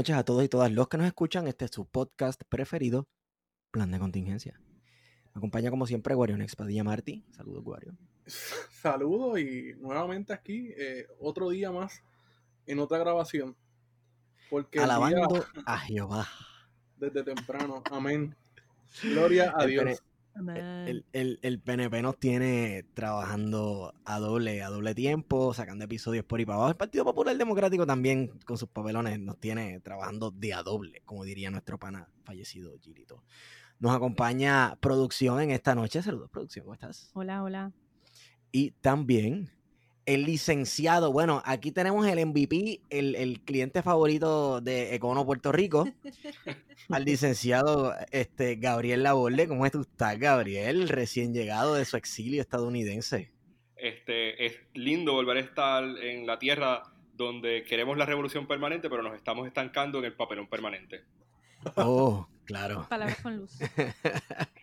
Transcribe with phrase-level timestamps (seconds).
[0.00, 1.46] noches a todos y todas los que nos escuchan.
[1.46, 3.06] Este es su podcast preferido,
[3.70, 4.58] Plan de Contingencia.
[5.34, 7.22] Me acompaña como siempre Guarion Expadilla Martí.
[7.32, 7.94] Saludos, Guario.
[8.80, 12.02] Saludos y nuevamente aquí, eh, otro día más
[12.66, 13.54] en otra grabación.
[14.48, 16.26] Porque Alabando a Jehová.
[16.96, 17.82] Desde temprano.
[17.90, 18.34] Amén.
[19.02, 20.02] Gloria a Dios.
[20.34, 26.46] El, el, PNP nos tiene trabajando a doble, a doble tiempo, sacando episodios por y
[26.46, 26.70] para abajo.
[26.70, 31.24] El Partido Popular Democrático también, con sus papelones, nos tiene trabajando de a doble, como
[31.24, 33.22] diría nuestro pana fallecido Girito.
[33.80, 36.02] Nos acompaña producción en esta noche.
[36.02, 37.10] Saludos, producción, ¿cómo estás?
[37.14, 37.72] Hola, hola.
[38.52, 39.50] Y también
[40.14, 45.86] el licenciado, bueno, aquí tenemos el MVP, el, cliente favorito de Econo Puerto Rico,
[46.88, 49.46] al licenciado este, Gabriel Laborde.
[49.46, 50.88] ¿Cómo estás, Gabriel?
[50.88, 53.30] Recién llegado de su exilio estadounidense.
[53.76, 56.82] Este, es lindo volver a estar en la tierra
[57.14, 61.04] donde queremos la revolución permanente, pero nos estamos estancando en el papelón permanente.
[61.76, 62.86] Oh, claro.
[62.90, 63.58] Palabras con luz.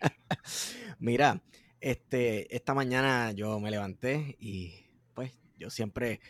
[0.98, 1.40] Mira,
[1.80, 4.87] este, esta mañana yo me levanté y
[5.58, 6.20] yo siempre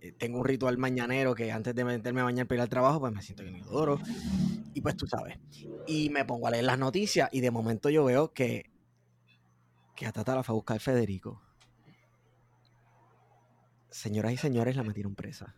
[0.00, 3.00] eh, tengo un ritual mañanero que antes de meterme a bañar para ir al trabajo,
[3.00, 3.98] pues me siento que me adoro.
[4.74, 5.38] Y pues tú sabes.
[5.86, 8.70] Y me pongo a leer las noticias y de momento yo veo que,
[9.96, 11.40] que a Tata la fue a buscar Federico.
[13.90, 15.54] Señoras y señores, la metieron presa.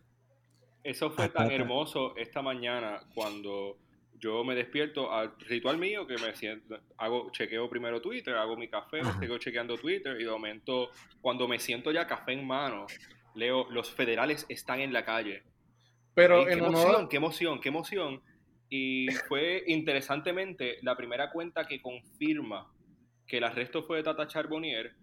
[0.83, 3.77] Eso fue tan hermoso esta mañana cuando
[4.19, 8.67] yo me despierto al ritual mío que me siento, hago, chequeo primero Twitter, hago mi
[8.67, 10.89] café, sigo chequeando Twitter y de momento
[11.21, 12.87] cuando me siento ya café en mano,
[13.35, 15.43] leo, los federales están en la calle.
[16.13, 18.21] Pero qué emoción, qué emoción, qué emoción.
[18.69, 22.71] Y fue interesantemente la primera cuenta que confirma
[23.27, 24.93] que el arresto fue de Tata Charbonnier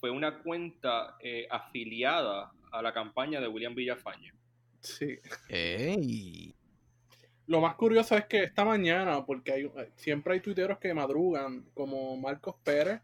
[0.00, 4.32] fue una cuenta eh, afiliada a la campaña de William Villafañe.
[4.80, 5.18] Sí.
[7.46, 12.16] Lo más curioso es que esta mañana, porque hay, siempre hay tuiteros que madrugan, como
[12.16, 13.00] Marcos Pérez,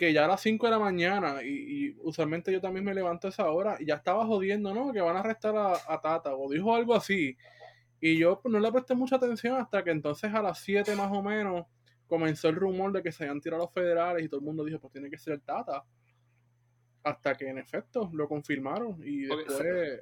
[0.00, 3.30] que ya a las 5 de la mañana, y, usualmente yo también me levanto a
[3.30, 4.94] esa hora, y ya estaba jodiendo, ¿no?
[4.94, 7.36] Que van a arrestar a, Tata, o dijo algo así.
[8.00, 11.12] Y yo pues, no le presté mucha atención hasta que entonces a las 7 más
[11.12, 11.66] o menos
[12.06, 14.80] comenzó el rumor de que se habían tirado los federales y todo el mundo dijo,
[14.80, 15.84] pues tiene que ser Tata.
[17.02, 20.00] Hasta que en efecto lo confirmaron y después...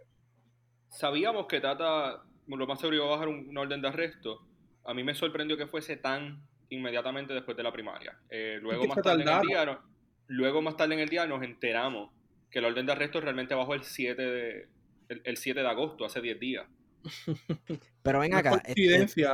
[0.91, 4.47] Sabíamos que Tata lo más seguro iba a bajar una orden de arresto.
[4.85, 8.17] A mí me sorprendió que fuese tan inmediatamente después de la primaria.
[8.29, 9.81] Eh, luego, más tarde en el día,
[10.27, 12.11] luego más tarde en el día nos enteramos
[12.51, 14.69] que la orden de arresto realmente bajó el 7 de,
[15.09, 16.67] el, 7 de agosto, hace 10 días.
[18.03, 18.63] Pero ven acá.
[18.65, 19.27] Este,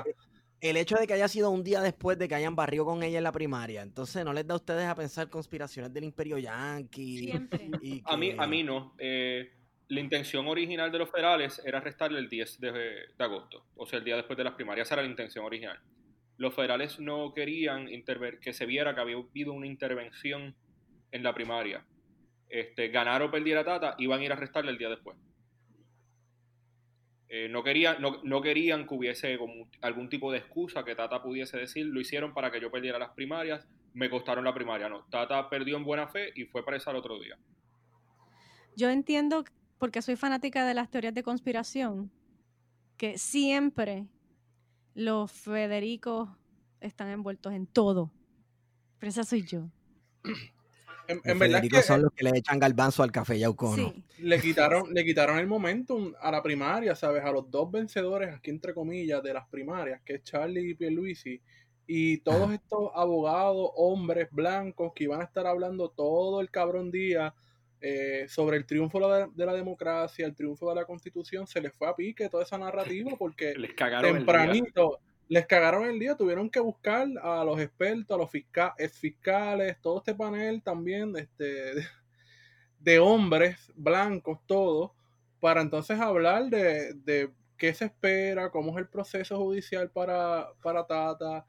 [0.60, 3.18] el, hecho de que haya sido un día después de que hayan barrido con ella
[3.18, 7.32] en la primaria, entonces no les da a ustedes a pensar conspiraciones del imperio yanqui.
[8.04, 8.94] a, mí, a mí no.
[8.98, 9.52] Eh,
[9.88, 13.98] la intención original de los federales era arrestarle el 10 de, de, agosto, o sea,
[13.98, 14.88] el día después de las primarias.
[14.88, 15.78] Esa era la intención original
[16.36, 17.88] los federales no querían
[18.40, 20.54] que se viera que había habido una intervención
[21.12, 21.84] en la primaria.
[22.48, 25.16] Este, ganar o perdiera Tata, iban a ir a arrestarle el día después.
[27.28, 29.38] Eh, no, querían, no, querían que hubiese
[29.80, 33.10] algún tipo de excusa que Tata pudiese decir, lo hicieron para que yo perdiera las
[33.10, 34.88] primarias, me costaron la primaria.
[34.88, 37.36] No, Tata perdió en buena fe y fue presa el otro día.
[38.76, 39.44] Yo entiendo,
[39.78, 42.12] porque soy fanática de las teorías de conspiración,
[42.96, 44.06] que siempre
[44.94, 46.28] los Federicos
[46.80, 48.10] están envueltos en todo.
[48.98, 49.68] Pero esa soy yo.
[51.06, 53.92] En, los verdad que, son los que le echan galbanzo al café Yaucono.
[53.92, 54.04] Sí.
[54.22, 57.22] Le quitaron, le quitaron el momentum a la primaria, ¿sabes?
[57.22, 61.42] A los dos vencedores, aquí entre comillas, de las primarias, que es Charlie y Pierluisi.
[61.86, 67.34] Y todos estos abogados, hombres blancos, que iban a estar hablando todo el cabrón día
[67.86, 68.98] eh, sobre el triunfo
[69.36, 72.56] de la, democracia, el triunfo de la constitución, se les fue a pique toda esa
[72.56, 78.14] narrativa porque les cagaron tempranito les cagaron el día, tuvieron que buscar a los expertos,
[78.14, 81.86] a los fiscales, todo este panel también este,
[82.78, 84.92] de, hombres blancos, todos,
[85.40, 90.86] para entonces hablar de, de, qué se espera, cómo es el proceso judicial para, para
[90.86, 91.46] Tata,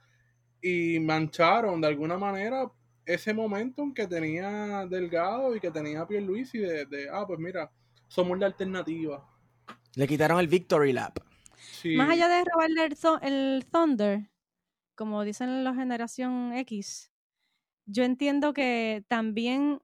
[0.61, 2.71] y mancharon de alguna manera
[3.05, 7.71] ese momentum que tenía Delgado y que tenía Pierluisi de, de, ah, pues mira,
[8.07, 9.27] somos la alternativa.
[9.95, 11.19] Le quitaron el Victory Lap.
[11.95, 12.89] Más allá de robarle
[13.21, 14.29] el, Thunder,
[14.95, 17.11] como dicen la generación X,
[17.85, 19.81] yo entiendo que también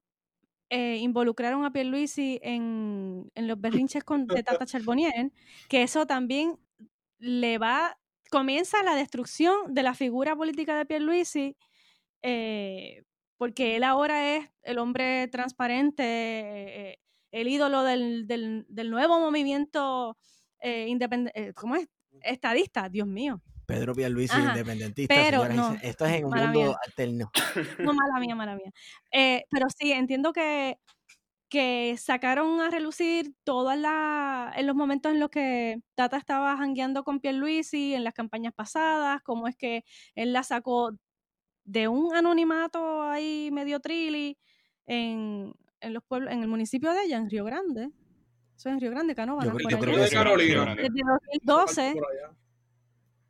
[0.70, 5.32] eh, involucraron a Pierluisi en, en los berrinches con, de Tata Charbonnier,
[5.70, 6.58] que eso también
[7.20, 8.00] le va,
[8.32, 11.56] comienza la destrucción de la figura política de Pierluisi,
[12.24, 13.04] eh,
[13.42, 17.00] porque él ahora es el hombre transparente, eh,
[17.32, 20.16] el ídolo del, del, del nuevo movimiento
[20.60, 20.96] eh,
[21.34, 21.88] eh, ¿cómo es?
[22.22, 23.42] estadista, Dios mío.
[23.66, 25.16] Pedro Pierluisi, Ajá, independentista.
[25.16, 26.76] pero no, esto es en un mundo mía.
[26.86, 27.32] alterno.
[27.80, 28.72] No, mala mía, mala mía.
[29.12, 30.78] Eh, pero sí, entiendo que,
[31.50, 37.04] que sacaron a relucir todas las, en los momentos en los que Tata estaba jangueando
[37.04, 39.84] con Pierluisi en las campañas pasadas, cómo es que
[40.14, 40.92] él la sacó
[41.64, 44.38] de un anonimato ahí medio trilly
[44.86, 47.90] en, en los pueblos, en el municipio de ella, en Río Grande.
[48.56, 50.16] Eso es en Río Grande, Canóvana, Yo- yo creo de que sí.
[50.16, 50.76] Carolina.
[50.76, 51.94] Desde Parte 2012.
[51.94, 52.36] por allá.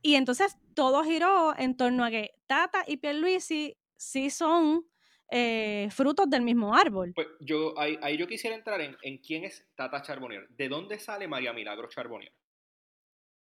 [0.02, 4.84] Y entonces todo giró en torno a que Tata y Pierluisi sí son
[5.30, 7.14] eh, frutos del mismo árbol.
[7.16, 10.48] Pues yo, ahí, ahí yo quisiera entrar en, en quién es Tata Charbonnier.
[10.50, 12.34] ¿De dónde sale María Milagro Charbonnier?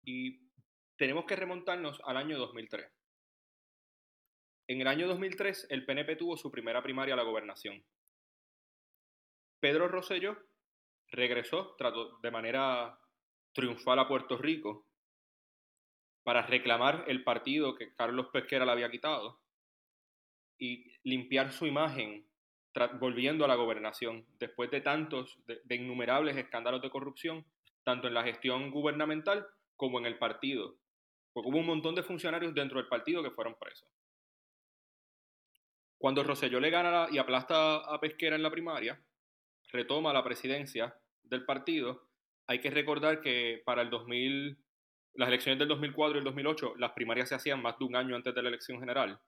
[0.04, 0.50] Y
[0.98, 2.86] tenemos que remontarnos al año 2003.
[4.72, 7.84] En el año 2003, el PNP tuvo su primera primaria a la gobernación.
[9.60, 10.38] Pedro Rosselló
[11.10, 11.76] regresó
[12.24, 12.98] de manera
[13.52, 14.88] triunfal a Puerto Rico
[16.24, 19.42] para reclamar el partido que Carlos Pesquera le había quitado
[20.58, 22.26] y limpiar su imagen
[22.98, 27.46] volviendo a la gobernación después de tantos, de, de innumerables escándalos de corrupción,
[27.84, 29.46] tanto en la gestión gubernamental
[29.76, 30.78] como en el partido.
[31.34, 33.90] Porque hubo un montón de funcionarios dentro del partido que fueron presos.
[36.02, 39.00] Cuando Rosselló le gana la- y aplasta a Pesquera en la primaria,
[39.72, 42.10] retoma la presidencia del partido.
[42.48, 44.58] Hay que recordar que para el 2000,
[45.14, 48.16] las elecciones del 2004 y el 2008, las primarias se hacían más de un año
[48.16, 49.20] antes de la elección general.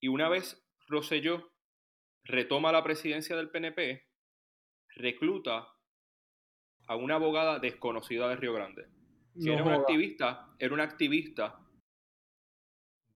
[0.00, 1.52] Y una vez Rosselló
[2.24, 4.04] retoma la presidencia del PNP,
[4.96, 5.68] recluta
[6.88, 8.82] a una abogada desconocida de Río Grande.
[9.34, 11.60] Que No era una activista, era una activista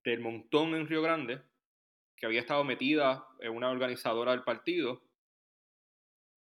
[0.04, 1.42] del montón en Río Grande,
[2.20, 5.02] que había estado metida en una organizadora del partido,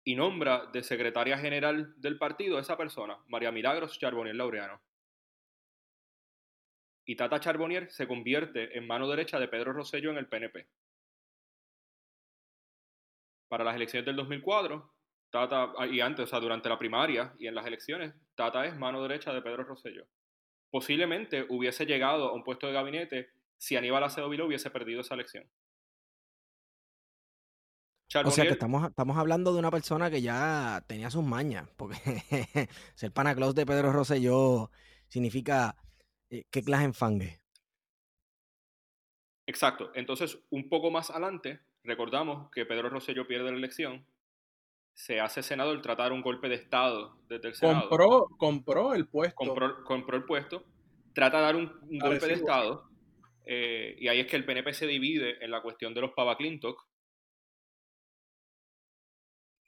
[0.05, 4.83] y nombra de secretaria general del partido a esa persona, María Milagros Charbonnier Laureano.
[7.07, 10.69] Y Tata Charbonnier se convierte en mano derecha de Pedro Rosselló en el PNP.
[13.49, 14.93] Para las elecciones del 2004,
[15.31, 18.77] Tata, ah, y antes, o sea, durante la primaria y en las elecciones, Tata es
[18.77, 20.07] mano derecha de Pedro Rosselló.
[20.71, 23.31] Posiblemente hubiese llegado a un puesto de gabinete
[23.63, 25.49] si Aníbal Acevedo Viló hubiese perdido esa elección.
[28.25, 31.97] O sea que estamos, estamos hablando de una persona que ya tenía sus mañas, porque
[32.97, 34.73] ser panaclaus de Pedro Rosselló
[35.07, 35.77] significa
[36.29, 37.41] eh, que clase enfangue.
[39.47, 39.93] Exacto.
[39.95, 44.05] Entonces, un poco más adelante, recordamos que Pedro Rosselló pierde la elección,
[44.93, 47.89] se hace senador, tratar un golpe de Estado desde el Senado.
[47.89, 49.37] Compró, compró el puesto.
[49.37, 50.65] compró, compró el puesto,
[51.15, 52.35] trata de dar un, un golpe de.
[52.35, 52.92] Estado,
[53.45, 56.37] eh, y ahí es que el PNP se divide en la cuestión de los Pava
[56.37, 56.87] Clintock,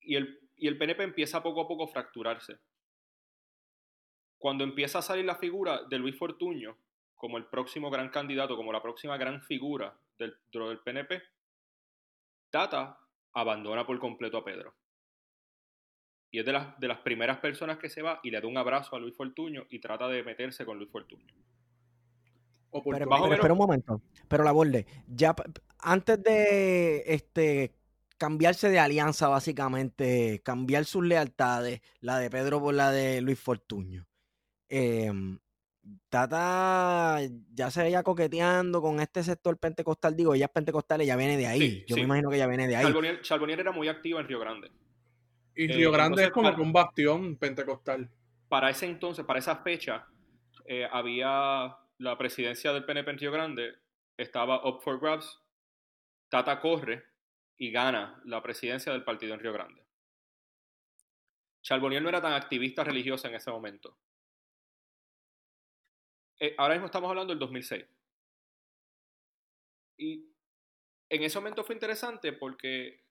[0.00, 2.59] y el, y el PNP empieza poco a poco a fracturarse.
[4.38, 6.78] Cuando empieza a salir la figura de Luis Fortuño
[7.14, 11.23] como el próximo gran candidato, como la próxima gran figura del, del PNP,
[12.50, 12.99] Tata
[13.33, 14.75] abandona por completo a Pedro.
[16.31, 18.59] Y es de las, de las primeras personas que se va y le da un
[18.59, 21.35] abrazo a Luis Fortuño y trata de meterse con Luis Fortuño.
[22.83, 25.35] Pero, espera un momento, pero la borde, ya
[25.78, 27.73] antes de este
[28.19, 34.07] cambiarse de alianza, básicamente, cambiar sus lealtades, la de Pedro por la de Luis Fortuño.
[34.69, 35.38] em,
[36.09, 37.21] Tata
[37.52, 41.47] ya se veía coqueteando con este sector pentecostal, digo, ella es pentecostal, ella viene de
[41.47, 41.61] ahí.
[41.61, 42.00] Sí, Yo sí.
[42.00, 42.85] me imagino que ella viene de ahí.
[42.85, 44.71] Charbonnier, Charbonnier era muy activa en Río Grande.
[45.54, 48.11] Y eh, Río Grande entonces, es como para- que un bastión pentecostal.
[48.49, 50.07] Para ese entonces, para esa fecha,
[50.64, 53.74] eh, había la presidencia del PNP en Río Grande,
[54.16, 55.40] estaba up for grabs,
[56.28, 57.04] Tata corre
[57.56, 59.84] y gana la presidencia del partido en Río Grande.
[61.62, 63.96] Charbonnier no era tan activista religiosa en ese momento.
[66.40, 67.86] Eh, ahora mismo estamos hablando del 2006.
[69.96, 70.28] Y
[71.08, 73.04] en ese momento fue interesante porque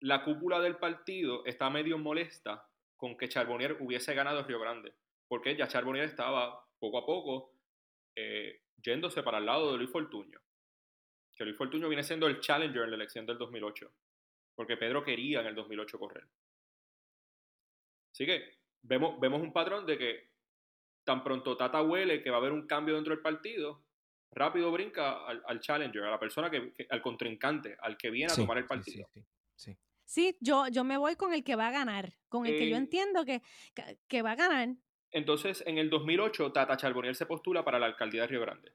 [0.00, 4.92] la cúpula del partido está medio molesta con que Charbonnier hubiese ganado Río Grande,
[5.28, 7.53] porque ya Charbonnier estaba poco a poco
[8.16, 10.40] eh, yéndose para el lado de Luis Fortuño.
[11.34, 13.92] Que Luis Fortuño viene siendo el challenger en la elección del 2008,
[14.54, 16.28] porque Pedro quería en el 2008 correr.
[18.12, 20.30] Así que vemos, vemos un patrón de que
[21.04, 23.84] tan pronto Tata huele que va a haber un cambio dentro del partido,
[24.30, 28.32] rápido brinca al, al challenger, a la persona que, que- al contrincante, al que viene
[28.32, 29.08] a Sí, tomar el partido.
[29.12, 29.76] sí, sí, sí.
[30.06, 32.74] Sí, yo, yo me voy con el que va a ganar, con el que yo
[32.76, 33.42] Eh, entiendo que,
[33.74, 34.68] que, que va a ganar.
[35.14, 38.72] Entonces, en el 2008, Tata Charbonnier se postula para la alcaldía de Río Grande.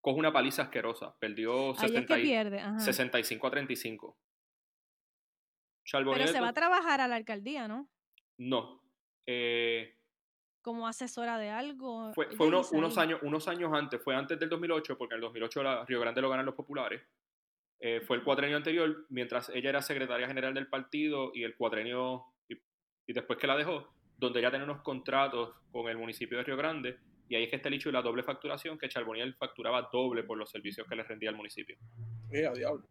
[0.00, 1.18] Coge una paliza asquerosa.
[1.18, 2.60] Perdió es 60 que y- pierde.
[2.60, 2.78] ajá.
[2.78, 4.16] 65 a 35.
[5.90, 7.90] Pero se va a trabajar a la alcaldía, ¿no?
[8.38, 8.82] No.
[9.26, 9.98] Eh,
[10.62, 12.12] como asesora de algo.
[12.14, 15.84] Fue, unos, años, unos años antes, fue antes del 2008, porque en el 2008 la
[15.84, 17.02] Río Grande lo ganan los populares.
[17.80, 22.24] Eh, fue el cuatrenio anterior, mientras ella era secretaria general del partido y el cuatrenio,
[22.48, 22.54] y,
[23.06, 26.56] y después que la dejó, donde ella tenía unos contratos con el municipio de Río
[26.56, 29.88] Grande, y ahí es que está el hecho de la doble facturación, que Charboniel facturaba
[29.92, 31.76] doble por los servicios que le rendía al municipio.
[32.30, 32.86] Eh, a diablo.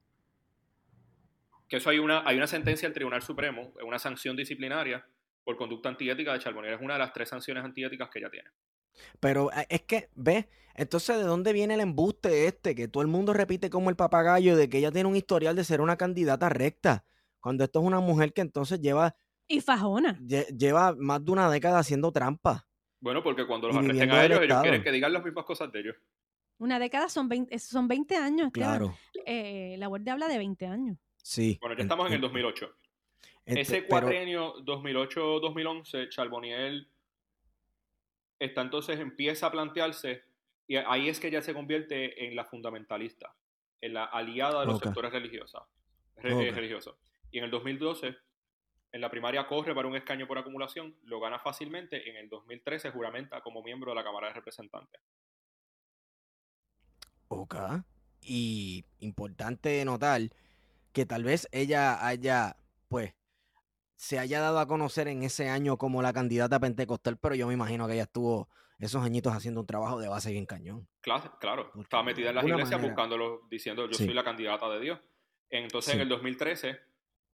[1.68, 5.06] Que eso hay una, hay una sentencia del Tribunal Supremo, una sanción disciplinaria
[5.44, 6.74] por conducta antiética de Charboniel.
[6.74, 8.50] Es una de las tres sanciones antiéticas que ella tiene.
[9.20, 10.46] Pero eh, es que, ¿ves?
[10.75, 12.74] Entonces, ¿de dónde viene el embuste este?
[12.74, 15.63] Que todo el mundo repite como el papagayo de que ella tiene un historial de
[15.63, 17.06] ser una candidata recta.
[17.39, 19.15] Cuando esto es una mujer que entonces lleva,
[19.47, 20.17] Y fajona.
[20.19, 22.65] lle- lleva más de una década haciendo trampa.
[23.00, 25.79] Bueno, porque cuando los arresten a ellos, ellos quieren que digan las mismas cosas de
[25.81, 25.95] ellos.
[26.59, 28.50] Una década son 20, son 20 años.
[28.53, 30.97] Claro, Eh, la Guardia habla de 20 años.
[31.21, 31.57] sí.
[31.59, 32.73] Bueno, ya estamos en el 2008.
[33.45, 36.88] Este, Ese cuatrienio 2008-2011, Charboniel
[38.39, 40.23] está entonces, empieza a plantearse,
[40.67, 43.33] y ahí es que ella se convierte en la fundamentalista,
[43.81, 45.62] en la aliada de los sectores religiosos,
[46.17, 46.95] re- eh, religiosos.
[47.31, 48.15] Y en el 2012,
[48.93, 52.29] en la primaria corre para un escaño por acumulación, lo gana fácilmente, y en el
[52.29, 55.01] 2013 juramenta como miembro de la Cámara de Representantes.
[57.27, 57.55] Ok.
[58.21, 60.21] Y importante notar
[60.91, 62.55] que tal vez ella haya,
[62.88, 63.13] pues,
[63.95, 67.53] se haya dado a conocer en ese año como la candidata pentecostal, pero yo me
[67.53, 68.47] imagino que ella estuvo
[68.79, 70.88] esos añitos haciendo un trabajo de base bien cañón.
[71.01, 71.63] Claro, claro.
[71.71, 74.05] Porque Estaba metida en las iglesias manera- buscándolo, diciendo yo Sí.
[74.05, 75.00] soy la candidata de Dios.
[75.50, 76.79] Entonces, en el 2013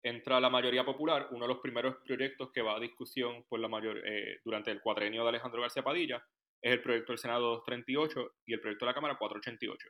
[0.04, 3.68] entra la mayoría popular, uno de los primeros proyectos que va a discusión por la
[3.68, 6.22] mayor, eh, durante el cuatrenio de Alejandro García Padilla
[6.60, 9.88] es el proyecto del Senado 238 y el proyecto de la Cámara 488.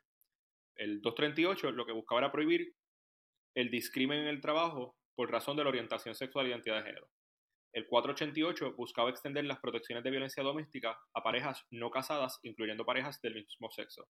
[0.77, 2.75] El 238 lo que buscaba era prohibir
[3.57, 7.11] el discrimen en el trabajo por razón de la orientación sexual e identidad de género.
[7.73, 13.21] El 488 buscaba extender las protecciones de violencia doméstica a parejas no casadas, incluyendo parejas
[13.21, 14.07] del mismo sexo.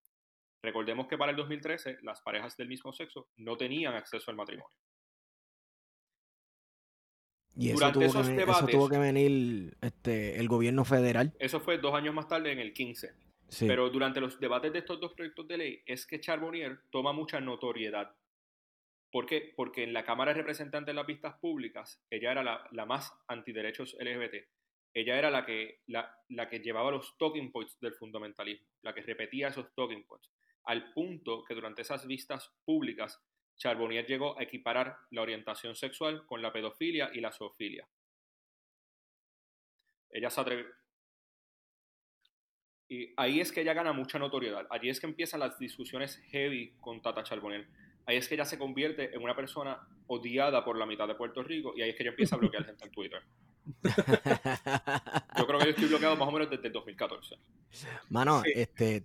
[0.63, 4.77] Recordemos que para el 2013 las parejas del mismo sexo no tenían acceso al matrimonio.
[7.57, 10.85] Y eso Durante tuvo, esos que, ven- eso debates- tuvo que venir este, el gobierno
[10.85, 11.33] federal.
[11.39, 13.13] Eso fue dos años más tarde, en el 15.
[13.49, 13.67] Sí.
[13.69, 17.41] Pero durante los debates de estos dos proyectos de ley es que Charbonnier toma mucha
[17.41, 18.11] notoriedad.
[19.13, 19.53] ¿Por qué?
[19.55, 23.13] Porque en la Cámara de Representantes de las Vistas Públicas, ella era la, la más
[23.29, 24.45] antiderechos LGBT.
[24.93, 29.03] Ella era la que, la, la que llevaba los talking points del fundamentalismo, la que
[29.03, 30.31] repetía esos talking points,
[30.65, 33.21] al punto que durante esas vistas públicas,
[33.57, 37.87] Charbonnier llegó a equiparar la orientación sexual con la pedofilia y la zoofilia.
[40.11, 40.67] Ella se atrevió,
[42.89, 44.67] y ahí es que ella gana mucha notoriedad.
[44.71, 47.67] Allí es que empiezan las discusiones heavy con Tata Charbonnier.
[48.07, 51.43] Ahí es que ella se convierte en una persona odiada por la mitad de Puerto
[51.43, 53.23] Rico y ahí es que ella empieza a bloquear gente en Twitter.
[55.39, 57.37] Yo creo que yo estoy bloqueado más o menos desde el 2014.
[58.11, 58.53] Mano, Sí.
[58.55, 59.05] este,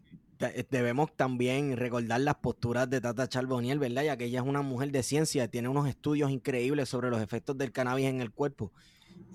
[0.69, 4.03] debemos también recordar las posturas de Tata Charbonnier, ¿verdad?
[4.03, 7.58] Ya que ella es una mujer de ciencia, tiene unos estudios increíbles sobre los efectos
[7.58, 8.72] del cannabis en el cuerpo.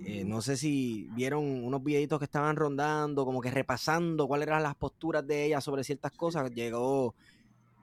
[0.04, 4.62] Eh, no sé si vieron unos videitos que estaban rondando, como que repasando cuáles eran
[4.62, 6.50] las posturas de ella sobre ciertas cosas.
[6.52, 7.14] Llegó,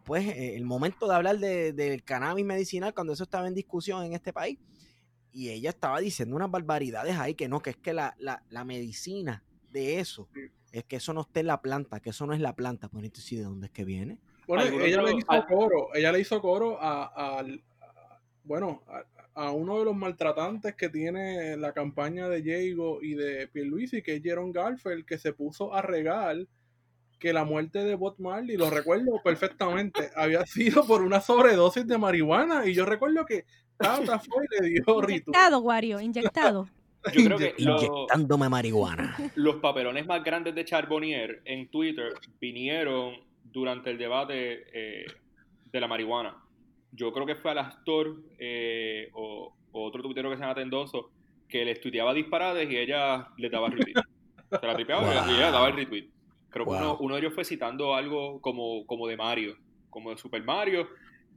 [0.04, 4.04] pues, eh, el momento de hablar de- del cannabis medicinal cuando eso estaba en discusión
[4.04, 4.58] en este país.
[5.32, 8.66] Y ella estaba diciendo unas barbaridades ahí, que no, que es que la, la, la
[8.66, 10.28] medicina de eso
[10.72, 12.88] es que eso no está en la planta, que eso no es la planta.
[12.90, 14.20] Pues entonces, ¿sí ¿de dónde es que viene?
[14.48, 19.04] Bueno, ella le hizo al- coro, ella le hizo coro a, al- a- bueno, a,
[19.46, 24.16] a uno de los maltratantes que tiene la campaña de Diego y de Pierluisi, que
[24.16, 26.38] es Jerome Garfield, que se puso a regar
[27.20, 31.98] que la muerte de Bob Marley, lo recuerdo perfectamente, había sido por una sobredosis de
[31.98, 33.46] marihuana, y yo recuerdo que
[33.78, 35.32] Tata fue y le dio rito.
[35.32, 36.68] Inyectado, Wario, inyectado.
[37.14, 39.18] Yo creo que lo- Inyectándome marihuana.
[39.36, 45.06] los papelones más grandes de Charbonnier en Twitter vinieron durante el debate eh,
[45.66, 46.36] de la marihuana.
[46.92, 51.12] Yo creo que fue al actor eh, o, o otro tuitero que se llama Tendoso
[51.48, 53.96] que les tuiteaba disparates y ella le daba retweet.
[54.60, 56.10] Se la tripeaba y ella daba el retweet.
[56.50, 59.58] Creo que uno, uno de ellos fue citando algo como, como de Mario,
[59.90, 60.88] como de Super Mario,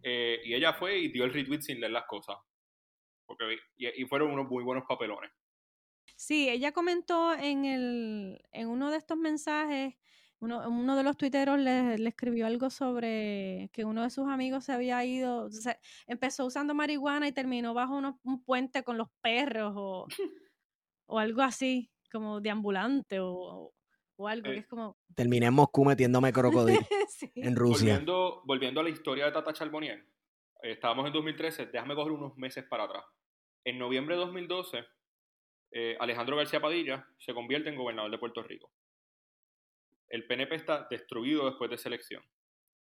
[0.02, 2.37] eh, y ella fue y dio el retweet sin leer las cosas.
[3.26, 3.44] Porque,
[3.76, 5.30] y, y fueron unos muy buenos papelones.
[6.16, 9.94] Sí, ella comentó en, el, en uno de estos mensajes,
[10.40, 14.64] uno, uno de los tuiteros le, le escribió algo sobre que uno de sus amigos
[14.64, 19.08] se había ido, se- empezó usando marihuana y terminó bajo uno- un puente con los
[19.23, 20.06] perros o,
[21.06, 23.73] o algo así, como de ambulante o,
[24.16, 24.96] o algo, que Eh, es como...
[25.14, 27.30] Terminé en Moscú metiéndome crocodilo sí.
[27.37, 27.88] en Rusia.
[27.94, 29.99] Volviendo, volviendo a la historia de Tata Charbonnier,
[30.62, 33.04] eh, estábamos en 2013, déjame coger unos meses para atrás.
[33.64, 34.84] En noviembre de 2012,
[35.76, 38.71] eh, Alejandro García Padilla se convierte en gobernador de Puerto Rico.
[40.09, 42.23] El PNP está destruido después de esa elección.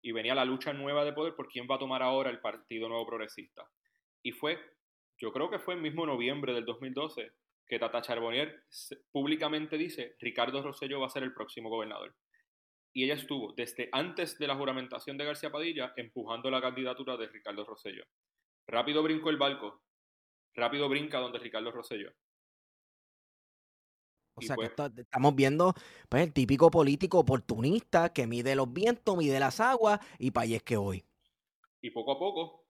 [0.00, 2.88] Y venía la lucha nueva de poder por quién va a tomar ahora el Partido
[2.88, 3.68] Nuevo Progresista.
[4.22, 4.60] Y fue,
[5.16, 7.32] yo creo que fue el mismo noviembre del 2012
[7.66, 8.62] que Tata Charbonnier
[9.10, 12.14] públicamente dice, Ricardo Rosselló va a ser el próximo gobernador.
[12.92, 17.26] Y ella estuvo desde antes de la juramentación de García Padilla empujando la candidatura de
[17.26, 18.04] Ricardo Rosselló.
[18.68, 19.82] Rápido brinco el barco,
[20.54, 22.12] rápido brinca donde Ricardo Rosselló.
[24.38, 25.74] O sea que pues estamos viendo
[26.08, 30.62] pues, el típico político oportunista que mide los vientos, mide las aguas y para es
[30.62, 31.04] que hoy.
[31.80, 32.64] Y poco a poco,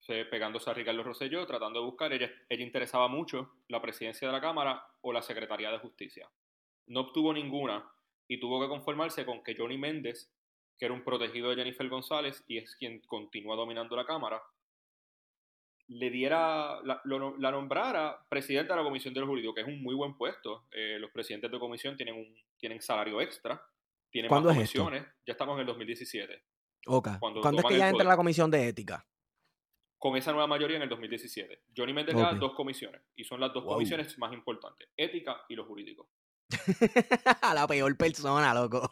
[0.00, 4.32] se, pegándose a Ricardo Rosselló, tratando de buscar, ella, ella interesaba mucho la presidencia de
[4.32, 6.30] la Cámara o la Secretaría de Justicia.
[6.86, 7.90] No obtuvo ninguna
[8.26, 10.32] y tuvo que conformarse con que Johnny Méndez,
[10.78, 14.42] que era un protegido de Jennifer González y es quien continúa dominando la Cámara,
[15.88, 19.82] le diera, la, la, nombrara presidenta de la Comisión de los Jurídicos, que es un
[19.82, 20.66] muy buen puesto.
[20.70, 23.62] Eh, los presidentes de comisión tienen un tienen salario extra,
[24.10, 25.04] tienen más comisiones.
[25.26, 26.42] ya estamos en el 2017.
[26.84, 29.06] ¿Cuándo, es que ya entra la Comisión de Ética?
[29.98, 31.64] Con esa nueva mayoría en el 2017.
[31.76, 35.66] Johnny Méndez da dos comisiones, y son las dos comisiones más importantes, ética y los
[35.66, 36.06] jurídicos.
[37.54, 38.90] la peor persona, loco.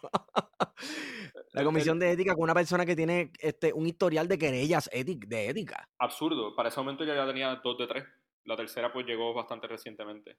[1.56, 5.48] La comisión de ética con una persona que tiene este, un historial de querellas de
[5.48, 5.88] ética.
[5.98, 6.54] Absurdo.
[6.54, 8.04] Para ese momento ya, ya tenía dos de tres.
[8.44, 10.36] La tercera pues llegó bastante recientemente.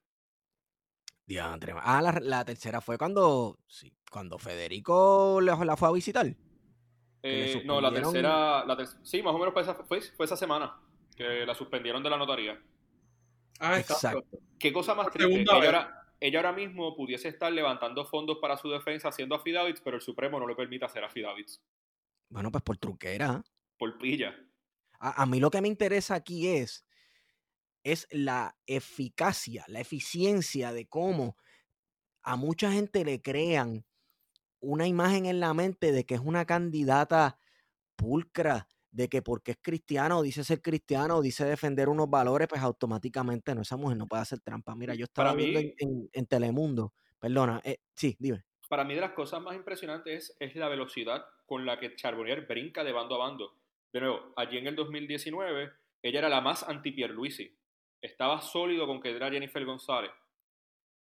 [1.26, 1.74] Diantre.
[1.76, 6.28] Ah, la, tercera fue cuando, sí, cuando Federico la, la fue a visitar.
[7.24, 8.64] Eh, no, la tercera,
[9.02, 10.80] sí, más o menos fue esa, fue, esa semana
[11.16, 12.62] que la suspendieron de la notaría.
[13.60, 14.24] Ah, exacto.
[14.60, 15.34] ¿Qué cosa más triste?
[15.34, 20.40] ella ahora mismo pudiese estar levantando fondos para su defensa haciendo affidavits, pero el Supremo
[20.40, 21.62] no le permite hacer affidavits.
[22.30, 23.44] Bueno, pues por truquera.
[23.78, 24.36] Por pilla.
[25.00, 26.86] A, mí lo que me interesa aquí es,
[27.84, 31.38] es la eficacia, la eficiencia de cómo
[32.24, 33.86] a mucha gente le crean
[34.60, 37.38] una imagen en la mente de que es una candidata
[37.96, 43.54] pulcra, de que porque es cristiano, dice ser cristiano, dice defender unos valores, pues automáticamente
[43.54, 44.76] no, esa mujer no puede hacer trampa.
[44.76, 48.43] Mira, yo estaba viendo en, Telemundo, perdona, eh, sí, dime.
[48.69, 52.45] Para mí de las cosas más impresionantes es, es la velocidad con la que Charbonnier
[52.45, 53.54] brinca de bando a bando.
[53.93, 55.71] De nuevo, allí en el 2019,
[56.02, 57.58] ella era la más anti-Pierluisi.
[58.02, 60.12] Estaba sólido con que era Jennifer González.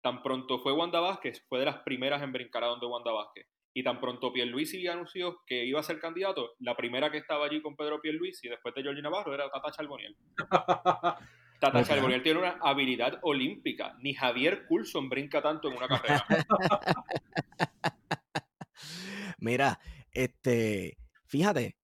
[0.00, 3.46] Tan pronto fue Wanda Vázquez, fue de las primeras en brincar a donde Wanda Vázquez.
[3.76, 7.60] Y tan pronto Pierluisi anunció que iba a ser candidato, la primera que estaba allí
[7.60, 10.16] con Pedro Pierluisi después de Georgie Navarro era Tata Charboniel.
[11.60, 13.94] Tata Charboniel tiene una habilidad olímpica.
[13.98, 16.24] Ni Javier Coulson brinca tanto en una carrera.
[19.40, 19.78] Mira,
[20.10, 21.76] este, fíjate,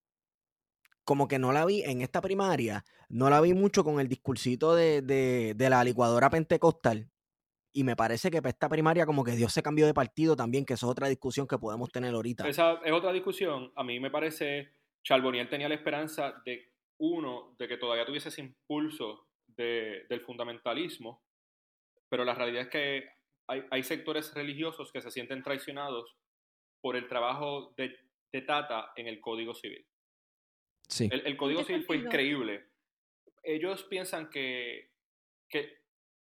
[1.05, 4.75] como que no la vi en esta primaria, no la vi mucho con el discursito
[4.75, 7.12] de, de la licuadora pentecostal
[7.73, 10.65] y me parece que para esta primaria como que Dios se cambió de partido también,
[10.65, 12.47] que eso es otra discusión que podemos tener ahorita.
[12.49, 13.73] Esa es otra discusión.
[13.77, 18.43] A mí me parece, Charboniel tenía la esperanza de, uno, de que todavía tuviese ese
[18.43, 21.25] impulso del fundamentalismo,
[22.09, 23.09] pero la realidad es que
[23.47, 26.17] hay, sectores religiosos que se sienten traicionados
[26.81, 27.97] por el trabajo de,
[28.47, 29.87] Tata en el Código Civil.
[30.89, 31.09] Sí.
[31.11, 32.67] El, Código Civil fue increíble.
[33.43, 34.91] Ellos piensan que,
[35.51, 35.82] que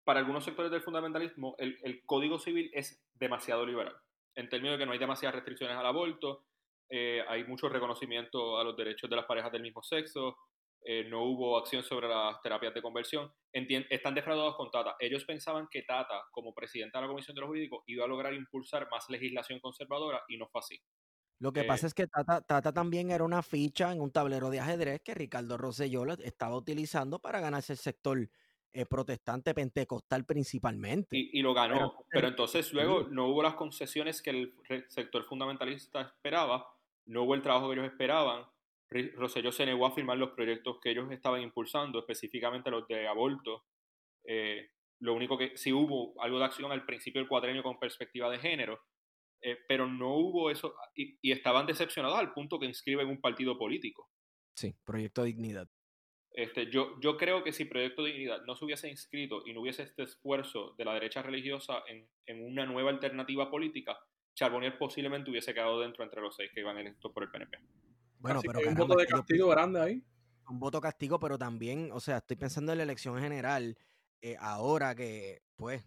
[0.09, 3.95] para algunos sectores del fundamentalismo, el, Código Civil es demasiado liberal,
[4.33, 6.47] en términos de que no hay demasiadas restricciones al aborto,
[6.89, 10.35] eh, hay mucho reconocimiento a los derechos de las parejas del mismo sexo,
[10.81, 14.95] eh, no hubo acción sobre las terapias de conversión, están defraudados con Tata.
[14.99, 18.33] Ellos pensaban que Tata, como presidenta de la Comisión de los Jurídicos, iba a lograr
[18.33, 20.81] impulsar más legislación conservadora y no fue así.
[21.37, 24.49] Lo que pasa eh es que Tata, Tata, también era una ficha en un tablero
[24.49, 28.27] de ajedrez que Ricardo Rosselló estaba utilizando para ganarse el sector
[28.71, 31.17] eh, protestante pentecostal principalmente.
[31.17, 34.53] Y, lo ganó, pero, entonces luego no hubo las concesiones que el
[34.89, 36.67] sector fundamentalista esperaba,
[37.09, 38.45] no hubo el trabajo que ellos esperaban.
[39.15, 43.65] Rosselló se negó a firmar los proyectos que ellos estaban impulsando, específicamente los de aborto.
[44.23, 48.29] Eh, lo único que sí hubo algo de acción al principio del cuadrenio con perspectiva
[48.29, 48.79] de género,
[49.41, 53.57] eh, pero no hubo eso y, y, estaban decepcionados al punto que inscriben un partido
[53.57, 54.09] político.
[54.55, 55.67] Sí, Proyecto Dignidad.
[56.39, 59.83] Este, yo, yo creo que si Proyecto Dignidad no se hubiese inscrito y no hubiese
[59.83, 63.99] este esfuerzo de la derecha religiosa en, en una nueva alternativa política,
[64.35, 67.57] Charbonnier posiblemente hubiese quedado dentro entre los seis que iban electos por el PNP.
[68.19, 70.01] Bueno, pero un voto de castigo grande ahí.
[70.49, 73.77] Un voto castigo, pero también, o sea, estoy pensando en la elección general,
[74.21, 75.85] eh, ahora que, pues,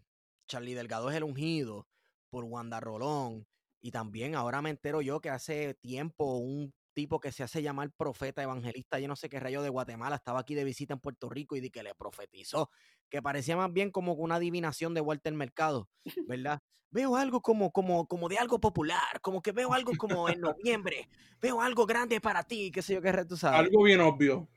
[0.49, 1.88] Charlie Delgado es el ungido
[2.29, 3.47] por Wanda Rolón,
[3.81, 7.90] y también ahora me entero yo que hace tiempo un tipo que se hace llamar
[7.90, 11.28] profeta evangelista, yo no sé qué rayo de Guatemala, estaba aquí de visita en Puerto
[11.28, 12.70] Rico y di que le profetizó,
[13.09, 15.88] que parecía más bien como una adivinación de Walter Mercado,
[16.26, 16.61] ¿verdad?
[16.90, 21.09] Veo algo como, como, como de algo popular, como que veo algo como en noviembre,
[21.40, 23.61] veo algo grande para ti, qué sé yo qué tú sabes.
[23.61, 24.48] Algo bien obvio.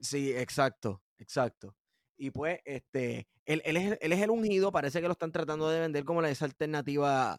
[0.00, 1.76] Sí, exacto, exacto.
[2.16, 5.68] Y pues, este, él, él, es, él es el ungido, parece que lo están tratando
[5.68, 7.36] de vender como la esa alternativa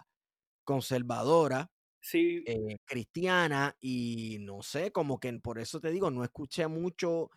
[0.63, 6.67] conservadora, Sí, eh, cristiana, y no sé, como que por eso te digo, no escuché
[6.67, 7.29] mucho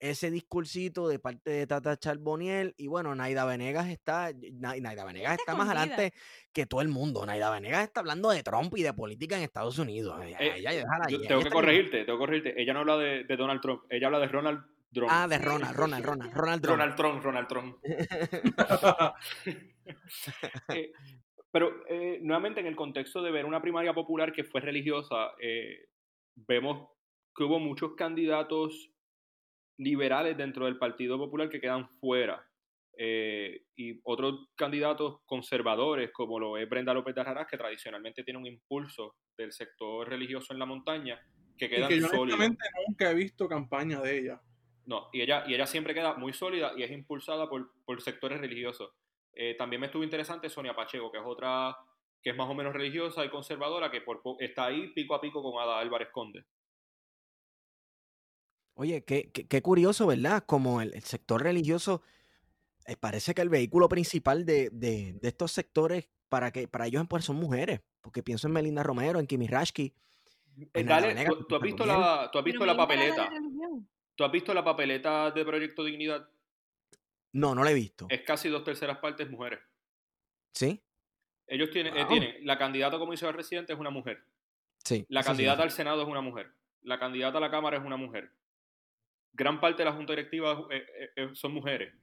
[0.00, 5.32] ese discursito de parte de Tata Charboniel, y bueno, Naida Venegas está, Na- Naida Venegas
[5.32, 6.12] Está está más adelante
[6.52, 7.26] que todo el mundo.
[7.26, 10.20] Naida Venegas está hablando de Trump y de política en Estados Unidos.
[10.24, 12.62] Ella- Eh, ella- déjala ahí, yo ella tengo que corregirte, tengo que corregirte.
[12.62, 15.10] Ella no habla de, de Donald Trump, ella habla de Ronald Trump.
[15.12, 16.78] Ah, de Ronald, Ronald, Ronald, Ronald Trump.
[16.78, 17.76] Ronald Trump, Ronald Trump.
[20.68, 20.92] Eh,
[21.50, 25.86] pero eh, nuevamente en el contexto de ver una primaria popular que fue religiosa, eh,
[26.34, 26.88] vemos
[27.34, 28.90] que hubo muchos candidatos
[29.78, 32.44] liberales dentro del Partido Popular que quedan fuera.
[33.00, 38.40] eh, y otros candidatos conservadores, como lo es Brenda López de Arrarás, que tradicionalmente tiene
[38.40, 41.20] un impulso del sector religioso en la montaña,
[41.56, 42.40] que y quedan que yo sólidos.
[42.88, 44.40] nunca he visto campaña de ella.
[44.86, 48.40] No, y ella, y ella siempre queda muy sólida y es impulsada por, por sectores
[48.40, 48.90] religiosos.
[49.32, 51.76] Eh, también me estuvo interesante Sonia Pacheco, que es otra
[52.20, 55.20] que es más o menos religiosa y conservadora, que por, po- está ahí pico a
[55.20, 56.44] pico con Ada Álvarez Conde.
[58.74, 60.44] Oye, qué, qué- qué curioso, ¿verdad?
[60.46, 62.02] Como el, el sector religioso,
[62.86, 67.04] eh, parece que el vehículo principal de, de- de estos sectores para que para ellos
[67.08, 69.94] pues, son mujeres, porque pienso en Melinda Romero, en Kimi Rashki.
[70.88, 73.30] Dale, tú, tú has visto la, tú has visto la papeleta.
[74.16, 76.28] ¿Tú has visto la papeleta de Proyecto Dignidad?
[77.32, 78.06] No, no lo he visto.
[78.08, 79.60] Es casi dos terceras partes mujeres.
[80.52, 80.82] ¿Sí?
[81.46, 84.22] Ellos tienen, eh, tienen la candidata a comisionado residente es una mujer.
[84.84, 85.06] Sí.
[85.08, 85.64] La candidata sí.
[85.64, 86.52] al Senado es una mujer.
[86.82, 88.30] La candidata a la Cámara es una mujer.
[89.32, 91.94] Gran parte de la Junta Directiva eh, eh, eh, son mujeres.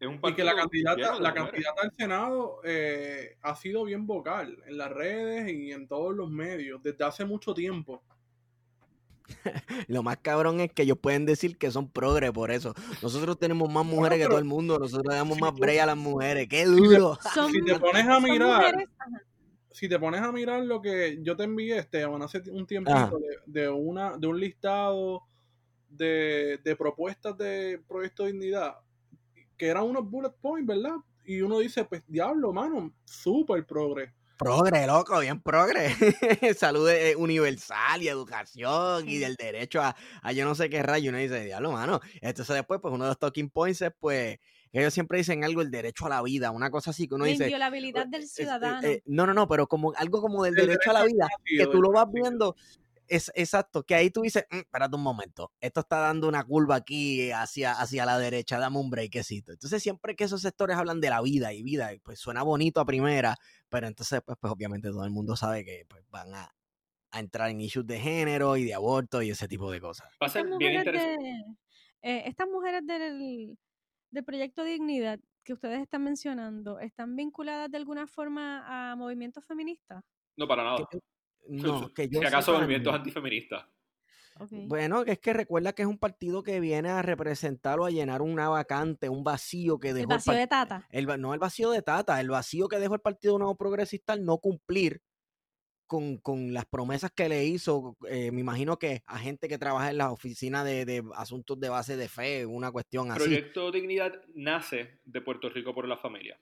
[0.00, 4.56] Es un Y que la candidata, la candidata al Senado eh, ha sido bien vocal
[4.66, 8.02] en las redes y en todos los medios desde hace mucho tiempo.
[9.88, 12.74] Lo más cabrón es que ellos pueden decir que son progres por eso.
[13.02, 15.80] Nosotros tenemos más mujeres que todo el mundo, nosotros le damos si más tú- break
[15.80, 16.48] a las mujeres.
[16.48, 17.18] ¡Qué duro!
[17.34, 18.74] Son, Si te pones a mirar,
[19.70, 23.62] si te pones a mirar lo que yo te envié, Esteban, hace un tiempito de,
[23.62, 25.22] de una, de un listado
[25.88, 28.76] de, de propuestas de Proyecto Dignidad,
[29.56, 30.96] que eran unos bullet points, ¿verdad?
[31.24, 34.12] Y uno dice, pues diablo, mano, súper progre.
[34.40, 35.90] Progre, loco, bien progre.
[36.56, 41.10] Salud eh, universal y educación y del derecho a, a yo no sé qué rayo.
[41.10, 42.00] Uno dice, diablo, mano.
[42.22, 44.38] Entonces después, pues uno de los talking points es, pues,
[44.72, 47.32] ellos siempre dicen algo, el derecho a la vida, una cosa así que uno La
[47.32, 47.44] dice...
[47.44, 48.88] inviolabilidad eh, del es- eh, ciudadano.
[48.88, 51.82] eh, no, no, no, pero como algo como del derecho a la vida, que tú
[51.82, 52.56] lo vas viendo,
[53.10, 56.76] es exacto, que ahí tú dices, "Mm, espérate un momento, esto está dando una curva
[56.76, 59.52] aquí hacia, hacia la derecha, dame un breakcito.
[59.52, 62.86] Entonces siempre que esos sectores hablan de la vida y vida, pues suena bonito a
[62.86, 63.36] primera,
[63.68, 66.54] pero entonces pues, pues obviamente todo el mundo sabe que pues, van a,
[67.12, 70.08] a entrar en issues de género y de aborto y ese tipo de cosas.
[70.22, 71.24] Va a ser estas bien mujeres, interesante.
[71.24, 71.44] de,
[72.02, 73.58] eh, estas mujeres del,
[74.10, 80.04] del proyecto Dignidad que ustedes están mencionando, ¿están vinculadas de alguna forma a movimientos feministas?
[80.36, 80.86] No, para nada.
[81.48, 83.66] No, que yo si acaso movimientos antifeministas.
[84.50, 88.22] Bueno, es que recuerda que es un partido que viene a representar o a llenar
[88.22, 90.86] una vacante, un vacío que dejó El vacío de Tata.
[90.90, 94.24] el no el vacío de Tata, el vacío que dejó el Partido Nuevo Progresista al
[94.24, 95.02] no cumplir
[95.86, 99.90] con, con las promesas que le hizo, eh, me imagino que a gente que trabaja
[99.90, 103.24] en la oficina de, de asuntos de base de fe, una cuestión así.
[103.24, 106.38] Proyecto Dignidad nace de Puerto Rico por la familia.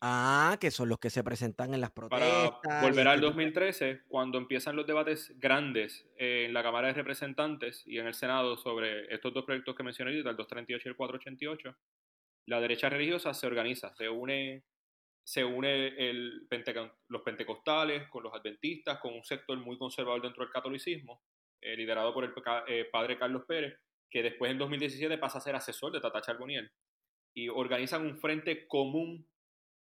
[0.00, 2.82] Ah, que son los que se presentan en las Para protestas.
[2.82, 6.88] y volver al este tipo- 2013, cuando empiezan los debates grandes eh, en la Cámara
[6.88, 10.88] de Representantes y en el Senado sobre estos dos proyectos que mencioné ahorita, el 238
[10.88, 11.76] y el 488,
[12.46, 14.64] la derecha religiosa se organiza, se une,
[15.22, 16.48] se une el
[17.08, 21.22] los pentecostales con los adventistas, con un sector muy conservador dentro del catolicismo,
[21.60, 22.32] eh, liderado por el
[22.68, 23.78] eh, padre Carlos Pérez,
[24.10, 26.72] que después en 2017 pasa a ser asesor de Tata Charboniel,
[27.34, 29.28] y organizan un frente común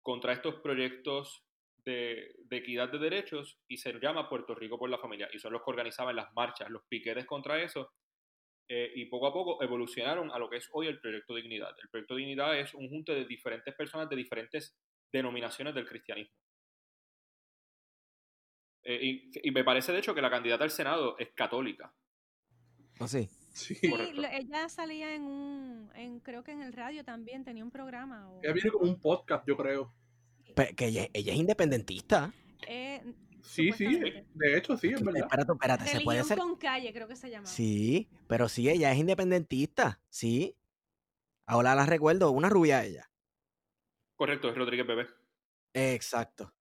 [0.02, 1.44] contra estos proyectos
[1.84, 5.28] de, equidad de derechos y se llama Puerto Rico por la familia.
[5.32, 7.92] Y son los que organizaban las marchas, los piquetes contra eso.
[8.68, 11.74] eh, y poco a poco evolucionaron a lo que es hoy el Proyecto Dignidad.
[11.82, 14.76] El Proyecto Dignidad es un junte de diferentes personas de diferentes
[15.12, 16.34] denominaciones del cristianismo.
[18.84, 21.92] Eh, y, y me parece de hecho que la candidata al Senado es católica.
[23.00, 23.28] ¿Ah, sí?
[23.52, 23.74] Sí.
[23.74, 24.20] Sí, correcto.
[24.22, 28.30] lo- ella salía en un, en, creo que en el radio también, tenía un programa.
[28.30, 29.92] o- Ella viene como un podcast, yo creo.
[30.76, 32.32] Que ella, ella es independentista.
[32.66, 33.02] Eh,
[33.44, 33.86] Sí, sí,
[34.34, 35.22] de hecho sí, es verdad.
[35.24, 36.38] Espérate, espérate, se puede ser.
[36.38, 37.44] con calle, creo que se llama.
[37.46, 40.54] Sí, pero sí, ella es independentista, sí.
[41.44, 43.10] Ahora la recuerdo, una rubia ella.
[44.14, 45.08] Correcto, es Rodríguez Bebé.
[45.74, 46.54] Exacto.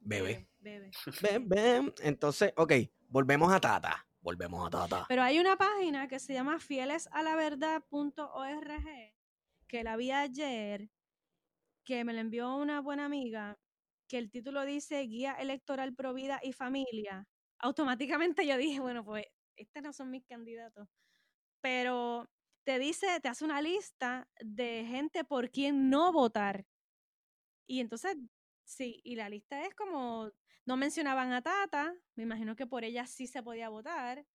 [0.00, 0.46] Bebé.
[0.60, 0.90] Bebe.
[1.22, 1.94] Ven, ven.
[2.02, 2.72] Entonces, ok,
[3.08, 4.06] volvemos a Tata.
[4.26, 5.06] Volvemos a Tata.
[5.08, 9.14] Pero hay una página que se llama fielesalaverdad.org
[9.68, 10.90] que la vi ayer,
[11.84, 13.56] que me la envió una buena amiga,
[14.08, 17.28] que el título dice Guía Electoral Pro Vida y Familia.
[17.60, 20.88] Automáticamente yo dije, bueno, pues estos no son mis candidatos.
[21.60, 22.28] Pero
[22.64, 26.66] te dice, te hace una lista de gente por quien no votar.
[27.68, 28.16] Y entonces,
[28.64, 30.32] sí, y la lista es como,
[30.66, 34.26] no mencionaban a Tata, me imagino que por ella sí se podía votar.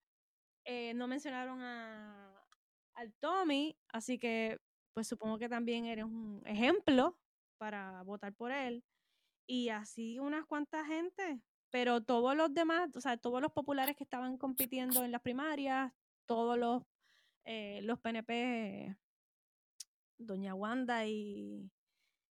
[0.64, 2.48] Eh, no mencionaron a,
[2.96, 4.60] al Tommy, así que
[4.94, 7.18] pues supongo que también eres un ejemplo
[7.58, 8.84] para votar por él.
[9.48, 14.04] Y así unas cuantas gente, pero todos los demás, o sea, todos los populares que
[14.06, 15.92] estaban compitiendo en las primarias,
[16.26, 16.84] todos los,
[17.44, 18.96] eh, los PNP,
[20.18, 21.70] Doña Wanda y,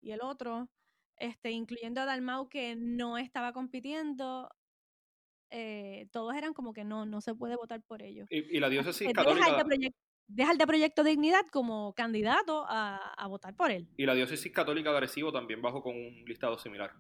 [0.02, 0.70] y el otro,
[1.18, 4.50] este, incluyendo a Dalmau que no estaba compitiendo,
[5.50, 8.28] eh, todos eran como que no, no se puede votar por ellos.
[8.30, 9.94] Y, y la diócesis deja el, católica de
[10.30, 13.88] deja el de Proyecto Dignidad como candidato a, a votar por él.
[13.96, 16.92] y la diócesis católica de Arecibo también bajó con un listado similar.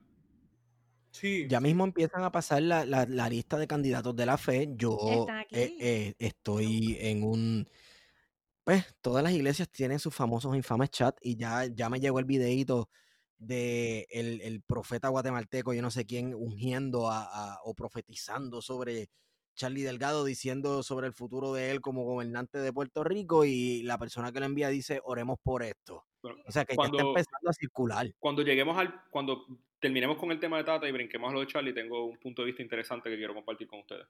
[1.12, 1.45] Sí.
[1.49, 4.69] Ya mismo empiezan a pasar la, la- la lista de candidatos de la fe.
[4.75, 4.97] Yo
[5.51, 7.67] eh, eh, estoy en un...
[8.63, 12.25] Pues todas las iglesias tienen sus famosos infames chat y ya, ya me llegó el
[12.25, 12.89] videíto
[13.38, 17.23] de el, el profeta guatemalteco, yo no sé quién, ungiendo a,
[17.54, 19.10] a- o profetizando sobre
[19.56, 23.97] Charlie Delgado, diciendo sobre el futuro de él como gobernante de Puerto Rico y la
[23.97, 26.06] persona que lo envía dice, oremos por esto.
[26.21, 28.08] Bueno, O sea que ya está empezando a circular.
[28.19, 29.45] cuando lleguemos al, cuando
[29.80, 32.41] terminemos con el tema de Tata y brinquemos a lo de Charlie, tengo un punto
[32.41, 34.08] de vista interesante que quiero compartir con ustedes.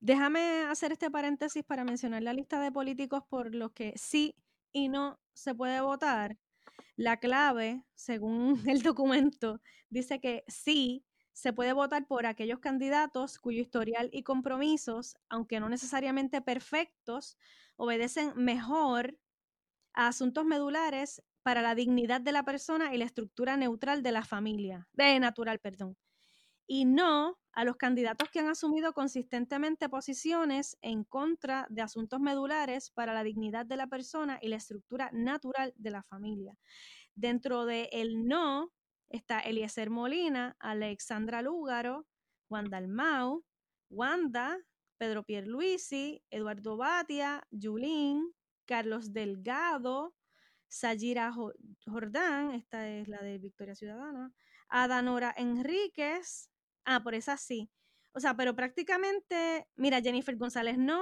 [0.00, 4.34] Déjame hacer este paréntesis para mencionar la lista de políticos por los que sí
[4.72, 6.38] y no se puede votar.
[7.00, 13.62] La clave, según el documento, dice que sí se puede votar por aquellos candidatos cuyo
[13.62, 17.38] historial y compromisos, aunque no necesariamente perfectos,
[17.76, 19.18] obedecen mejor
[19.94, 24.26] a asuntos medulares para la dignidad de la persona y la estructura neutral de la
[24.26, 25.96] familia, de natural, perdón
[26.72, 32.92] y no a los candidatos que han asumido consistentemente posiciones en contra de asuntos medulares
[32.92, 36.56] para la dignidad de la persona y la estructura natural de la familia.
[37.16, 38.72] Dentro de el no
[39.08, 42.06] está Eliezer Molina, Alexandra Lúgaro,
[42.48, 43.44] Wanda Almau,
[43.88, 44.56] Wanda,
[44.96, 48.32] Pedro Pierluisi, Eduardo Batia, Yulín,
[48.64, 50.14] Carlos Delgado,
[50.68, 51.52] Sayira Jo-
[51.84, 54.32] Jordán, esta es la de Victoria Ciudadana,
[54.68, 56.48] Adanora Enríquez,
[56.84, 57.70] ah, por esa sí.
[58.12, 61.00] O sea, pero prácticamente, mira, Jennifer González no,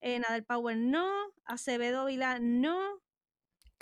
[0.00, 1.10] eh, Nadal Power no,
[1.44, 3.02] Acevedo Vila no,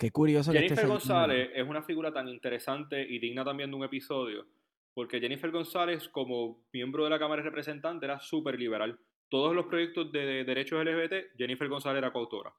[0.01, 0.87] Qué curioso que Jennifer.
[0.87, 4.47] González es una figura tan interesante y digna también de un episodio,
[4.95, 8.99] porque Jennifer González, como miembro de la Cámara de Representantes, era súper liberal.
[9.29, 12.51] Todos los proyectos de derechos LGBT, Jennifer González era coautora.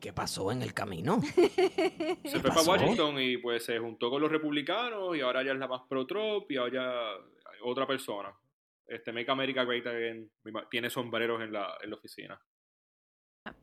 [0.00, 1.20] ¿Qué pasó en el camino?
[2.24, 2.62] Se fue para?
[2.62, 6.50] Washington y pues se juntó con los republicanos y ahora ya es la más pro-Trump
[6.50, 8.32] y ahora ya otra persona.
[8.86, 10.30] Este Make America Great Again
[10.70, 12.40] tiene sombreros en la, en la oficina.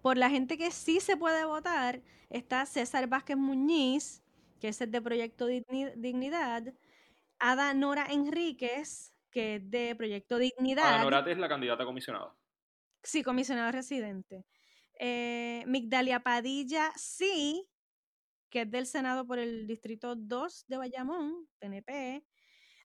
[0.02, 4.24] Por la gente que sí se puede votar, está César Vázquez Muñiz,
[4.60, 6.74] que es el de Proyecto Digni- Dignidad,
[7.40, 10.96] Ada Nora Enríquez, que es de Proyecto Dignidad.
[10.96, 12.36] Ana Norate es la candidata comisionada.
[13.04, 14.46] Sí, comisionado residente.
[15.00, 17.68] Eh, Migdalia Padilla, sí,
[18.50, 22.26] que es del Senado por el Distrito 2 de Bayamón, PNP.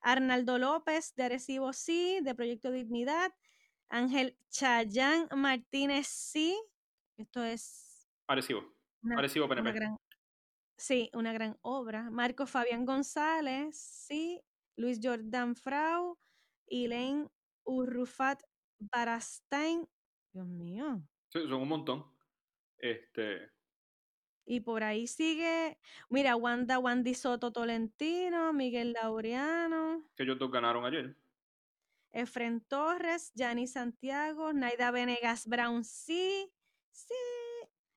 [0.03, 3.33] Arnaldo López, de Arecibo, sí, de Proyecto Dignidad.
[3.89, 6.59] Ángel Chayán Martínez, sí.
[7.17, 8.65] Esto es Arecibo.
[9.03, 9.97] una, Arecibo una gran,
[10.77, 12.11] sí, una gran obra.
[12.11, 14.41] Marco Fabián González, sí.
[14.77, 16.19] Luis Jordan Frau,
[16.67, 17.29] Elaine
[17.65, 18.43] Urrufat
[18.79, 19.87] Barastain.
[20.33, 21.03] Dios mío.
[21.33, 22.05] Sí, son un montón.
[22.79, 23.53] Este,
[24.45, 30.85] Y por ahí sigue, mira, Wanda Wandy Soto Tolentino, Miguel Laureano, que ellos dos ganaron
[30.85, 31.17] ayer.
[32.13, 36.53] Efren Torres, Yanni Santiago, Naida Venegas Brown, sí,
[36.91, 37.15] sí.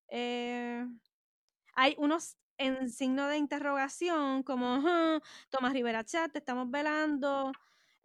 [0.10, 0.86] Eh,
[1.76, 7.54] hay unos en signo de interrogación, como "Ujú, Tomás Rivera Chat, te estamos velando.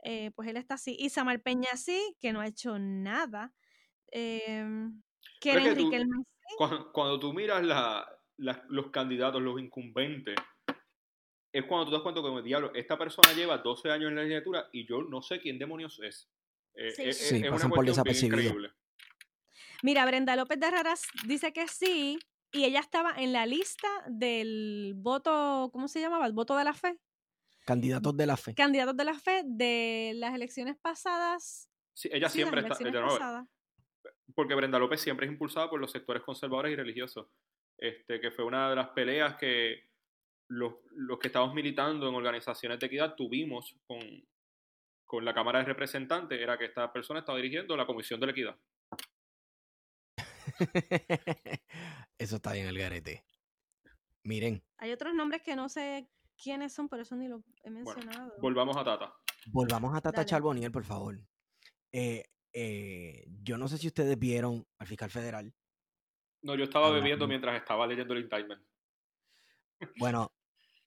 [0.05, 0.97] eh, pues él está así.
[0.99, 3.55] Y Samar Peña sí, que no ha hecho nada.
[4.13, 4.65] Eh,
[5.41, 6.25] Que tú- Riquelme
[6.57, 10.35] Cuando, cuando tú miras la- la- los candidatos, los incumbentes,
[11.53, 14.23] es cuando tú te das cuenta que, diablo, esta persona lleva 12 años en la
[14.23, 16.29] legislatura y yo no sé quién demonios es.
[16.75, 17.03] Eh, Sí.
[17.05, 18.39] es- Sí, es una pasan por bien desapercibido.
[18.41, 18.73] increíble.
[19.83, 22.19] Mira, Brenda López de Raras dice que sí,
[22.53, 26.27] y ella estaba en la lista del voto, ¿cómo se llamaba?
[26.27, 26.99] El voto de la fe.
[27.65, 28.55] Candidatos de la fe.
[28.55, 31.69] Candidatos de la fe de las elecciones pasadas.
[31.93, 33.49] Sí, ella sí, siempre está, de nuevo.
[34.39, 37.27] Porque Brenda López siempre es impulsada por los sectores conservadores y religiosos.
[37.77, 39.91] Este, que fue una de las peleas que
[40.49, 43.99] los, los que estamos militando en organizaciones de equidad tuvimos con,
[45.05, 48.31] con la Cámara de Representantes, era que esta persona estaba dirigiendo la Comisión de la
[48.33, 48.57] Equidad.
[52.17, 53.25] Eso está bien, el garete.
[54.23, 56.09] Miren, Hay otros nombres que no sé
[56.41, 58.35] quiénes son, por eso ni los he mencionado.
[58.41, 59.13] Volvamos a Tata.
[59.47, 60.29] volvamos a Tata Dale.
[60.29, 61.19] Charboniel, por favor.
[61.91, 62.23] Eh,
[62.61, 65.55] eh, yo no sé si ustedes vieron al fiscal federal.
[66.43, 67.03] No, yo estaba Hablando.
[67.05, 68.63] bebiendo mientras estaba leyendo el indictment.
[69.97, 70.33] Bueno,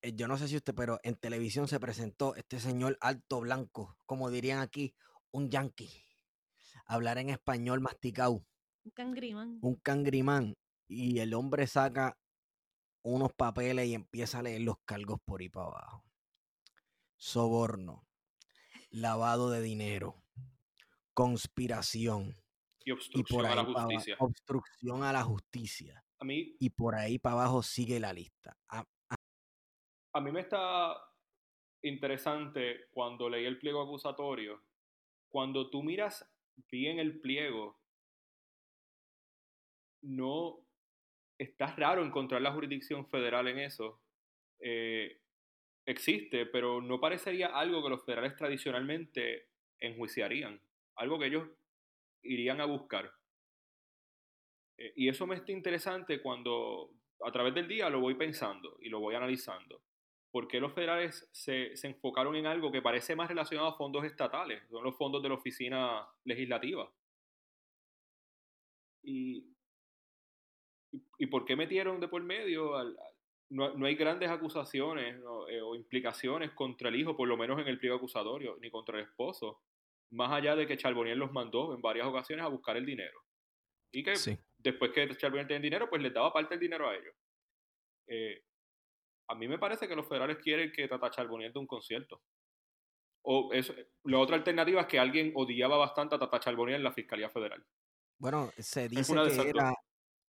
[0.02, 3.98] eh, yo no sé si usted, pero en televisión se presentó este señor alto blanco,
[4.06, 4.94] como dirían aquí,
[5.32, 5.90] un yankee.
[6.86, 8.46] Hablar en español masticado,
[8.84, 9.60] Un cangriman.
[9.62, 10.58] un cangrimán.
[10.90, 12.18] Y el hombre saca
[13.02, 16.04] unos papeles y empieza a leer los cargos por ahí para abajo.
[17.16, 18.08] Soborno,
[18.90, 20.21] lavado de dinero,
[21.22, 22.36] conspiración
[22.84, 24.16] Y obstrucción por a ahí la justicia.
[24.20, 26.04] obstrucción a la justicia.
[26.20, 28.58] A mí, Y por ahí para abajo sigue la lista.
[28.70, 28.84] Ah,
[30.14, 30.96] a mí me está
[31.84, 34.62] interesante cuando leí el pliego acusatorio.
[35.30, 36.28] Cuando tú miras
[36.70, 37.80] bien el pliego,
[40.02, 40.66] no
[41.38, 44.02] está raro encontrar la jurisdicción federal en eso.
[44.60, 45.22] Eh,
[45.86, 50.62] existe, pero no parecería algo que los federales tradicionalmente enjuiciarían,
[51.02, 51.50] algo que ellos
[52.22, 53.12] irían a buscar.
[54.78, 56.92] Eh, y eso me está interesante cuando
[57.24, 59.82] a través del día lo voy pensando y lo voy analizando.
[60.32, 64.06] ¿Por qué los federales se, se enfocaron en algo que parece más relacionado a fondos
[64.06, 64.64] estatales?
[64.70, 66.90] Son los fondos de la oficina legislativa.
[69.04, 69.48] Y,
[71.18, 72.72] y, por qué metieron de por medio?
[73.50, 75.18] no, no hay grandes acusaciones.
[75.50, 79.00] Eh, o implicaciones contra el hijo, por lo menos en el pliego acusatorio, ni contra
[79.00, 79.64] el esposo,
[80.12, 83.20] más allá de que Charbonnier los mandó en varias ocasiones a buscar el dinero.
[83.94, 84.38] Y que sí.
[84.58, 87.16] después que Charbonnier tenía dinero, pues les daba parte del dinero a ellos.
[88.08, 88.44] Eh,
[89.30, 92.22] a mí me parece que los federales quieren que Tata Charbonnier dé un concierto.
[93.24, 96.92] O eso, la otra alternativa es que alguien odiaba bastante a Tata Charbonnier en la
[96.92, 97.66] Fiscalía Federal.
[98.18, 99.74] Bueno, se dice una de que era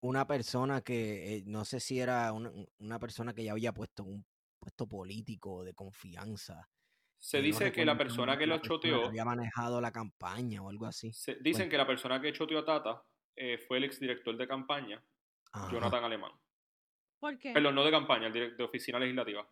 [0.01, 4.03] una persona que, eh, no sé si era una, una persona que ya había puesto
[4.03, 4.25] un
[4.59, 6.69] puesto político de confianza.
[7.25, 10.69] Se no dice que la persona que la lo choteó, había manejado la campaña o
[10.69, 11.13] algo así.
[11.13, 11.71] se- dicen Bueno.
[11.71, 13.01] que la persona que choteó a Tata
[13.35, 15.01] eh, fue el exdirector de campaña,
[15.53, 15.71] Ajá.
[15.71, 16.31] Jonathan Alemán.
[17.19, 17.53] ¿Por qué?
[17.53, 19.49] Perdón, no de campaña, el de oficina legislativa.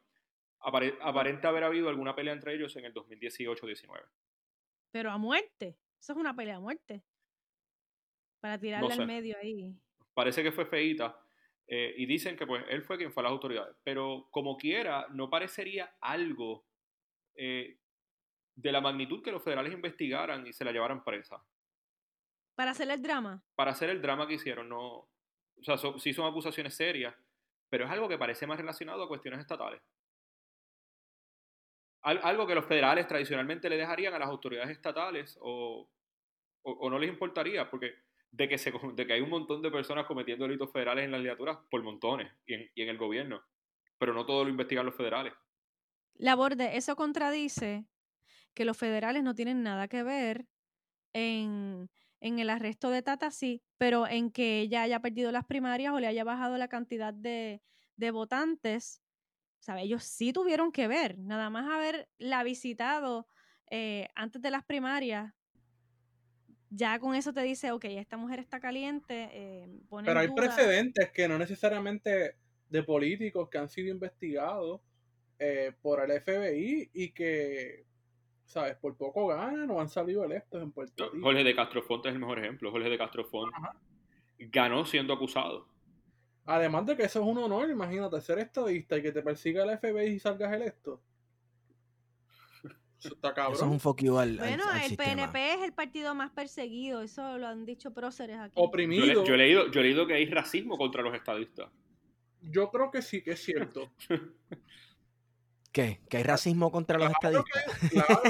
[0.59, 4.03] Apare- aparenta haber habido alguna pelea entre ellos en el 2018-19.
[4.91, 5.77] Pero a muerte.
[5.97, 7.03] Eso es una pelea a muerte.
[8.41, 9.01] Para tirarle sé.
[9.01, 9.73] al medio ahí.
[10.13, 11.17] parece que fue feíta.
[11.73, 13.77] eh, y dicen que pues él fue quien fue a las autoridades.
[13.81, 16.65] Pero como quiera, no parecería algo
[17.35, 17.77] eh,
[18.55, 21.43] de la magnitud que los federales investigaran y se la llevaran presa.
[22.55, 23.43] Para hacer el drama.
[23.55, 24.87] Para hacer el drama que hicieron, no.
[25.57, 27.15] O sea, son- sí son acusaciones serias,
[27.69, 29.81] pero es algo que parece más relacionado a cuestiones estatales.
[32.03, 35.87] Al- algo que los federales tradicionalmente le dejarían a las autoridades estatales o,
[36.63, 37.93] o- o no les importaría, porque
[38.31, 41.21] de que, se, de que hay un montón de personas cometiendo delitos federales en las
[41.21, 43.43] legislaturas por montones y en, y en el gobierno,
[43.97, 45.33] pero no todo lo investigan los federales.
[46.21, 47.85] Laborde, eso contradice
[48.53, 50.45] que los federales no tienen nada que ver
[51.13, 55.93] en, en el arresto de Tata, sí, pero en que ella haya perdido las primarias
[55.93, 57.63] o le haya bajado la cantidad de,
[57.95, 59.01] de votantes,
[59.59, 59.81] ¿sabe?
[59.81, 63.27] ellos sí tuvieron que ver, nada más haberla visitado
[63.71, 65.33] eh, antes de las primarias,
[66.69, 70.35] ya con eso te dice, ok, esta mujer está caliente, eh, pone Pero hay duda-
[70.35, 72.35] precedentes que no necesariamente
[72.69, 74.81] de políticos que han sido investigados
[75.43, 77.83] eh, por el FBI y que,
[78.45, 78.75] ¿sabes?
[78.75, 81.25] Por poco ganan o han salido electos en Puerto Rico.
[81.25, 82.69] Jorge de Castrofonte es el mejor ejemplo.
[82.69, 83.75] Jorge de Castrofonte Ajá.
[84.37, 85.67] ganó siendo acusado.
[86.45, 89.77] Además de que eso es un honor, imagínate, ser estadista y que te persiga el
[89.79, 91.01] FBI y salgas electo.
[92.99, 93.55] Eso está cabrón.
[93.55, 95.31] Eso es un fuck you al, al- Bueno, al el sistema.
[95.31, 98.53] PNP es el partido más perseguido, eso lo han dicho próceres aquí.
[98.55, 99.05] Yo, Oprimido.
[99.07, 101.71] le- yo he leído, yo he leído que hay racismo contra los estadistas.
[102.43, 103.91] Yo creo que sí, que es cierto.
[105.71, 106.01] ¿Qué?
[106.09, 107.79] ¿Que hay racismo contra los estadistas?
[107.79, 108.21] que- claro,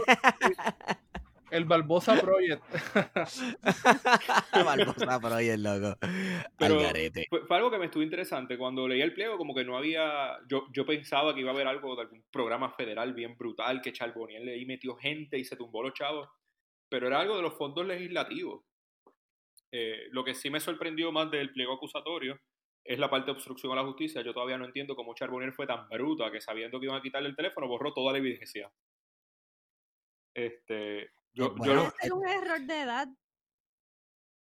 [1.50, 2.64] El Barbosa Project.
[4.66, 5.98] Barbosa Project, loco.
[6.58, 7.26] Pero Algarete.
[7.30, 8.58] fue, fue algo que me estuvo interesante.
[8.58, 10.38] Cuando leí el pliego, como que no había.
[10.48, 13.92] Yo, yo pensaba que iba a haber algo de algún programa federal bien brutal, que
[13.92, 16.30] Charboniel le ahí metió gente y se tumbó los chavos.
[16.90, 18.64] Pero era algo de los fondos legislativos.
[19.74, 22.40] Eh, lo que sí me sorprendió más del pliego acusatorio
[22.84, 24.22] es la parte de obstrucción a la justicia.
[24.22, 27.30] Yo todavía no entiendo cómo Charbonnier fue tan bruta que sabiendo que iban a quitarle
[27.30, 28.72] el teléfono borró toda la evidencia.
[30.34, 33.08] Este, yo, yo Bueno, no- Puede ser un error de edad.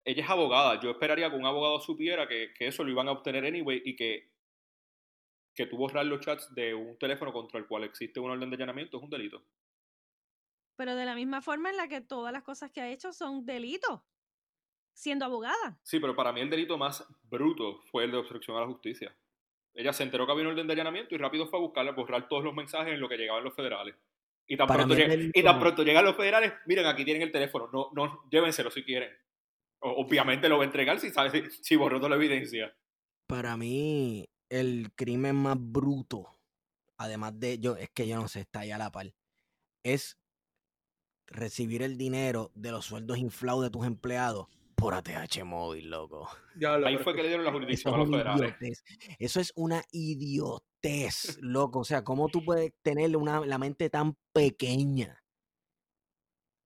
[0.05, 0.81] ella es abogada.
[0.81, 3.97] Yo esperaría que un abogado supiera que, que eso lo iban a obtener anyway y
[3.97, 4.31] que,
[5.55, 8.57] que tú borrar los chats de un teléfono contra el cual existe una orden de
[8.57, 9.45] allanamiento es un delito.
[10.77, 13.47] Pero de la misma forma en la que todas las cosas que ha hecho son
[13.47, 14.01] delitos,
[14.95, 15.79] siendo abogada.
[15.83, 19.15] Sí, pero para mí el delito más bruto fue el de obstrucción a la justicia.
[19.75, 21.95] Ella se enteró que había una orden de allanamiento y rápido fue a buscarla, a
[21.95, 23.97] borrar todos los mensajes en lo que llegaban los federales.
[24.47, 27.33] Y tan, pronto, lleg- delito- y tan pronto llegan los federales, miren, aquí tienen el
[27.33, 29.11] teléfono, no, no, llévenselo si quieren.
[29.81, 32.75] O- obviamente lo va a entregar si, sabe, si, si borró toda la evidencia.
[33.27, 36.39] Para mí, el crimen más bruto,
[36.99, 39.13] además de yo, es que yo no sé, está ahí a la par,
[39.83, 40.21] es
[41.27, 46.29] recibir el dinero de los sueldos inflados de tus empleados por ATH móvil, loco.
[46.57, 48.55] Ya lo Ahí fue que le dieron la jurisdicción a los federales.
[48.61, 48.85] idiotez.
[49.19, 51.81] Eso es una idiotez, loco.
[51.81, 55.23] O sea, ¿cómo tú puedes tener una, la mente tan pequeña?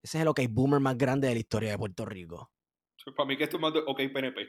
[0.02, 2.50] Ese es el OK Boomer más grande de la historia de Puerto Rico.
[3.16, 4.46] Para mí que esto es más de OK PNP.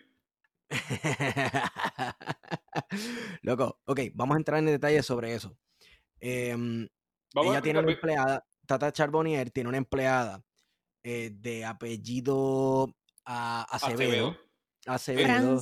[3.41, 5.57] Loco, ok, vamos a entrar en detalle sobre eso.
[6.21, 6.89] Vamos
[7.35, 10.43] a ella tiene una empleada, Tata Charbonnier tiene una empleada
[11.03, 12.93] eh, de apellido
[13.31, 14.35] ah, Acevedo.
[14.85, 15.61] Acevedo.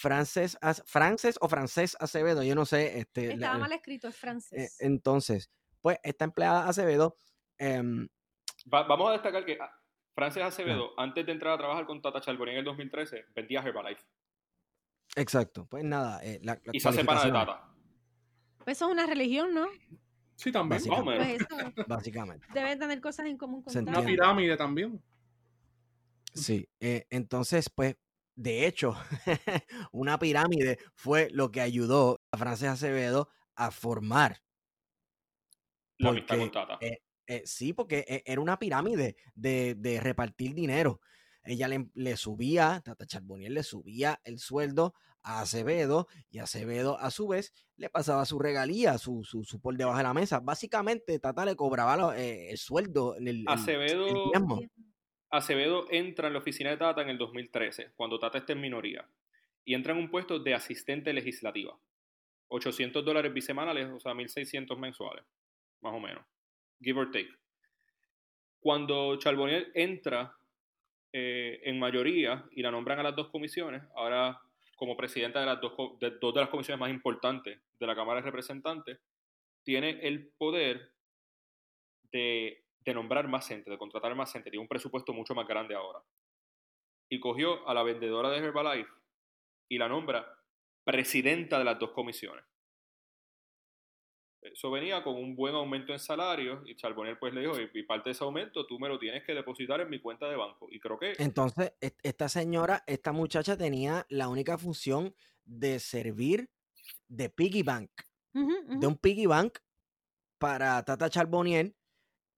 [0.00, 0.58] Frances.
[0.86, 2.98] Frances, o Francés Acevedo, yo no sé.
[2.98, 4.80] Este, la- Estaba mal escrito, es eh, Frances.
[4.80, 5.50] entonces,
[5.80, 7.16] pues esta empleada Acevedo,
[7.58, 8.08] em,
[8.72, 9.70] Va- vamos a destacar que ah,
[10.14, 14.02] Frances Acevedo, antes de entrar a trabajar con Tata Charbonnier en el 2013, vendía Herbalife.
[15.16, 17.68] exacto, pues nada, eh, la, la Y se hace pana de Tata.
[18.64, 19.66] Pues eso es una religión, ¿no?
[20.36, 20.78] Sí, también.
[20.80, 21.26] Básica- Más o menos.
[21.26, 21.40] Pues
[21.74, 22.46] eso básicamente.
[22.52, 23.76] debe tener cosas en común con.
[23.88, 25.00] Una pirámide también.
[26.34, 27.96] Sí, eh, entonces, pues,
[28.36, 28.96] de hecho,
[29.92, 34.42] una pirámide fue lo que ayudó a Frances Acevedo a formar.
[36.00, 41.00] Porque, eh, eh, sí, porque era una pirámide de, de repartir dinero.
[41.44, 47.10] Ella le, le subía, Tata Charbonnier le subía el sueldo a Acevedo y Acevedo a
[47.10, 50.40] su vez le pasaba su regalía, su, su, su por debajo de la mesa.
[50.40, 54.66] Básicamente, Tata le cobraba lo- eh, el sueldo, el, el- el Acevedo, diezmo.
[55.36, 59.04] Acevedo entra en la oficina de Tata en el 2013, cuando Tata está en minoría,
[59.64, 61.76] y entra en un puesto de asistente legislativa.
[62.48, 65.24] 800 dólares bisemanales, o sea, 1.600 mensuales,
[65.80, 66.24] más o menos.
[66.80, 67.34] Give or take.
[68.60, 70.36] Cuando Charbonnier entra
[71.12, 74.40] eh, en mayoría y la nombran a las dos comisiones, ahora
[74.76, 78.26] como presidenta de las de dos de las comisiones más importantes de la Cámara de
[78.26, 79.00] Representantes,
[79.64, 80.92] tiene el poder
[82.12, 85.74] de, de nombrar más gente, de contratar más gente, tiene un presupuesto mucho más grande
[85.74, 86.02] ahora.
[87.08, 88.90] Y cogió a la vendedora de Herbalife
[89.68, 90.38] y la nombra
[90.84, 92.44] presidenta de las dos comisiones.
[94.42, 98.10] Eso venía con un buen aumento en salario y Charbonnier pues le dijo, y, parte
[98.10, 100.68] de ese aumento tú me lo tienes que depositar en mi cuenta de banco.
[100.70, 105.14] Y creo que Entonces, est- esta señora, esta muchacha tenía la única función
[105.44, 106.50] de servir
[107.08, 107.90] de piggy bank,
[108.34, 109.60] de un piggy bank
[110.38, 111.74] para Tata Charbonnier,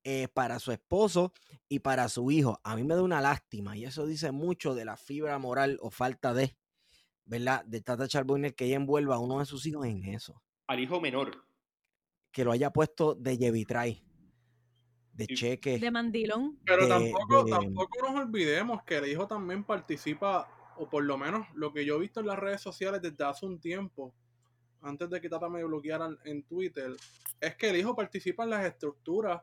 [0.08, 1.32] eh, para su esposo
[1.68, 2.60] y para su hijo.
[2.62, 5.90] A mí me da una lástima y eso dice mucho de la fibra moral o
[5.90, 6.56] falta de,
[7.24, 7.64] ¿verdad?
[7.64, 11.00] De Tata Charbonnier que ella envuelva a uno de sus hijos en eso, al hijo
[11.00, 11.44] menor,
[12.30, 14.00] que lo haya puesto de Yevitray,
[15.12, 15.80] de cheque.
[15.80, 16.60] De mandilón.
[16.64, 21.18] Pero de- tampoco, de- tampoco nos olvidemos que el hijo también participa, o por lo
[21.18, 24.14] menos lo que yo he visto en las redes sociales desde hace un tiempo,
[24.82, 26.94] antes de que Tata me bloquearan en Twitter,
[27.40, 29.42] es que el hijo participa en las estructuras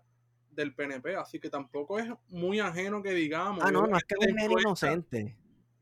[0.55, 3.63] del PNP, así que tampoco es muy ajeno que digamos.
[3.63, 5.35] Ah, no, no es que es un nene inocente.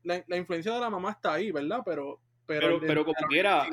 [0.04, 1.80] La, la influencia de la mamá está ahí, ¿verdad?
[1.84, 3.66] Pero, pero, pero, como quiera,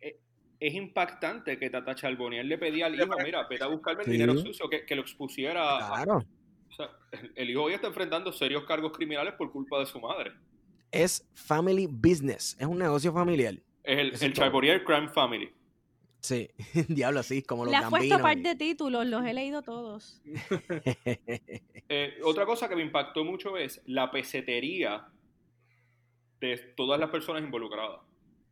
[0.00, 0.18] eh,
[0.58, 4.12] es impactante que Tata Charbonnier le pedía al hijo, mira, vete a buscarme el Sí.
[4.12, 6.24] dinero sucio, que, que lo expusiera a, Claro.
[6.68, 6.90] O sea,
[7.34, 10.32] el- hijo hoy está enfrentando serios cargos criminales por culpa de su madre.
[10.90, 13.54] Es family business, es un negocio familiar.
[13.84, 14.44] Es el, Eso es el todo.
[14.44, 15.52] Charbonnier Crime Family.
[16.20, 16.50] Sí,
[16.88, 20.20] diablo, sí, como los Le has puesto par de títulos, los he leído todos.
[21.92, 25.08] Eh, otra cosa que me impactó mucho es la pesetería
[26.38, 28.00] de todas las personas involucradas.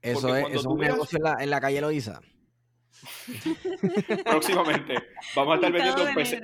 [0.03, 2.21] Eso Porque es, eso es un negocio en la, en la calle Loiza.
[4.25, 4.95] Próximamente
[5.37, 6.43] vamos a estar vendiendo pese-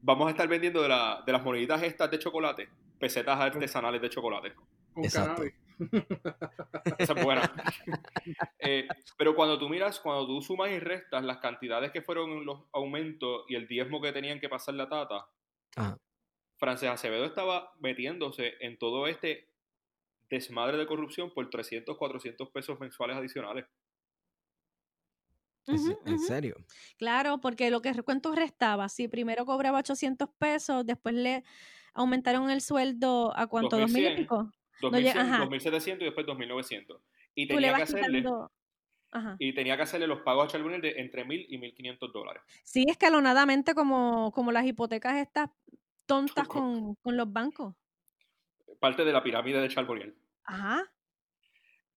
[0.00, 2.68] vamos a estar vendiendo de, la- de las moneditas estas de chocolate,
[2.98, 4.54] pesetas artesanales de chocolate.
[4.94, 5.42] Con Exacto.
[5.42, 5.54] cannabis.
[6.98, 7.52] Esa es buena.
[8.58, 12.64] Eh, pero cuando tú miras, cuando tú sumas y restas las cantidades que fueron los
[12.72, 15.26] aumentos y el diezmo que tenían que pasar la tata,
[15.76, 15.98] Ajá.
[16.60, 19.48] Frances Acevedo estaba metiéndose en todo este
[20.28, 23.64] desmadre de corrupción por 300, 400 pesos mensuales adicionales.
[25.66, 26.56] ¿En, serio?
[26.98, 31.44] Claro, porque lo que cuánto restaba, si primero cobraba 800 pesos, después le
[31.94, 34.16] aumentaron el sueldo a cuánto, dos mil y 2100.
[34.16, 34.52] pico.
[34.80, 35.38] 2100, ajá.
[35.38, 37.00] 2700 y después 2900.
[37.34, 38.50] Y tenía que hacerle quitando.
[39.12, 39.34] Ajá.
[39.40, 42.42] y tenía que hacerle los pagos a Charbonnier de entre 1000 y 1500 dólares.
[42.62, 45.50] Sí, escalonadamente como, como las hipotecas estas
[46.06, 47.74] tontas Co- con, con los bancos.
[48.78, 50.14] Parte de la pirámide de Charbonnier.
[50.44, 50.90] Ajá.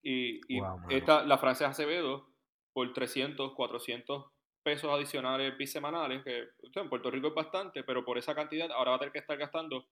[0.01, 0.41] Y,
[0.89, 2.29] esta, la Frances Acevedo,
[2.73, 4.25] por 300, 400
[4.63, 8.95] pesos adicionales bisemanales, que en Puerto Rico es bastante, pero por esa cantidad ahora va
[8.97, 9.87] a tener que estar gastando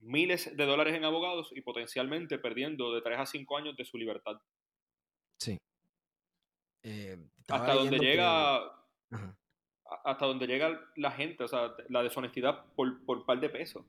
[0.00, 3.98] miles de dólares en abogados y potencialmente perdiendo de 3 a 5 años de su
[3.98, 4.40] libertad.
[5.38, 5.56] Sí.
[6.82, 8.76] Eh, Hasta donde que- llega
[10.04, 13.84] hasta donde llega la gente, o sea, la deshonestidad por, por par de pesos.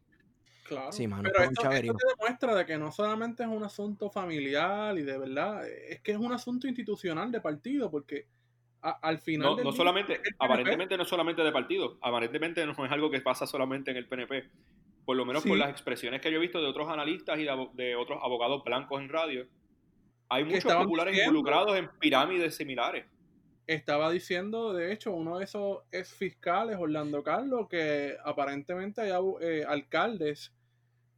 [0.68, 0.92] Claro.
[0.92, 1.92] Sí, mano, Pero esto, chaverío.
[1.92, 6.02] esto te demuestra de que no solamente es un asunto familiar y de verdad, es
[6.02, 8.26] que es un asunto institucional de partido, porque
[8.82, 9.50] a- al final.
[9.52, 13.22] No, del no día, solamente, aparentemente no solamente de partido, aparentemente no es algo que
[13.22, 14.50] pasa solamente en el PNP.
[15.06, 17.44] Por lo menos por las expresiones que yo he visto de otros analistas y
[17.74, 19.48] de, otros abogados blancos en radio,
[20.30, 23.06] hay muchos estaban populares diciendo- involucrados en pirámides similares.
[23.68, 29.64] estaba diciendo, de hecho, uno de esos ex fiscales, Orlando Carlos, que aparentemente hay eh,
[29.68, 30.54] alcaldes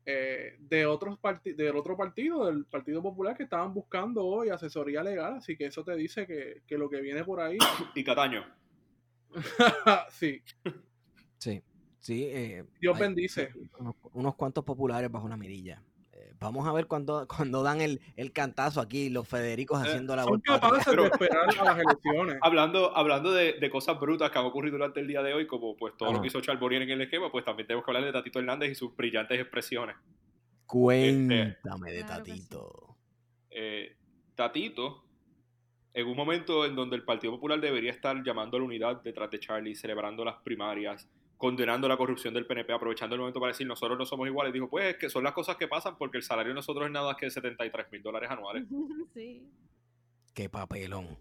[0.05, 5.01] eh, de otros parti- del otro partido, del Partido Popular, que estaban buscando hoy asesoría
[5.03, 7.57] legal, así que eso te dice que, que lo que viene por ahí,
[7.95, 8.43] Y Cataño.
[10.09, 10.41] sí,
[11.37, 11.61] Sí,
[12.03, 12.25] sí.
[12.25, 13.51] eh, Dios bendice.
[13.79, 15.81] Unos, unos cuantos populares bajo una mirilla.
[16.11, 20.15] Eh, vamos a ver cuando, cuando dan el, el cantazo aquí, los Federicos Eh, haciendo
[20.15, 20.59] la Son vuelta.
[20.59, 22.37] capaces Pero- de esperar a las elecciones.
[22.41, 25.75] Hablando, hablando de, de cosas brutas que han ocurrido durante el día de hoy, como
[25.75, 28.11] pues todo lo que hizo Charbonnier en el esquema, pues también tenemos que hablar de
[28.11, 29.95] Tatito Hernández y sus brillantes expresiones.
[30.65, 32.03] Cuéntame de.
[32.03, 32.95] Tatito.
[33.51, 33.95] eh,
[34.35, 35.03] Tatito,
[35.93, 39.29] en un momento en donde el Partido Popular debería estar llamando a la unidad detrás
[39.29, 41.07] de Charlie, celebrando las primarias,
[41.43, 44.69] condenando la corrupción del PNP, aprovechando el momento para decir nosotros no somos iguales, dijo,
[44.69, 47.07] pues es que son las cosas que pasan porque el salario de nosotros es nada
[47.07, 48.63] más que 73 mil dólares anuales.
[49.13, 49.45] Sí.
[50.33, 51.17] Qué papelón.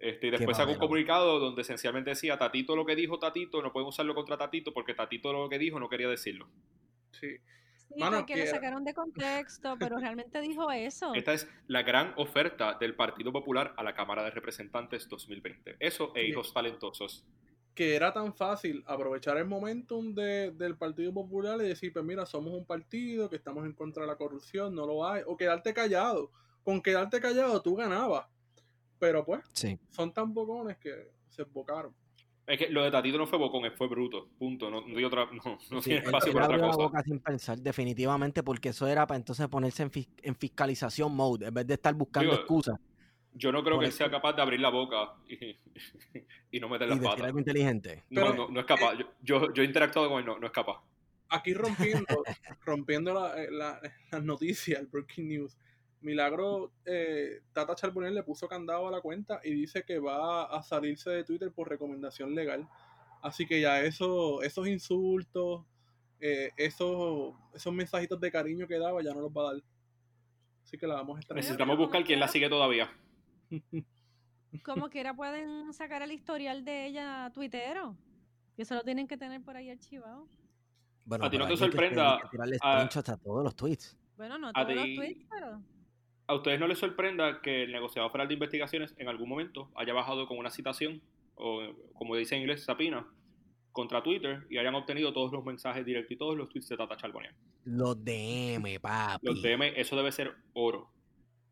[0.00, 3.72] Este, y después sacó un comunicado donde esencialmente decía, Tatito lo que dijo Tatito, no
[3.72, 6.48] pueden usarlo contra Tatito porque Tatito lo que dijo no quería decirlo.
[7.12, 7.36] Sí.
[7.76, 11.14] Sí, Mano, porque lo que- sacaron de contexto, pero realmente dijo eso.
[11.14, 15.76] Esta es la gran oferta del Partido Popular a la Cámara de Representantes 2020.
[15.78, 16.26] Eso e Sí.
[16.30, 17.24] hijos talentosos.
[17.74, 22.24] Que era tan fácil aprovechar el momentum de- del Partido Popular y decir, pues mira,
[22.24, 25.74] somos un partido que estamos en contra de la corrupción, no lo hay, o quedarte
[25.74, 26.30] callado.
[26.62, 28.26] Con quedarte callado tú ganabas.
[28.98, 29.78] Pero pues, Sí.
[29.90, 31.92] son tan bocones que se embocaron.
[32.46, 34.28] Es que lo de Tatito no fue bocón, fue bruto.
[34.38, 34.70] Punto.
[34.70, 36.76] No, no, hay otra, no, no Sí, tiene espacio para otra la cosa.
[36.78, 41.46] boca sin pensar, definitivamente, porque eso era para entonces ponerse en, fis- en fiscalización mode,
[41.48, 42.78] en vez de estar buscando Digo, excusas
[43.34, 45.56] Yo no creo que él eso- sea capaz de abrir la boca y,
[46.52, 47.22] y no meter las patas.
[47.24, 48.04] algo inteligente.
[48.10, 48.94] No, Pero- no, no es capaz.
[48.94, 50.80] Yo, yo, yo he interactuado con él, no, no es capaz.
[51.28, 52.06] Aquí rompiendo,
[52.64, 53.80] rompiendo la- eh, la-
[54.12, 55.56] las noticias, el breaking news.
[56.00, 60.62] Milagro, eh, Tata Charbonnier le puso candado a la cuenta y dice que va a
[60.62, 62.68] salirse de Twitter por recomendación legal.
[63.22, 65.64] Así que ya eso, esos insultos,
[66.20, 69.62] eh, esos, esos mensajitos de cariño que daba ya no los va a dar.
[70.62, 71.34] Así que la vamos a estar.
[71.34, 72.90] Necesitamos buscar quién la sigue todavía.
[74.64, 77.96] Como quiera pueden sacar el historial de ella tuitero.
[78.56, 80.28] Que eso lo tienen que tener por ahí archivado.
[81.04, 83.96] Bueno, A ti no te que sorprenda, que a todos los tweets.
[84.16, 85.60] Bueno, no A todos los ti- tweets, pero...
[86.26, 89.92] ¿A ustedes no les sorprenda que el negociador federal de investigaciones en algún momento haya
[89.92, 91.02] bajado con una citación,
[91.34, 91.60] o
[91.92, 93.06] como dice en inglés, sapina,
[93.72, 96.96] contra Twitter y hayan obtenido todos los mensajes directos y todos los tweets de Tata
[96.96, 97.34] Charbonnier?
[97.64, 99.26] Los DM, papi.
[99.26, 100.90] Los DM, eso debe ser oro.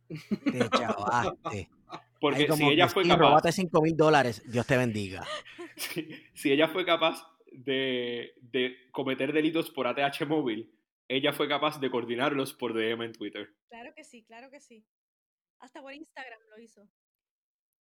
[0.09, 1.69] Te chavaste.
[2.23, 5.27] Porque como si ella fue capaz, robate 5 mil dólares, Dios te bendiga.
[5.77, 10.73] si, si ella fue capaz de, de cometer delitos por ATH móvil,
[11.09, 13.53] ella fue capaz de coordinarlos por DM en Twitter.
[13.69, 14.87] Claro que sí, claro que sí.
[15.59, 16.89] Hasta por Instagram lo hizo.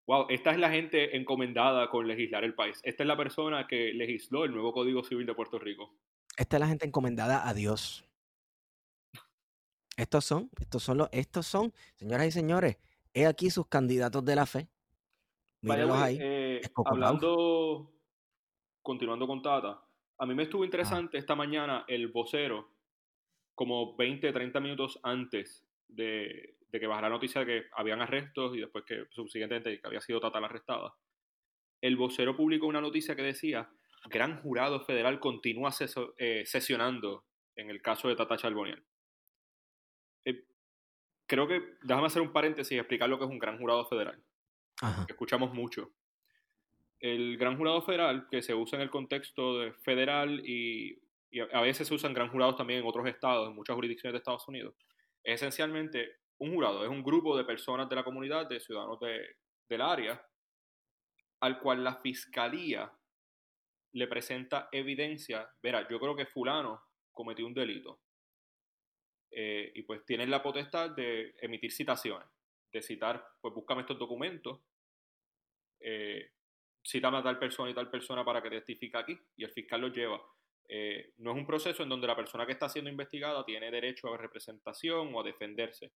[0.07, 2.81] Wow, esta es la gente encomendada con legislar el país.
[2.83, 5.95] Esta es la persona que legisló el nuevo Código Civil de Puerto Rico.
[6.35, 8.09] Esta es la gente encomendada a Dios.
[9.97, 12.77] Estos son, estos son los, estos son, señoras y señores,
[13.13, 14.69] he aquí sus candidatos de la fe.
[15.61, 16.17] Mírenlos ahí.
[16.21, 17.91] eh, hablando,
[18.81, 19.83] continuando con Tata,
[20.17, 22.69] A mí me estuvo interesante esta mañana el vocero,
[23.55, 28.55] como 20, 30 minutos antes de, de que bajara la noticia de que habían arrestos
[28.55, 30.93] y después que subsiguientemente que había sido Tatal arrestada.
[31.81, 33.69] El vocero publicó una noticia que decía,
[34.09, 38.83] gran jurado federal continúa seso- eh, sesionando en el caso de Tata Charboniel.
[41.31, 44.21] Creo que, déjame hacer un paréntesis y explicar lo que es un gran jurado federal
[44.81, 45.05] Ajá.
[45.05, 45.89] que escuchamos mucho.
[46.99, 51.01] El gran jurado federal, que se usa en el contexto de federal y,
[51.53, 54.45] a veces se usan gran jurados también en otros estados, en muchas jurisdicciones de Estados
[54.49, 54.75] Unidos,
[55.23, 59.37] es esencialmente un jurado, es un grupo de personas de la comunidad, de ciudadanos de,
[59.69, 60.21] del área,
[61.39, 62.91] al cual la fiscalía
[63.93, 68.01] le presenta evidencia, verá, yo creo que fulano cometió un delito.
[69.31, 72.27] Eh, y pues tienen la potestad de emitir citaciones,
[72.71, 74.59] de citar, pues búscame estos documentos,
[75.79, 76.31] eh,
[76.85, 79.93] cítame a tal persona y tal persona para que testifique aquí, y el fiscal los
[79.93, 80.21] lleva.
[80.67, 84.13] Eh, no es un proceso en donde la persona que está siendo investigada tiene derecho
[84.13, 85.91] a representación o a defenderse.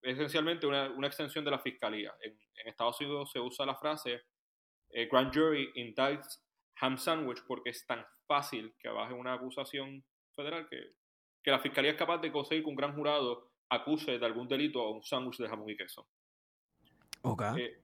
[0.00, 2.14] Es esencialmente una, una extensión de la fiscalía.
[2.20, 4.22] En, en Estados Unidos se usa la frase
[4.92, 6.42] eh, Grand Jury indicts
[6.80, 10.04] ham sandwich porque es tan fácil que baje una acusación
[10.34, 10.94] federal que,
[11.42, 14.80] que la fiscalía es capaz de conseguir que un gran jurado acuse de algún delito
[14.82, 16.06] a un sándwich de jamón y queso.
[17.22, 17.42] Ok.
[17.58, 17.78] Eh,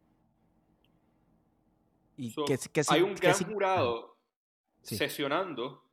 [2.17, 2.45] ¿Y so,
[2.89, 4.17] hay un gran sig- jurado
[4.83, 4.97] Sí.
[4.97, 5.85] sesionando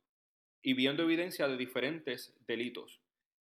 [0.62, 3.00] y viendo evidencia de diferentes delitos.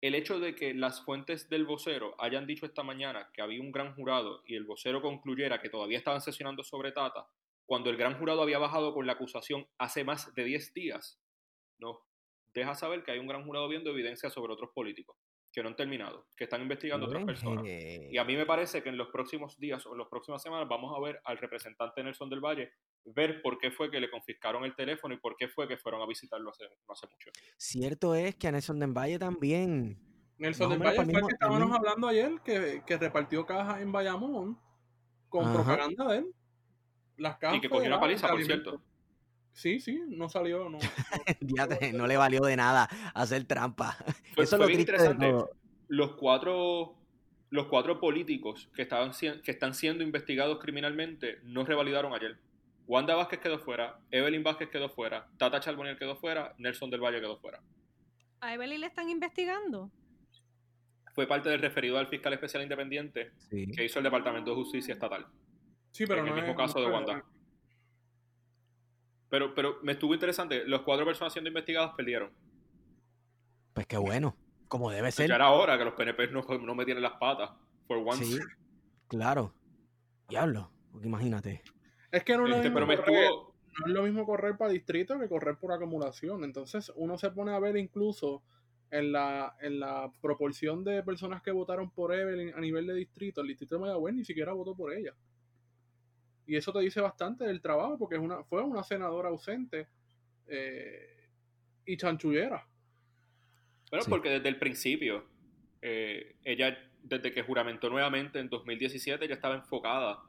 [0.00, 3.72] El hecho de que las fuentes del vocero hayan dicho esta mañana que había un
[3.72, 7.28] gran jurado y el vocero concluyera que todavía estaban sesionando sobre Tata,
[7.66, 11.20] cuando el gran jurado había bajado con la acusación hace más de 10 días,
[11.78, 12.00] no,
[12.55, 15.16] deja saber que hay un gran jurado viendo evidencia sobre otros políticos
[15.53, 17.64] que no han terminado, que están investigando otras personas.
[17.66, 20.68] Y a mí me parece que en los próximos días o en las próximas semanas
[20.68, 22.72] vamos a ver al representante Nelson del Valle
[23.05, 26.03] ver por qué fue que le confiscaron el teléfono y por qué fue que fueron
[26.03, 27.30] a visitarlo hace, no hace mucho.
[27.57, 29.98] Cierto es que a Nelson del Valle también.
[30.38, 33.90] Nelson del Valle el fue el que estábamos hablando ayer, que, que repartió cajas en
[33.90, 34.59] Bayamón
[35.28, 35.55] con Ajá.
[35.55, 36.34] propaganda de él.
[37.16, 38.82] Las cajas Y que cogió una paliza, por cierto.
[39.53, 40.68] Sí, sí, no salió.
[40.70, 40.78] No,
[41.92, 43.92] no le valió de nada hacer trampa.
[44.34, 45.30] Fue, Eso es fue lo de interesante.
[45.30, 45.51] todo.
[45.88, 46.94] Los cuatro,
[47.51, 49.11] los cuatro políticos que, estaban,
[49.42, 52.38] que están siendo investigados criminalmente no revalidaron ayer.
[52.86, 57.20] Wanda Vázquez quedó fuera, Evelyn Vázquez quedó fuera, Tata Charboniel quedó fuera, Nelson del Valle
[57.20, 57.61] quedó fuera.
[58.40, 59.90] ¿A Evelyn le están investigando?
[61.14, 63.66] Fue parte del referido al fiscal especial independiente Sí.
[63.70, 65.26] que hizo el Departamento de Justicia Estatal.
[65.92, 67.24] sí, pero en no el mismo es- caso no de Wanda.
[69.31, 70.64] Pero, pero me estuvo interesante.
[70.66, 72.31] Los cuatro personas siendo investigadas perdieron.
[73.72, 74.37] Pues qué bueno.
[74.68, 75.28] Como debe ser.
[75.28, 77.51] Ya era hora que los PNP no, no metieran las patas.
[77.87, 78.24] For once.
[78.24, 78.39] Sí,
[79.09, 79.55] claro.
[80.28, 80.70] Diablo.
[80.93, 81.62] Porque imagínate.
[82.11, 83.55] Es que no es, lo Este, mismo pero me correr, estuvo.
[83.81, 86.45] no es lo mismo correr para distrito que correr por acumulación.
[86.45, 88.43] Entonces uno se pone a ver incluso
[88.91, 93.41] en la, en la proporción de personas que votaron por Evelyn a nivel de distrito.
[93.41, 95.14] El distrito de Mayagüez ni siquiera votó por ella.
[96.51, 99.86] Y eso te dice bastante del trabajo porque es una, fue una senadora ausente
[100.48, 101.28] eh,
[101.86, 102.66] y chanchullera.
[103.88, 104.11] Bueno, Sí.
[104.11, 105.26] porque desde el principio,
[105.80, 110.24] eh, ella, desde que juramentó nuevamente en 2017, ella estaba enfocada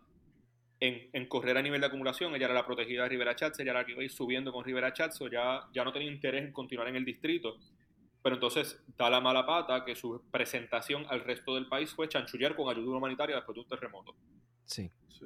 [0.80, 2.36] en, en correr a nivel de acumulación.
[2.36, 4.52] Ella era la protegida de Rivera Chats, ella era la que iba a ir subiendo
[4.54, 7.58] con Rivera Chats, o ya, ya no tenía interés en continuar en el distrito.
[8.22, 12.56] Pero entonces da la mala pata que su presentación al resto del país fue chanchullar
[12.56, 14.16] con ayuda humanitaria después de un terremoto.
[14.66, 14.92] Sí.
[15.10, 15.26] Sí.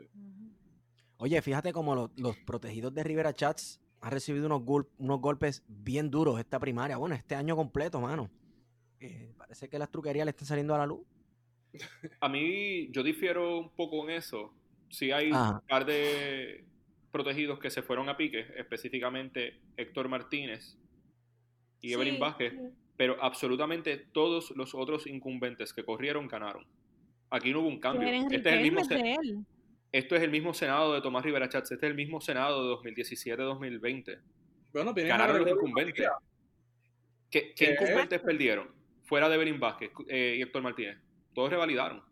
[1.18, 5.63] Oye, fíjate como los, los protegidos de Rivera Chats han recibido unos, gol- unos golpes
[5.68, 6.97] bien duros esta primaria.
[6.97, 8.30] Bueno, este año completo, mano.
[8.99, 11.05] Eh, parece que las truquerías le están saliendo a la luz.
[12.20, 14.53] A mí, yo difiero un poco en eso.
[14.89, 15.59] Sí hay Ajá.
[15.61, 16.66] un par de
[17.11, 20.78] protegidos que se fueron a pique, específicamente Héctor Martínez
[21.82, 22.59] y Evelyn Sí, Vázquez, sí.
[22.97, 26.66] pero absolutamente todos los otros incumbentes que corrieron ganaron.
[27.30, 28.07] Aquí no hubo un cambio.
[28.09, 28.82] Este es el mismo,
[29.95, 32.91] Esto es el mismo Senado de Tomás Rivera Chats, este es el mismo Senado de
[32.91, 34.19] 2017-2020.
[34.73, 36.09] Bueno, Ganaron los incumbentes.
[37.31, 38.67] ¿Qué, incumbentes perdieron?
[39.05, 40.97] Fuera de Evelyn Vázquez eh, y Héctor Martínez.
[41.33, 42.03] Todos revalidaron.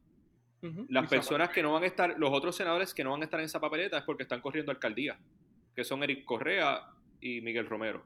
[0.88, 3.26] Las Y personas que no van a estar, los otros senadores que no van a
[3.26, 5.20] estar en esa papeleta es porque están corriendo alcaldía,
[5.76, 6.88] que son Eric Correa
[7.20, 8.06] y Miguel Romero.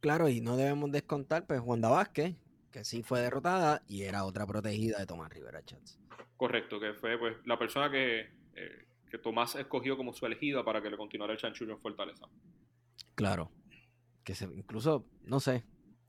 [0.00, 2.34] Claro, y no debemos descontar, pues, Wanda Vázquez,
[2.70, 5.98] que sí fue derrotada y era otra protegida de Tomás Rivera Chats.
[6.36, 10.80] Correcto, que fue pues la persona que, eh, que Tomás escogió como su elegida para
[10.82, 12.26] que le continuara el chanchullo en Fortaleza.
[13.14, 13.50] Claro.
[14.24, 15.64] Que se, incluso, no sé.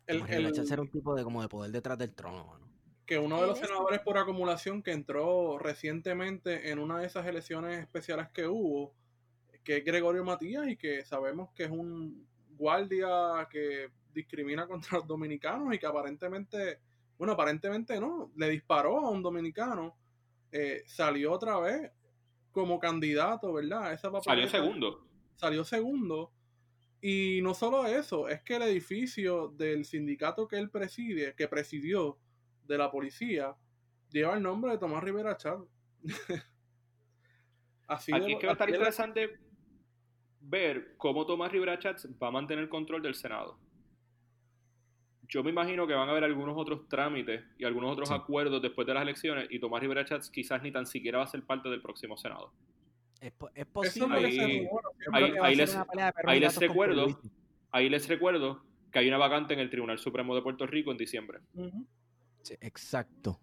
[0.07, 2.63] El- el- era un tipo de como de poder detrás del trono, mano.
[3.05, 7.79] que uno de los senadores por acumulación que entró recientemente en una de esas elecciones
[7.81, 8.93] especiales que hubo,
[9.65, 12.25] que es Gregorio Matías y que sabemos que es un
[12.57, 16.79] guardia que discrimina contra los dominicanos y que aparentemente,
[17.17, 19.97] bueno, aparentemente no, le disparó a un dominicano,
[20.51, 21.91] eh, salió otra vez
[22.53, 23.91] como candidato, ¿verdad?
[23.91, 25.05] Esa salió segundo.
[25.35, 26.31] Salió segundo.
[27.01, 32.17] Y no solo eso, es que el edificio del sindicato que él preside, que presidió
[32.63, 33.53] de la policía,
[34.09, 35.67] lleva el nombre de Tomás Rivera Chávez.
[37.87, 39.37] Así Aquí es que va a estar interesante
[40.39, 43.59] ver cómo Tomás Rivera Chats va a mantener el control del Senado.
[45.33, 48.85] Yo me imagino que van a haber algunos otros trámites y algunos otros acuerdos después
[48.85, 51.69] de las elecciones y Tomás Rivera Chats quizás ni tan siquiera va a ser parte
[51.69, 52.53] del próximo Senado.
[53.19, 53.33] Es,
[53.65, 54.69] posible.
[55.11, 55.75] Ahí, les,
[56.59, 57.19] recuerdo,
[57.71, 60.97] ahí les recuerdo que hay una vacante en el Tribunal Supremo de Puerto Rico en
[60.97, 61.39] diciembre.
[62.61, 63.39] exacto.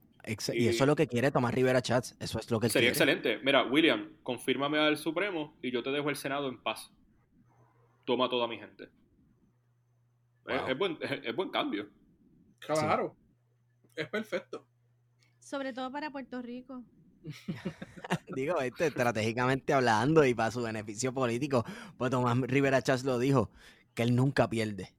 [0.53, 2.17] y, eso es lo que quiere Tomás Rivera Chats.
[2.21, 3.41] Eso es lo que Sería excelente.
[3.43, 6.93] Mira, William, confírmame al Supremo y yo te dejo el Senado en paz.
[8.05, 8.91] Toma toda mi gente.
[10.47, 11.89] Es, buen, es, buen cambio.
[12.59, 13.17] Claro.
[13.95, 14.67] Es perfecto.
[15.39, 16.85] Sobre todo para Puerto Rico.
[18.35, 21.65] Digo, este, estratégicamente hablando y para su beneficio político,
[21.99, 23.51] pues Tomás Rivera Chats lo dijo,
[23.95, 24.95] que él nunca pierde.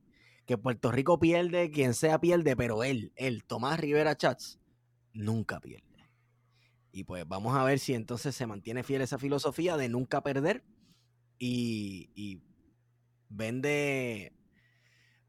[0.45, 4.59] Que Puerto Rico pierde, quien sea pierde, pero él, él, Tomás Rivera Chats,
[5.13, 6.09] nunca pierde.
[6.91, 10.63] Y pues vamos a ver si entonces se mantiene fiel esa filosofía de nunca perder
[11.37, 12.41] y, y
[13.29, 14.33] vende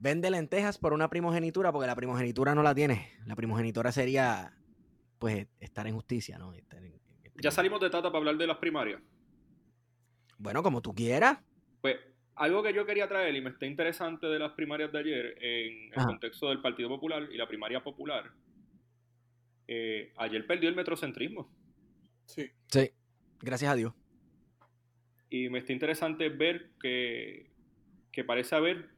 [0.03, 3.12] vende lentejas por una primogenitura, porque la primogenitura no la tiene.
[3.24, 4.53] La primogenitura sería
[5.18, 6.53] pues estar en justicia, ¿no?
[7.40, 9.00] ya salimos de Tata para hablar de las primarias.
[10.38, 11.38] Bueno, como tú quieras.
[11.80, 11.96] Pues
[12.34, 15.92] algo que yo quería traer y me está interesante de las primarias de ayer en
[15.92, 18.32] el contexto del Partido Popular y la primaria popular.
[19.68, 21.48] Eh, ayer perdió el metrocentrismo.
[22.26, 22.50] Sí.
[22.66, 22.90] Sí,
[23.40, 23.92] gracias a Dios.
[25.30, 27.53] Y me está interesante ver que,
[28.11, 28.91] que parece haber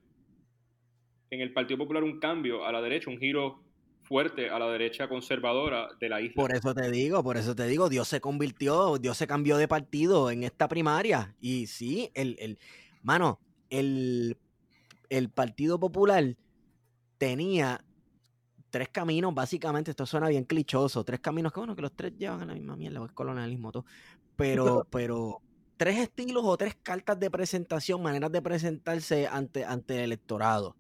[1.35, 3.61] en el Partido Popular un cambio a la derecha, un giro
[4.03, 6.35] fuerte a la derecha conservadora de la isla.
[6.35, 9.66] Por eso te digo, por eso te digo, Dios se convirtió, Dios se cambió de
[9.66, 11.35] partido en esta primaria.
[11.41, 12.59] Y sí, el, el
[13.03, 14.37] mano, el,
[15.09, 16.37] el Partido Popular
[17.18, 17.85] tenía
[18.70, 22.43] tres caminos, básicamente, esto suena bien clichoso, tres caminos, que bueno, que los tres llevan
[22.43, 23.85] a la misma mierda, es colonialismo todo,
[24.37, 25.41] pero, pero
[25.76, 30.76] tres estilos o tres cartas de presentación, maneras de presentarse ante, ante el electorado,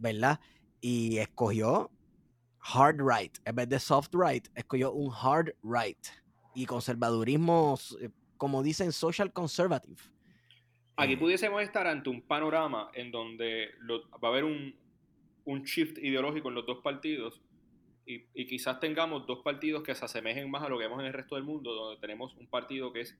[0.00, 0.40] ¿verdad?
[0.80, 1.90] Y escogió
[2.74, 5.98] hard right, en vez de soft right, escogió un hard right.
[6.54, 10.00] Y conservadurismo, eh, como dicen, social conservative.
[10.96, 11.16] Aquí eh.
[11.16, 14.74] pudiésemos estar ante un panorama en donde va a haber un,
[15.44, 17.40] un, shift ideológico en los dos partidos
[18.04, 21.06] y, y, quizás tengamos dos partidos que se asemejen más a lo que vemos en
[21.06, 23.16] el resto del mundo, donde tenemos un partido que es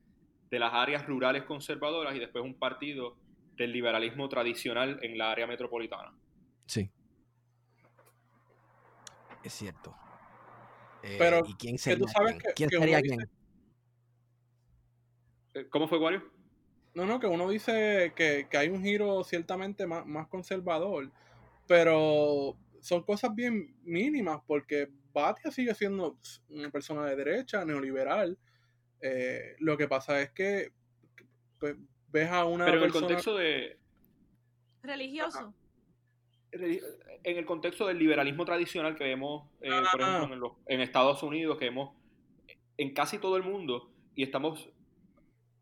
[0.49, 3.15] de las áreas rurales conservadoras y después un partido
[3.55, 6.11] del liberalismo tradicional en la área metropolitana.
[6.71, 6.89] Sí.
[9.43, 9.93] Es cierto.
[11.03, 12.07] Eh, Pero, ¿y quién sería?
[12.55, 13.29] ¿Quién sería quién?
[15.53, 16.23] Eh, ¿Cómo fue, Wario?
[16.93, 21.11] No, no, que uno dice que, hay un giro ciertamente más, conservador,
[21.67, 26.17] pero son cosas bien mínimas, porque Batia sigue siendo
[26.47, 28.39] una persona de derecha, neoliberal.
[29.01, 30.71] Eh, lo que pasa es que
[31.59, 31.75] pues,
[32.07, 33.77] ves a una Pero en el contexto de...
[34.83, 35.53] Religioso
[36.51, 40.23] en el contexto del liberalismo tradicional que vemos, eh, por ah.
[40.23, 41.95] ejemplo, en, Estados Unidos, que vemos
[42.77, 44.69] en casi todo el mundo, y estamos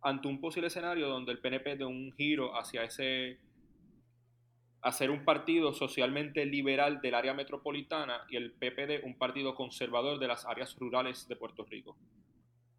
[0.02, 3.40] ante un posible escenario donde el PNP de un giro hacia ese
[4.82, 10.28] hacer un partido socialmente liberal del área metropolitana y el PPD un partido conservador de
[10.28, 11.98] las áreas rurales de Puerto Rico.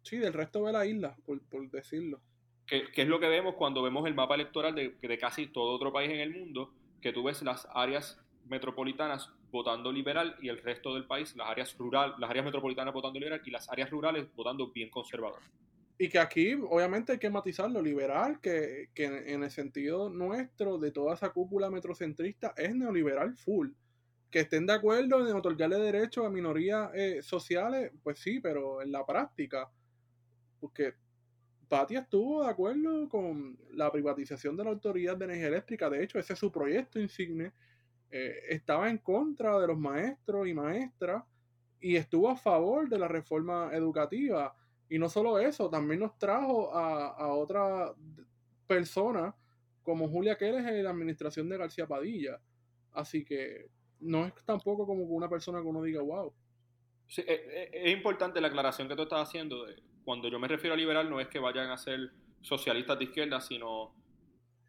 [0.01, 1.39] Sí, del resto de la isla, por,
[1.69, 2.19] decirlo.
[2.65, 5.93] Que, es lo que vemos cuando vemos el mapa electoral de, de casi todo otro
[5.93, 10.93] país en el mundo, que tú ves las áreas metropolitanas votando liberal y el resto
[10.93, 14.71] del país, las áreas rural, las áreas metropolitanas votando liberal y las áreas rurales votando
[14.71, 15.41] bien conservador.
[15.97, 20.91] Y que aquí obviamente hay que matizarlo, liberal, que, que en el sentido nuestro de
[20.91, 23.69] toda esa cúpula metrocentrista es neoliberal full.
[24.31, 28.91] Que estén de acuerdo en otorgarle derechos a minorías eh, sociales, pues sí, pero en
[28.91, 29.69] la práctica,
[30.59, 30.93] porque
[31.71, 36.19] Patia estuvo de acuerdo con la privatización de la Autoridad de Energía Eléctrica, de hecho
[36.19, 37.53] ese es su proyecto insigne,
[38.11, 41.23] eh, estaba en contra de los maestros y maestras
[41.79, 44.53] y estuvo a favor de la reforma educativa.
[44.89, 47.93] Y no solo eso, también nos trajo a, otra
[48.67, 49.33] persona
[49.81, 52.37] como Julia Quérez en la administración de García Padilla.
[52.91, 53.69] Así que
[54.01, 56.33] no es tampoco como una persona que uno diga, wow.
[57.15, 59.65] Eh, eh, es, importante la aclaración que tú estás haciendo.
[60.03, 63.39] Cuando yo me refiero a liberal, no es que vayan a ser socialistas de izquierda,
[63.41, 63.93] sino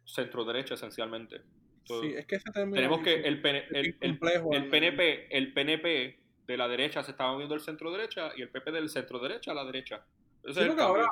[0.05, 1.41] centro derecha esencialmente.
[1.85, 4.69] Sí, es que ese término Tenemos que el, PN el, el- complejo, el ¿no?
[4.71, 8.71] PNP, el PNP de la derecha se estaba moviendo al centro derecha y el PP
[8.71, 10.05] del centro derecha a la derecha.
[10.43, 11.07] Ese Sí, es el ahora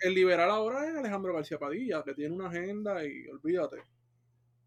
[0.00, 3.78] el liberal ahora es Alejandro García Padilla, que tiene una agenda y olvídate.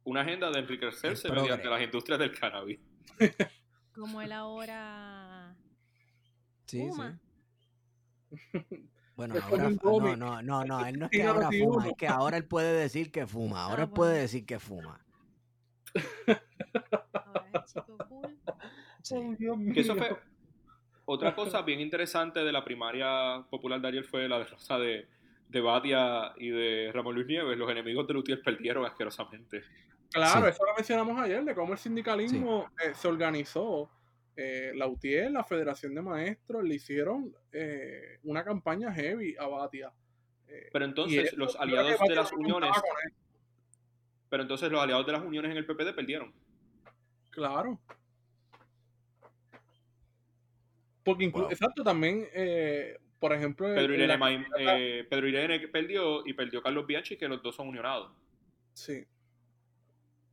[0.03, 2.79] Una agenda de enriquecerse El mediante las industrias del cannabis.
[3.93, 5.55] Como él ahora
[6.65, 7.19] Sí, fuma.
[8.29, 8.37] sí.
[9.19, 9.69] Bueno, ahora.
[9.69, 10.85] No, no, no, no.
[10.85, 13.65] Él no es que ahora fuma, es que ahora él puede decir que fuma.
[13.65, 14.97] Ahora Ah, él puede decir que fuma.
[17.13, 17.65] Ahora.
[19.01, 19.15] Sí.
[19.73, 20.15] Que eso fue
[21.03, 25.05] otra cosa bien interesante de la primaria popular de ayer fue la derrota de,
[25.49, 27.57] de Batia y de Ramón Luis Nieves.
[27.57, 29.63] Los enemigos de Lutier perdieron asquerosamente.
[30.11, 30.51] Claro, Sí.
[30.51, 33.89] eso lo mencionamos ayer, de cómo el sindicalismo eh, se organizó.
[34.41, 39.91] Eh, la UTIER, la Federación de Maestros, le hicieron eh, una campaña heavy a Batia.
[40.47, 42.71] Eh, Pero entonces los aliados de las uniones,
[44.29, 46.33] pero entonces los aliados de las uniones en el PPD perdieron.
[47.31, 47.81] Claro.
[51.03, 51.51] Porque inclu- Wow.
[51.51, 54.17] exacto, también, eh, por ejemplo, Pedro en Irene,
[54.57, 58.11] la- Pedro Irene perdió y perdió Carlos Bianchi, que los dos son unionados.
[58.73, 59.05] Sí.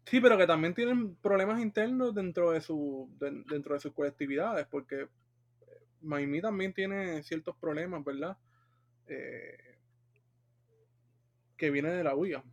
[0.06, 4.66] Sí, pero que también tienen problemas internos dentro de su de- dentro de sus colectividades,
[4.68, 5.08] porque
[6.02, 8.36] Maimí también tiene ciertos problemas, ¿verdad?
[9.08, 9.78] Eh,
[11.56, 12.44] que viene de la UIA.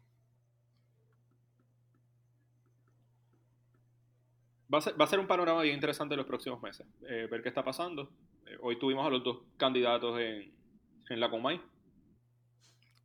[4.73, 6.87] Va a, ser, va a ser un panorama bien interesante en los próximos meses.
[7.07, 8.09] eh, ver qué está pasando.
[8.47, 10.51] Eh, hoy tuvimos a los dos candidatos en,
[11.09, 11.61] en la Comay.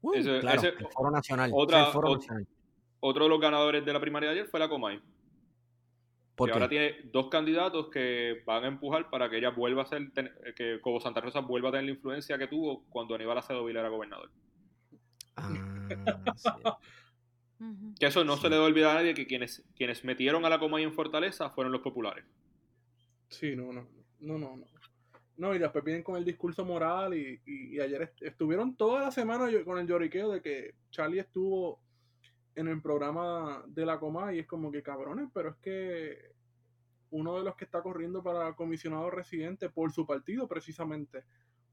[0.01, 1.51] Uh, Ese- claro, ese- el Foro Nacional.
[1.53, 2.47] otra- el Foro Nacional.
[3.01, 5.01] Otro de los ganadores de la primaria de ayer fue la Comay.
[6.35, 6.55] ¿Por que qué?
[6.59, 10.31] ahora tiene dos candidatos que van a empujar para que ella vuelva a ser, ten-
[10.57, 13.81] que Cobo Santa Rosa vuelva a tener la influencia que tuvo cuando Aníbal Acevedo Vila
[13.81, 14.31] era gobernador.
[15.37, 15.49] Ah,
[16.37, 16.49] sí.
[17.99, 18.43] Que eso no Sí.
[18.43, 21.51] se le debe olvidar a nadie que quienes, quienes metieron a la Comay en Fortaleza
[21.51, 22.25] fueron los populares.
[23.29, 23.87] Sí, no, no,
[24.21, 24.67] no, no, no.
[25.37, 29.03] No, y después vienen con el discurso moral y, y- y ayer est- estuvieron toda
[29.03, 31.81] la semana con el lloriqueo de que Charlie estuvo
[32.59, 36.33] en el programa de la Coma y es como que cabrones, pero es que
[37.11, 41.25] uno de los que está corriendo para comisionado residente por su partido precisamente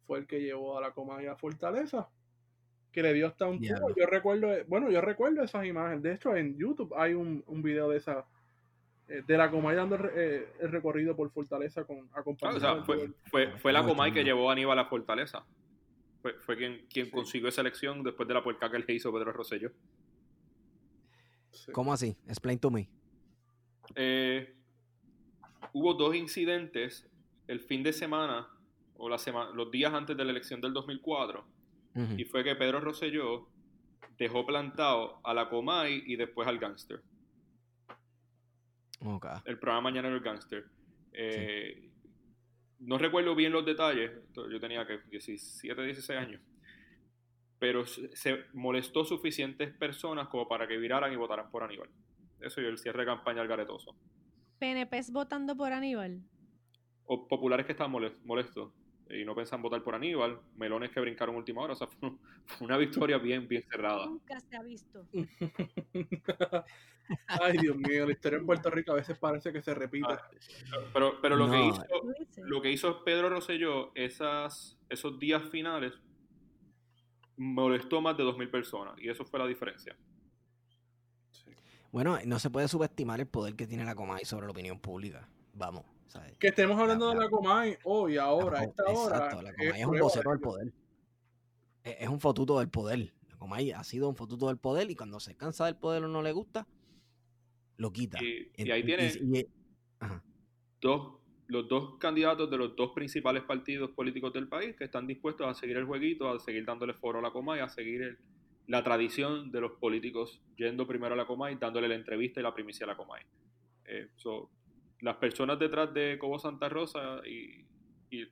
[0.06, 2.08] fue el que llevó a la Coma y a Fortaleza,
[2.92, 3.88] que le dio hasta un Diablo.
[3.88, 3.96] tubo.
[3.98, 6.04] Yo recuerdo, bueno, yo recuerdo esas imágenes.
[6.04, 8.26] De hecho, en YouTube hay un, un video de esa
[9.08, 12.84] eh, de la Comay dando eh, el recorrido por Fortaleza con Ah, acompañado o sea,
[12.86, 15.44] fue, fue, fue la Muy Comay que llevó a Aníbal a Fortaleza.
[16.22, 17.12] Fue, fue quien, quien Sí.
[17.12, 19.72] consiguió esa elección después de la puerca que le hizo Pedro Rosselló.
[21.56, 21.72] Sí.
[21.72, 22.16] ¿Cómo así?
[22.28, 22.89] Explain to me.
[23.95, 24.56] Eh,
[25.74, 27.10] hubo dos incidentes
[27.47, 28.47] el fin de semana
[28.97, 31.45] o la semana, los días antes de la elección del 2004
[31.95, 32.14] Ujú.
[32.18, 33.47] y fue que Pedro Rosselló
[34.18, 37.01] dejó plantado a la Comay y después al Gangster.
[39.45, 40.66] El programa Mañana el Gangster.
[41.14, 41.89] Eh,
[42.80, 46.41] No recuerdo bien los detalles, yo tenía que 17, 16 años,
[47.60, 51.89] pero se molestó suficientes personas como para que viraran y votaran por Aníbal.
[52.39, 53.95] Eso y el cierre de campaña al garetoso.
[54.60, 56.22] PNPs votando por Aníbal.
[57.08, 58.72] o populares que estaban moles- molestos
[59.10, 62.12] y no pensan votar por Aníbal, melones que brincaron última hora, o sea, fue,
[62.62, 64.08] una victoria bien, bien cerrada.
[64.08, 65.06] Nunca se ha visto.
[67.28, 70.08] Ay, Dios mío, la historia en Puerto Rico a veces parece que se repite.
[70.12, 70.28] Ah,
[70.93, 71.84] Pero, pero lo, que hizo,
[72.43, 75.93] lo que hizo Pedro Rosselló esas, esos días finales
[77.38, 79.96] molestó más de 2.000 personas y eso fue la diferencia.
[81.92, 85.28] Bueno, no se puede subestimar el poder que tiene la Comay sobre la opinión pública.
[85.54, 85.84] Vamos.
[86.08, 86.38] ¿sabes?
[86.38, 89.16] Que estemos hablando La- de la- Comay hoy, ahora, a La- esta hora.
[89.18, 90.74] Exacto, la Comay es un vocero de del poder.
[91.84, 93.14] Es, es un fotuto del poder.
[93.30, 96.08] La Comay ha sido un fotuto del poder y cuando se cansa del poder o
[96.08, 96.68] no le gusta,
[97.78, 98.20] lo quita.
[98.24, 99.48] Y, ahí y- tiene y-
[100.00, 100.24] ajá.
[100.82, 101.18] dos,
[101.48, 105.54] los dos candidatos de los dos principales partidos políticos del país que están dispuestos a
[105.54, 108.18] seguir el jueguito, a seguir dándole foro a la Comay, a seguir el-
[108.68, 112.54] la tradición de los políticos yendo primero a la Comay, dándole la entrevista y la
[112.54, 113.22] primicia a la Comay.
[113.86, 114.50] Eh, so,
[115.02, 117.64] las personas detrás de Cobo Santa Rosa y,
[118.10, 118.28] y-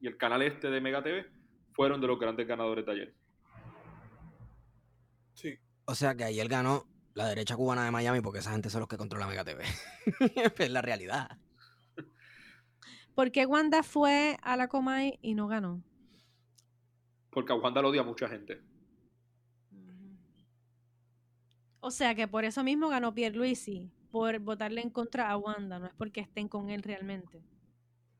[0.00, 1.26] y el canal este de Mega TV
[1.74, 3.14] fueron de los grandes ganadores de ayer.
[5.34, 5.54] Sí.
[5.84, 6.84] O sea que ayer ganó
[7.14, 9.62] la derecha cubana de Miami porque esa gente son los que controlan Mega TV.
[10.58, 11.38] es la realidad.
[13.14, 15.82] ¿Por qué Wanda fue a la Comay y no ganó?
[17.30, 18.60] Porque a Wanda lo odia a mucha gente.
[21.80, 25.86] O sea que por eso mismo ganó Pierluisi, por votarle en contra a Wanda, no
[25.86, 27.42] es porque estén con él realmente.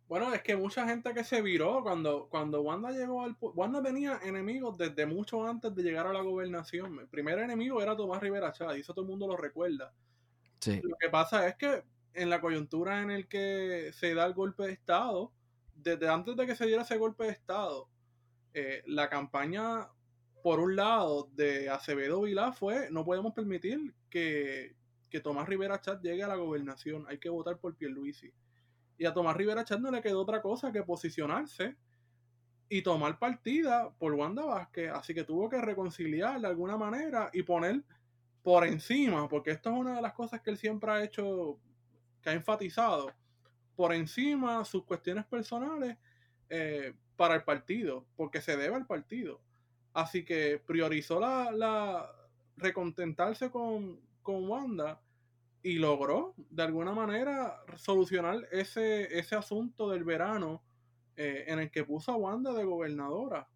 [0.09, 3.37] Bueno, es que mucha gente que se viró cuando, cuando Wanda llegó al...
[3.41, 6.99] Wanda tenía enemigos desde mucho antes de llegar a la gobernación.
[6.99, 9.95] El primer enemigo era Tomás Rivera Chávez, y eso todo el mundo lo recuerda.
[10.59, 10.81] Sí.
[10.83, 11.85] Lo que pasa es que
[12.15, 15.33] en la coyuntura en el que se da el golpe de Estado,
[15.75, 17.89] desde antes de que se diera ese golpe de Estado,
[18.55, 19.89] eh, la campaña,
[20.43, 24.77] por un lado, de Acevedo Vilá fue, no podemos permitir que,
[25.09, 28.33] que Tomás Rivera Chat llegue a la gobernación, hay que votar por Pierluisi.
[28.99, 31.77] Y a Tomás Rivera Chat no le quedó otra cosa que posicionarse
[32.69, 37.43] y tomar partida por Wanda Vázquez, así que tuvo que reconciliar de alguna manera y
[37.43, 37.83] poner
[38.43, 41.59] por encima, porque esto es una de las cosas que él siempre ha hecho,
[42.23, 43.13] que ha enfatizado,
[43.77, 45.97] por encima sus cuestiones personales
[46.49, 49.41] eh, para el partido, porque se debe al partido.
[49.93, 52.11] Así que priorizó la, la
[52.57, 55.01] recontentarse con, con Wanda
[55.63, 60.63] y logró de alguna manera solucionar ese, ese asunto del verano
[61.17, 63.49] eh, en el que puso a Wanda de gobernadora.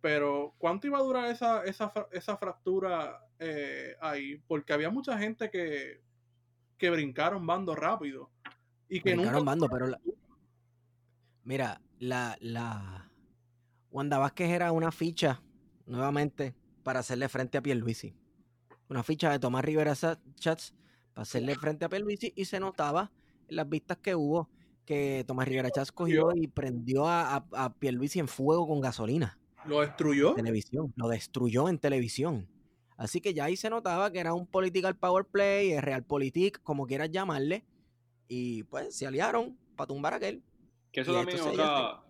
[0.00, 4.36] Pero ¿cuánto iba a durar esa, esa, esa fractura eh, ahí?
[4.46, 6.02] Porque había mucha gente que,
[6.78, 8.30] que brincaron bando rápido.
[8.88, 9.50] Y que Brincaron nunca...
[9.50, 10.00] bando, pero la-
[11.44, 13.10] Mira, la, la
[13.90, 15.42] Wanda Vázquez era una ficha,
[15.86, 18.14] nuevamente, para hacerle frente a Pierluisi.
[18.88, 20.74] Una ficha de Tomás Rivera Chats
[21.12, 23.10] para hacerle frente a Pierluisi y se notaba
[23.48, 24.48] en las vistas que hubo
[24.84, 29.38] que Tomás Rivera Chats cogió y prendió a, a, a Pierluisi en fuego con gasolina
[29.66, 30.30] Lo destruyó.
[30.30, 32.48] en televisión, lo destruyó en televisión.
[32.96, 36.86] Así que ya ahí se notaba que era un political power play, eh, realpolitik, como
[36.86, 37.64] quieras llamarle,
[38.28, 40.42] y pues se aliaron para tumbar a aquel.
[40.92, 42.04] Que eso Y también es entonces ella otra,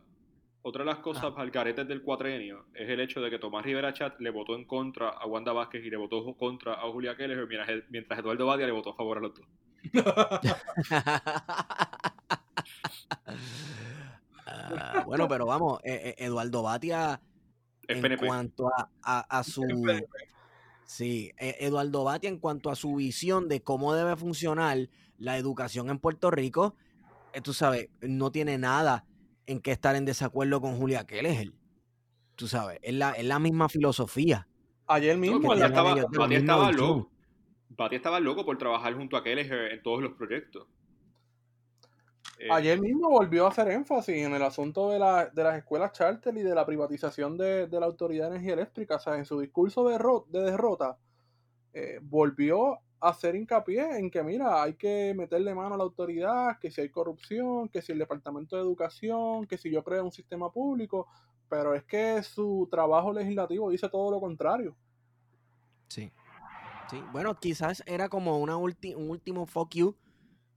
[0.62, 3.92] otra de las cosas al garete del cuatrenio, es el hecho de que Tomás Rivera
[3.94, 7.46] Chat le votó en contra a Wanda Vázquez y le votó contra a Julia Keller,
[7.48, 9.46] mientras, mientras Eduardo Badia le votó a favor a los dos.
[14.46, 17.20] Ah, bueno, pero vamos, eh, eh, Eduardo Batia,
[17.88, 19.62] en cuanto a, a- a su...
[20.86, 25.88] Sí, eh, Eduardo Batia en cuanto a su visión de cómo debe funcionar la educación
[25.88, 26.76] en Puerto Rico,
[27.32, 29.06] eh, tú sabes, no tiene nada
[29.46, 31.52] en que estar en desacuerdo con Julia Keller.
[32.36, 34.48] Tú sabes, es la, es la misma filosofía.
[34.86, 37.10] Ayer No, mismo Batia tienen estaba, Batia loco.
[37.70, 40.66] Batia estaba loco por trabajar junto a Keller en todos los proyectos.
[42.38, 45.92] Eh, Ayer mismo volvió a hacer énfasis en el asunto de, la- de las escuelas
[45.92, 48.96] charter y de la privatización de, de la Autoridad de Energía Eléctrica.
[48.96, 49.98] O sea, en su discurso de,
[50.28, 50.98] de derrota,
[51.72, 56.58] eh, volvió a hacer hincapié en que, mira, hay que meterle mano a la autoridad,
[56.58, 60.12] que si hay corrupción, que si el Departamento de Educación, que si yo creo un
[60.12, 61.06] sistema público,
[61.48, 64.74] pero es que su trabajo legislativo dice todo lo contrario.
[65.88, 66.10] Sí.
[66.90, 69.94] Sí, bueno, quizás era como una ulti- un último fuck you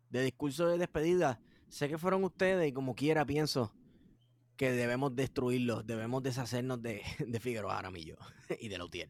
[0.09, 1.39] de discurso de despedida.
[1.70, 3.72] Sé que fueron ustedes y como quiera pienso
[4.55, 8.18] que debemos destruirlos, debemos deshacernos de, de Figueroa Aramillo
[8.59, 9.09] y de Lautier.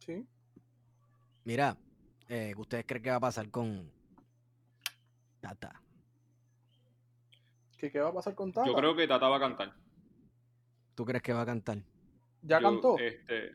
[0.00, 0.26] ¿sí?
[1.44, 1.76] Mira,
[2.28, 3.90] eh, ¿ustedes creen que va a pasar con
[5.40, 5.80] Tata?
[7.78, 8.66] ¿Qué, qué va a pasar con Tata?
[8.66, 9.72] yo creo que Tata va a cantar.
[10.94, 11.78] ¿Tú crees que va a cantar?
[12.42, 12.98] ¿Ya Yo, cantó?
[12.98, 13.52] este,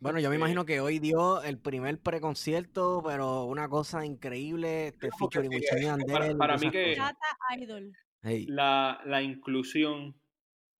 [0.00, 4.88] Bueno, yo me Eh, imagino que hoy dio el primer preconcierto, pero una cosa increíble,
[4.88, 6.96] este featuring sí, Wisin y es- Yandel para- para mí que-.
[8.22, 10.20] Hey, la, la inclusión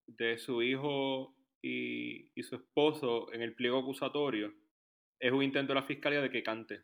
[0.06, 4.52] de su hijo y, y su esposo en el pliego acusatorio
[5.18, 6.82] es un intento de la fiscalía de que cante.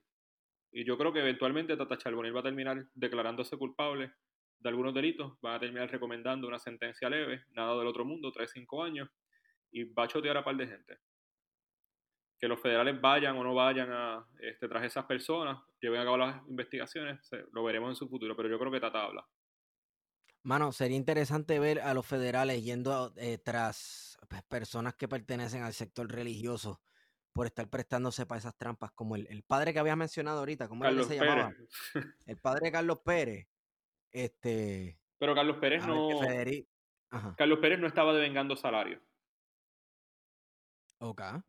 [0.72, 4.12] Y yo creo que eventualmente Tata Charbonnier va a terminar declarándose culpable
[4.58, 8.82] de algunos delitos, va a terminar recomendando una sentencia leve, nada del otro mundo, 3-5
[8.82, 9.10] años,
[9.70, 10.98] y va a chotear a par de gente.
[12.42, 16.16] Que los federales vayan o no vayan a, este, tras esas personas, lleven a cabo
[16.16, 17.20] las investigaciones,
[17.52, 19.24] lo veremos en su futuro, pero yo creo que Tata habla.
[20.42, 25.72] Mano, sería interesante ver a los federales yendo eh, tras pues, personas que pertenecen al
[25.72, 26.80] sector religioso
[27.32, 30.84] por estar prestándose para esas trampas, como el, el padre que habías mencionado ahorita, ¿cómo
[30.84, 31.50] era que se llamaba?
[31.50, 32.06] Pérez.
[32.26, 33.46] El padre de Carlos Pérez.
[34.10, 34.98] Este.
[35.16, 36.08] Pero Carlos Pérez no.
[37.36, 39.00] Carlos Pérez no estaba devengando salario.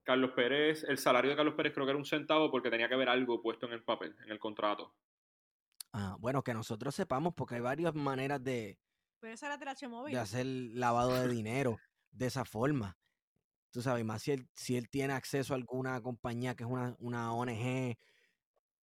[0.03, 2.95] Carlos Pérez, el salario de Carlos Pérez creo que era un centavo porque tenía que
[2.95, 4.95] haber algo puesto en el papel, en el contrato.
[5.91, 8.79] Ah, bueno, que nosotros sepamos, porque hay varias maneras de,
[9.19, 10.13] Pero esa era TH Móvil.
[10.13, 11.77] de hacer lavado de dinero
[12.11, 12.97] de esa forma.
[13.71, 16.95] Tú sabes, más si él, si él tiene acceso a alguna compañía que es una,
[16.99, 17.97] una ONG,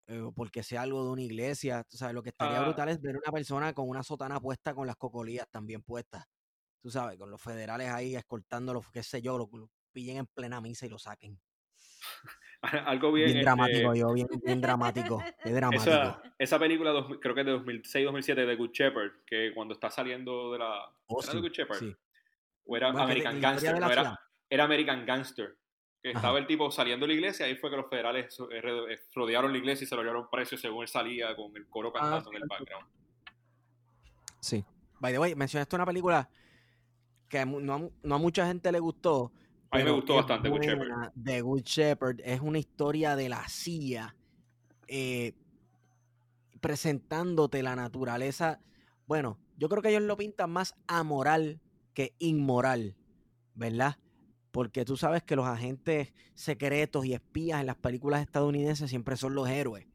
[0.08, 2.64] eh, o porque sea algo de una iglesia, tú sabes, lo que estaría Ah.
[2.64, 6.26] brutal es ver una persona con una sotana puesta con las cocolías también puestas.
[6.82, 10.60] Tú sabes, con los federales ahí escoltándolo, qué sé yo, lo, lo pillen en plena
[10.60, 11.38] misa y lo saquen.
[12.86, 13.26] algo bien.
[13.26, 15.22] Bien, este, dramático, yo, bien, bien dramático.
[15.42, 15.90] Qué dramático.
[15.90, 19.90] esa, esa película, dos- creo que es de 2006-2007, de Good Shepherd, que cuando está
[19.90, 20.90] saliendo de la.
[21.06, 21.78] Oh, ¿Era sí, de Good Shepherd?
[21.78, 21.96] sí.
[22.64, 23.80] O era Bueno, American Gangster.
[23.80, 25.56] no, era, era American Gangster.
[26.02, 29.52] Que estaba el tipo saliendo de la iglesia, ahí fue que los federales eh, rodearon
[29.52, 32.30] la iglesia y se lo llevaron precio según él salía con el coro ah, cantando
[32.30, 32.86] en el background.
[34.40, 34.64] Sí.
[34.98, 36.28] By the way, mencionaste una película
[37.28, 39.32] que no a, mucha gente le gustó.
[39.70, 41.12] A mí me gustó bastante, Good Shepherd.
[41.22, 44.16] The Good Shepherd es una historia de la CIA
[44.88, 45.34] eh,
[46.60, 48.60] presentándote la naturaleza.
[49.06, 51.60] Bueno, yo creo que ellos lo pintan más amoral
[51.94, 52.96] que inmoral,
[53.54, 53.98] ¿verdad?
[54.50, 59.36] Porque tú sabes que los agentes secretos y espías en las películas estadounidenses siempre son
[59.36, 59.86] los héroes.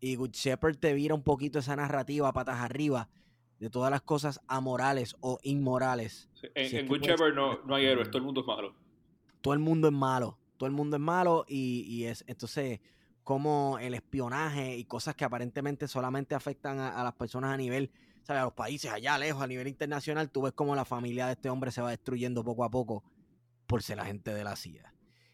[0.00, 3.10] Y Good Shepherd te vira un poquito esa narrativa patas arriba
[3.58, 6.30] de todas las cosas amorales o inmorales.
[6.54, 8.74] En, Good Shepherd no, no, hay héroes, todo el mundo es malo.
[9.40, 12.80] Todo el mundo es malo, todo el mundo es malo y, es entonces
[13.24, 17.90] como el espionaje y cosas que aparentemente solamente afectan a, las personas a nivel,
[18.22, 18.42] ¿sabes?
[18.42, 21.48] a los países allá lejos, a nivel internacional, tú ves como la familia de este
[21.48, 23.04] hombre se va destruyendo poco a poco
[23.66, 24.92] por ser la gente de la CIA.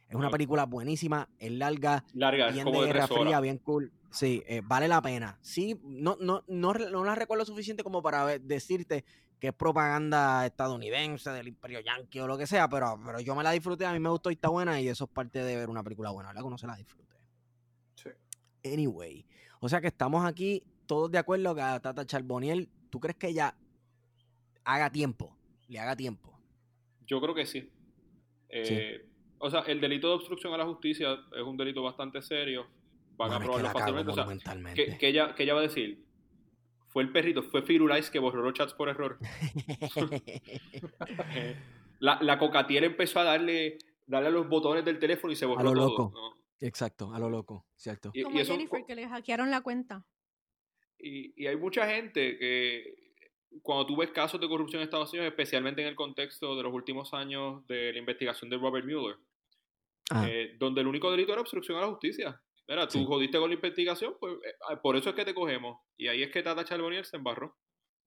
[0.09, 3.93] Es una película buenísima, es larga, larga bien de guerra fría, bien cool.
[4.17, 5.39] Sí, eh, vale la pena.
[5.43, 9.05] Sí, no, no, no, no la recuerdo suficiente como para decirte
[9.39, 13.43] que es propaganda estadounidense, del imperio yankee o lo que sea, pero, pero yo me
[13.43, 15.69] la disfruté, a mí me gustó y está buena y eso es parte de ver
[15.69, 16.45] una película buena, ¿verdad?
[16.45, 17.15] Que no se la disfrute.
[17.97, 18.09] Sí.
[18.65, 19.27] Anyway,
[19.61, 23.29] o sea que estamos aquí todos de acuerdo que a Tata Charboniel, ¿tú crees que
[23.29, 23.55] ella
[24.65, 25.37] haga tiempo?
[25.69, 26.41] ¿Le haga tiempo?
[27.07, 27.71] Yo creo que sí.
[28.49, 29.07] Eh,
[29.39, 32.67] o sea, el delito de obstrucción a la justicia es un delito bastante serio.
[33.17, 34.13] Van a probarlo fácilmente.
[34.13, 34.27] O sea,
[34.75, 36.05] que, ella, que ella va a decir,
[36.89, 39.19] fue el perrito, fue Firulais que borró los chats por error.
[41.99, 45.61] la, la cocatiel empezó a darle, darle a los botones del teléfono y se borró
[45.61, 45.89] a lo todo.
[45.89, 46.37] Loco.
[46.61, 48.13] Exacto, a lo loco, cierto.
[48.23, 50.07] Como Jennifer, que le hackearon la cuenta.
[50.99, 53.07] Y, y hay mucha gente que
[53.63, 56.73] cuando tú ves casos de corrupción en Estados Unidos, especialmente en el contexto de los
[56.73, 59.17] últimos años de la investigación de Robert Mueller,
[60.11, 60.27] ah.
[60.29, 62.41] eh, donde el único delito era obstrucción a la justicia.
[62.69, 65.79] Mira, tú jodiste con la investigación, pues eh, ah, por eso es que te cogemos.
[65.97, 67.57] Y ahí es que Tata Charbonnier se embarró.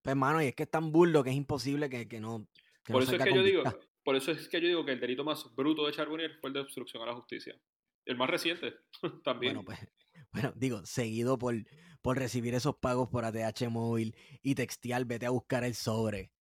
[0.03, 2.49] Pues hermano, y es que es tan burdo que es imposible que, que no.
[2.87, 3.63] por eso es que yo digo,
[4.05, 6.55] por eso es que yo digo que el delito más bruto de Charbonnier fue el
[6.55, 7.55] de obstrucción a la justicia.
[8.05, 8.75] El más reciente
[9.25, 9.55] también.
[9.55, 9.79] Bueno, pues,
[10.33, 11.55] bueno, digo, seguido por,
[12.03, 16.33] por recibir esos pagos por ATH móvil y textial, vete a buscar el sobre.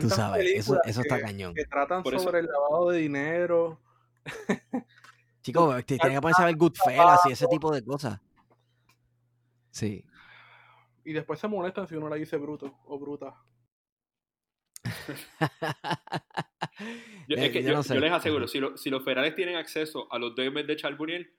[0.00, 1.54] Tú sabes, eso, eso está cañón.
[1.54, 3.82] Que tratan sobre el lavado de dinero.
[5.42, 8.20] Chicos, tienen que ponerse a ver Goodfellas y ese tipo de cosas.
[9.70, 10.04] Sí.
[11.04, 13.34] Y después se molestan si uno le dice bruto o bruta.
[17.28, 20.66] yo, es que yo, les aseguro, si, si, los federales tienen acceso a los DMs
[20.66, 21.32] de Charbonnier,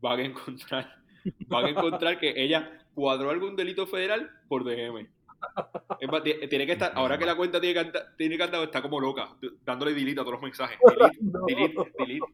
[0.00, 0.98] van a encontrar
[1.48, 5.08] van a encontrar que ella cuadró algún delito federal por DM.
[6.48, 9.36] tiene que estar, ahora que la cuenta tiene que, tiene que andar, está como loca,
[9.64, 10.78] dándole delete a todos los mensajes.
[11.46, 12.26] Delete, delete,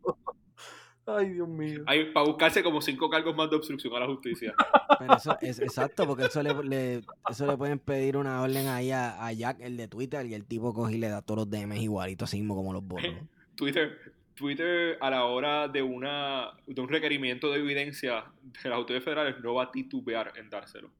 [1.06, 1.82] Ay, Dios mío.
[1.86, 4.54] Hay para buscarse como cinco cargos más de obstrucción a la justicia.
[4.98, 9.30] Pero eso es exacto, porque eso le, eso le pueden pedir una orden ahí a,
[9.32, 12.30] Jack, el de Twitter, y el tipo coge y le da todos los DMs igualitos,
[12.30, 13.04] así mismo como los bonos.
[13.54, 19.04] Twitter, Twitter a la hora de, una, de un requerimiento de evidencia de las autoridades
[19.04, 20.90] federales no va a titubear en dárselo.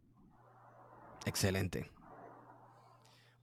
[1.24, 1.90] Excelente.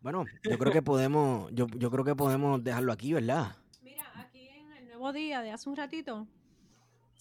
[0.02, 3.56] Bueno, yo creo que podemos, yo, yo creo que podemos dejarlo aquí, ¿verdad?
[3.82, 6.28] Mira, aquí en el nuevo día de hace un ratito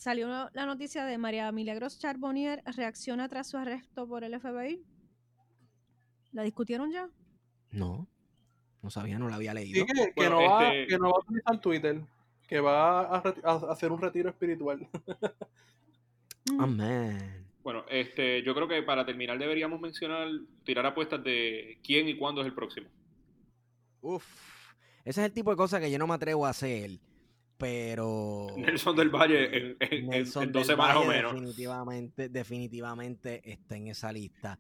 [0.01, 4.83] salió la noticia de María Milagros Charbonnier reacciona tras su arresto por el FBI.
[6.33, 7.11] ¿La discutieron ya?
[7.71, 8.09] No,
[8.81, 9.85] no sabía, no la había leído.
[9.85, 12.01] que, no va, este que no va a utilizar Twitter
[12.49, 13.19] que va a,
[13.71, 14.89] hacer un retiro espiritual.
[16.59, 17.47] Amén.
[17.63, 20.29] Bueno, este, yo creo que para terminar deberíamos mencionar,
[20.65, 22.89] tirar apuestas de quién y cuándo es el próximo.
[24.01, 24.25] Uf,
[25.05, 26.99] ese es el tipo de cosas que yo no me atrevo a hacer,
[27.61, 28.47] pero...
[28.57, 31.33] Nelson del Valle en, en, dos semanas o menos.
[31.35, 34.59] Definitivamente, definitivamente está en esa lista.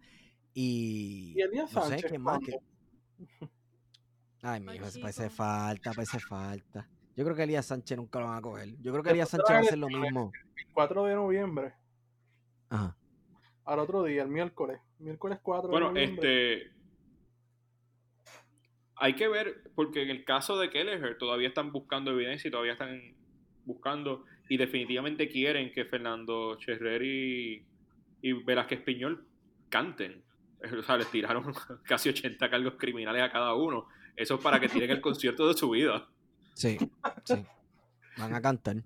[0.52, 1.32] Y...
[1.34, 2.58] ¿Y Elías no Sánchez, sé, más que...
[4.42, 6.86] Ay, mío, parece falta, parece falta.
[7.16, 8.76] Yo creo que Elías Sánchez nunca lo van a coger.
[8.80, 10.30] Yo creo que Elías Sánchez va a hacer lo mismo.
[10.56, 11.72] El 4 de noviembre.
[12.68, 12.96] Ajá.
[13.64, 14.78] Al otro día, el miércoles.
[14.98, 16.16] Miércoles 4 de noviembre.
[16.16, 16.79] Bueno, este.
[19.02, 22.74] Hay que ver, porque en el caso de Kelleher todavía están buscando evidencia y todavía
[22.74, 23.14] están
[23.64, 27.64] buscando y definitivamente quieren que Fernando Cherrer y,
[28.20, 29.26] y Velázquez Piñol
[29.68, 30.22] canten.
[30.78, 31.54] O sea, les tiraron
[31.84, 33.86] casi 80 cargos criminales a cada uno.
[34.14, 36.06] Eso es para que tiren el concierto de su vida.
[36.52, 36.76] Sí,
[37.24, 37.46] sí.
[38.18, 38.76] Van a cantar.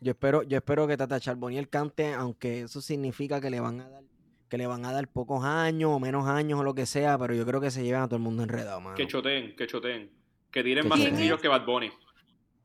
[0.00, 3.88] Yo espero, yo espero que Tata Charboniel cante, aunque eso significa que le van a
[3.88, 4.04] dar,
[4.48, 7.34] que le van a dar pocos años o menos años o lo que sea, pero
[7.34, 8.96] yo creo que se llevan a todo el mundo enredado, mano.
[8.96, 10.10] Que choteen, que choteen.
[10.50, 11.90] Que tiren más sencillos que Bad Bunny.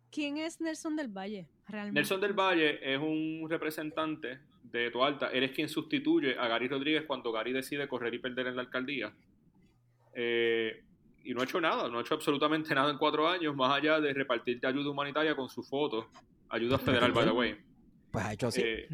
[0.10, 1.48] ¿Quién es Nelson del Valle?
[1.68, 2.00] Realmente.
[2.00, 5.28] Nelson del Valle es un representante de Toalta.
[5.32, 8.62] Él es quien sustituye a Gary Rodríguez cuando Gary decide correr y perder en la
[8.62, 9.12] alcaldía.
[10.14, 10.84] Eh,
[11.24, 14.00] y no ha hecho nada, no ha hecho absolutamente nada en cuatro años, más allá
[14.00, 16.10] de repartirte ayuda humanitaria con su foto.
[16.50, 17.58] Ayuda federal, by the way.
[18.14, 18.62] Pues ha hecho así.
[18.62, 18.88] Eh,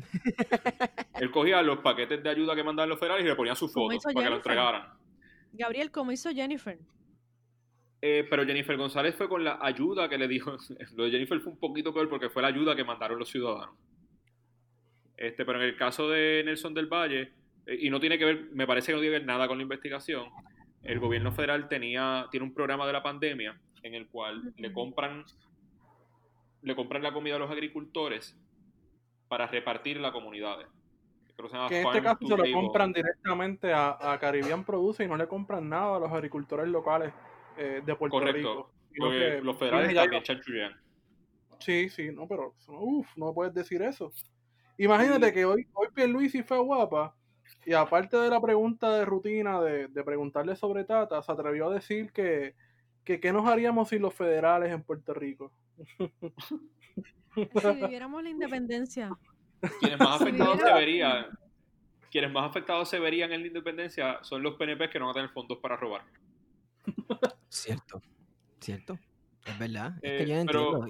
[1.19, 3.87] él cogía los paquetes de ayuda que mandaban los federales y le ponía su Como
[3.87, 4.51] foto hizo para que lo Jennifer.
[4.53, 4.93] entregaran.
[5.51, 6.79] Gabriel, como hizo Jennifer.
[8.01, 10.55] Eh, pero Jennifer González fue con la ayuda que le dijo.
[10.95, 13.75] Lo de Jennifer fue un poquito peor porque fue la ayuda que mandaron los ciudadanos.
[15.17, 17.33] Este, pero en el caso de Nelson del Valle,
[17.65, 19.57] eh, y no tiene que ver, me parece que no tiene que ver nada con
[19.57, 20.29] la investigación,
[20.81, 25.25] el gobierno federal tenía, tiene un programa de la pandemia en el cual le compran,
[26.61, 28.39] le compran la comida a los agricultores
[29.29, 30.67] para repartir en las comunidades.
[31.69, 35.25] Que en este caso se lo compran directamente a, a Caribbean Produce y no le
[35.25, 37.13] compran nada a los agricultores locales
[37.57, 38.71] eh, de Puerto Correcto.
[38.91, 39.09] Rico.
[39.09, 40.73] Que los federales también chanchullean.
[41.59, 44.11] Sí, sí, no, pero uff, no puedes decir eso.
[44.77, 47.15] Imagínate que hoy, hoy Pierluisi fue a guapa
[47.65, 51.73] y aparte de la pregunta de rutina de, de preguntarle sobre Tata, se atrevió a
[51.73, 52.55] decir que,
[53.05, 55.53] que qué nos haríamos sin los federales en Puerto Rico.
[57.61, 59.09] Si viviéramos la independencia.
[59.79, 61.25] Quienes más Si afectados se verían,
[62.11, 65.13] quienes más afectados se verían en la independencia son los PNP que no van a
[65.15, 66.03] tener fondos para robar.
[67.49, 68.01] Cierto.
[68.59, 68.97] Cierto.
[69.45, 69.95] Es verdad.
[70.01, 70.85] Es Eh, que yo no pero-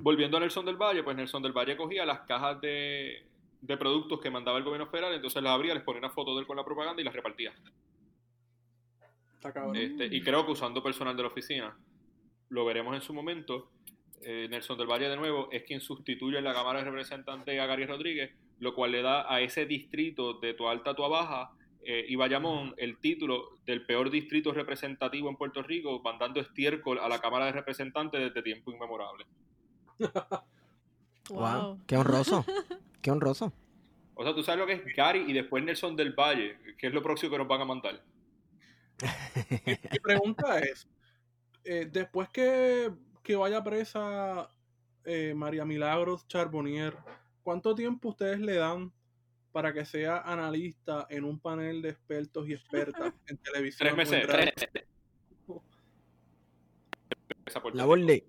[0.00, 3.26] Volviendo a Nelson del Valle, pues Nelson del Valle cogía las cajas de,
[3.60, 6.40] de productos que mandaba el gobierno federal, entonces las abría, les ponía una foto de
[6.40, 7.52] él con la propaganda y las repartía.
[9.34, 9.76] Está cabrón.
[9.76, 11.76] Este, y creo que usando personal de la oficina,
[12.48, 13.70] lo veremos en su momento.
[14.22, 17.66] Eh, Nelson del Valle, de nuevo, es quien sustituye en la Cámara de Representantes a
[17.66, 22.06] Gary Rodríguez, lo cual le da a ese distrito de tu alta, tu baja eh,
[22.08, 27.20] y Bayamón el título del peor distrito representativo en Puerto Rico, mandando estiércol a la
[27.20, 29.26] Cámara de Representantes desde tiempo inmemorable.
[31.30, 31.40] Wow.
[31.40, 31.80] Wow.
[31.86, 32.44] Qué honroso.
[33.02, 33.52] Qué honroso.
[34.14, 36.94] O sea, tú sabes lo que es Gary y después Nelson del Valle, que es
[36.94, 38.02] lo próximo que nos van a mandar.
[39.90, 40.88] Mi pregunta es,
[41.64, 42.90] eh, después que,
[43.24, 44.48] que vaya presa
[45.04, 46.94] eh, María Milagros Charbonnier,
[47.42, 48.92] ¿cuánto tiempo ustedes le dan
[49.50, 53.88] para que sea analista en un panel de expertos y expertas en televisión?
[53.88, 54.26] Tres meses.
[54.28, 54.86] Tres meses.
[57.28, 57.88] Regresa a Puerto La Rico.
[57.88, 58.24] Borley.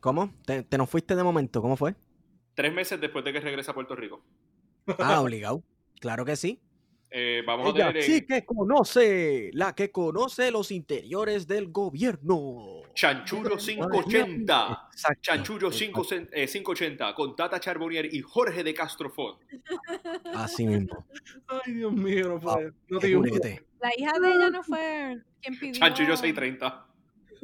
[0.00, 0.32] ¿Cómo?
[0.44, 1.60] ¿Te, te nos fuiste de momento?
[1.62, 1.96] ¿Cómo fue?
[2.54, 4.22] Tres meses después de que regresa a Puerto Rico.
[4.98, 5.62] Ah, obligado.
[6.00, 6.60] Claro que sí.
[7.10, 12.82] Eh, vamos a Ella tener sí que conoce, la que conoce los interiores del gobierno.
[12.94, 14.88] Chanchullo 580.
[14.92, 15.20] Exacto.
[15.22, 19.36] Chanchullo 5, eh, 580 con Tata Charbonnier y Jorge de Castrofón.
[20.34, 21.06] Así mismo.
[21.46, 22.72] Ay, Dios mío, no puede.
[22.88, 23.64] no te curete.
[23.80, 26.86] La hija de ella no fue quien pidió Chanchullo 630.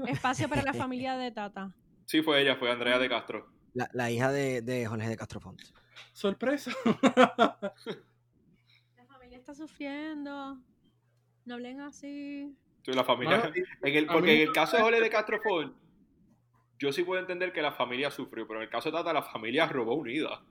[0.09, 1.75] espacio para la familia de Tata.
[2.05, 3.49] Sí, fue ella, fue Andrea de Castro.
[3.73, 5.61] La, la hija de, de Jorge de Castrofont.
[6.13, 6.71] Sorpresa.
[9.45, 10.57] Está sufriendo.
[11.45, 12.57] No hablen así.
[12.83, 13.43] Sí, la familia.
[13.83, 15.77] En el, porque en el caso de Jorge de Castrofón,
[16.79, 19.23] yo sí puedo entender que la familia sufrió, pero en el caso de Tata, la
[19.23, 20.43] familia robó unida.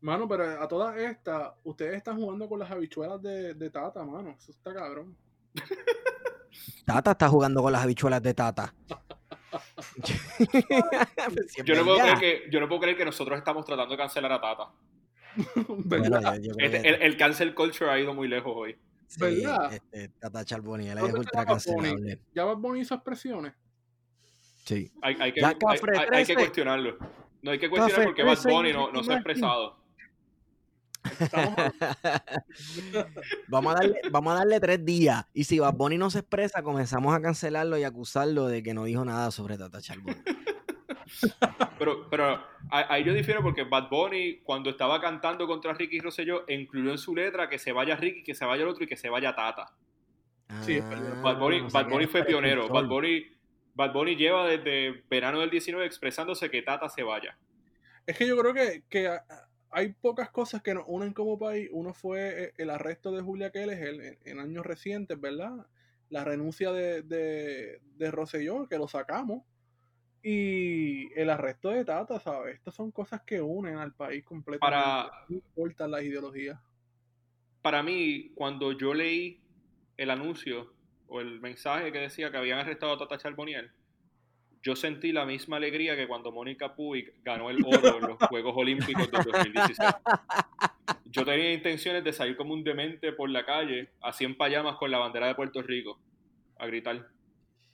[0.00, 4.30] Mano, pero a todas estas, ustedes están jugando con las habichuelas de, de Tata, mano.
[4.30, 5.16] Eso está cabrón.
[6.84, 8.74] Tata está jugando con las habichuelas de Tata.
[11.64, 14.32] Yo no, puedo creer que, yo no puedo creer que nosotros estamos tratando de cancelar
[14.32, 14.72] a Tata.
[15.68, 16.36] Bueno, ¿Verdad?
[16.36, 18.76] yo- yo creo Este- que- el, el cancel culture ha ido muy lejos hoy.
[19.06, 19.72] sí, ¿verdad?
[19.72, 22.20] este, Tata Charbonnier es ¿Dónde ultra cancelable.
[22.34, 23.52] ¿Ya Bad Bunny hizo expresiones?
[24.64, 24.90] Sí.
[25.00, 26.34] Hay, hay que, Ya, hay- Cafre hay- hay que 13.
[26.34, 26.98] cuestionarlo.
[27.40, 29.78] No hay que cuestionar Café porque Bad 13 y Bunny no, no se ha expresado.
[33.48, 35.24] Vamos, a darle, vamos a darle tres días.
[35.32, 38.84] Y si Bad Bunny no se expresa, comenzamos a cancelarlo y acusarlo de que no
[38.84, 40.22] dijo nada sobre Tata Charbonnier.
[41.78, 46.90] Pero, pero ahí yo difiero porque Bad Bunny, cuando estaba cantando contra Ricky Rosselló, incluyó
[46.90, 49.08] en su letra que se vaya Ricky, que se vaya el otro y que se
[49.08, 49.72] vaya Tata.
[50.62, 51.22] Sí, verdad.
[51.22, 52.68] Bad Bunny, Ah, o sea Bad Bunny fue pionero.
[52.68, 53.26] Bad Bunny,
[53.74, 57.38] Bad Bunny lleva desde verano del 19 expresándose que Tata se vaya.
[58.06, 59.10] Es que yo creo que, que
[59.70, 61.68] hay pocas cosas que nos unen como país.
[61.72, 65.66] Uno fue eh, el arresto de Julia Keller en, en años recientes, ¿verdad?
[66.08, 69.44] La renuncia de, de, de Rosselló, que lo sacamos.
[70.22, 72.56] Y el arresto de Tata, ¿sabes?
[72.56, 74.84] Estas son cosas que unen al país completamente.
[74.84, 76.58] Para, No importan las ideologías.
[77.62, 79.40] para mí, cuando yo leí
[79.96, 80.72] el anuncio
[81.06, 83.72] o el mensaje que decía que habían arrestado a Tata Charbonnier,
[84.62, 88.54] yo sentí la misma alegría que cuando Mónica Puig ganó el oro en los Juegos
[88.56, 89.90] Olímpicos del 2016.
[91.06, 94.90] Yo tenía intenciones de salir como un demente por la calle, así en payamas con
[94.90, 95.98] la bandera de Puerto Rico,
[96.58, 97.08] a gritar,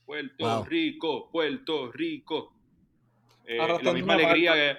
[0.05, 0.65] Puerto Wow.
[0.65, 2.53] Rico, Puerto Rico.
[3.47, 4.77] Eh, la misma alegría que,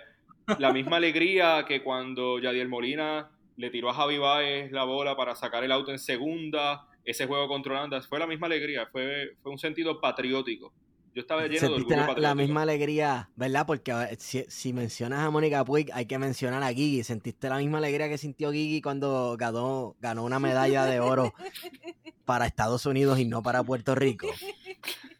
[0.59, 5.35] la misma alegría que cuando Yadiel Molina le tiró a Javi Baez la bola para
[5.35, 9.51] sacar el auto en segunda, ese juego contra Andas, fue la misma alegría, fue, fue
[9.51, 10.73] un sentido patriótico.
[11.13, 12.21] Yo estaba lleno de Sentiste orgullo la, patriótico.
[12.27, 13.65] la misma alegría, ¿verdad?
[13.65, 17.05] Porque a ver, si, si mencionas a Mónica Puig, hay que mencionar a Gigi.
[17.05, 21.33] ¿Sentiste la misma alegría que sintió Gigi cuando ganó, ganó una medalla de oro
[22.25, 24.27] para Estados Unidos y no para Puerto Rico?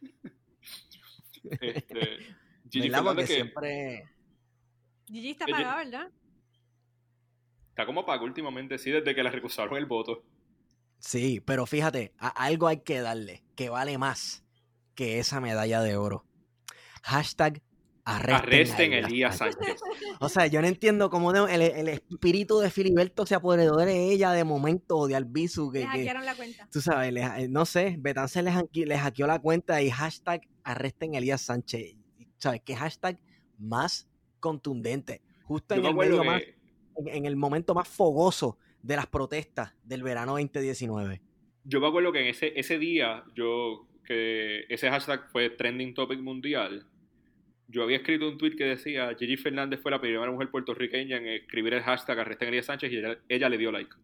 [1.60, 2.18] Este,
[2.70, 4.04] Gigi que siempre...
[5.08, 5.54] Gigi está Oye.
[5.54, 6.12] pagado, ¿verdad?
[7.70, 10.24] está como pago últimamente, sí, desde que le recusaron el voto.
[11.00, 14.44] Sí, pero fíjate, a algo hay que darle, que vale más
[14.96, 16.26] que esa medalla de oro.
[17.04, 17.62] Hashtag
[18.06, 19.82] arresten, Arresten a Elías Sánchez.
[20.22, 24.10] O sea, yo no entiendo cómo de- el, el espíritu de Filiberto se apoderó de
[24.14, 25.70] ella de momento o de Albizu.
[25.72, 26.68] Que, Le que- hackearon la cuenta.
[26.72, 31.16] tú sabes, le- eh, no sé, le, hacke- le hackeó la cuenta y hashtag arresten
[31.16, 31.96] a Elías Sánchez.
[32.38, 33.18] ¿Sabes qué hashtag
[33.58, 34.10] más
[34.40, 35.22] contundente?
[35.44, 36.56] Justo en el, acuerdo medio más, que
[36.98, 41.22] en, en el momento más fogoso de las protestas del verano 2019.
[41.64, 46.20] yo me acuerdo que en ese, ese día, yo, que ese hashtag fue trending topic
[46.20, 46.86] mundial,
[47.68, 51.28] yo había escrito un tweet que decía, Gigi Fernández fue la primera mujer puertorriqueña en
[51.28, 53.96] escribir el hashtag arresten a Elías Sánchez y ella, ella le dio like.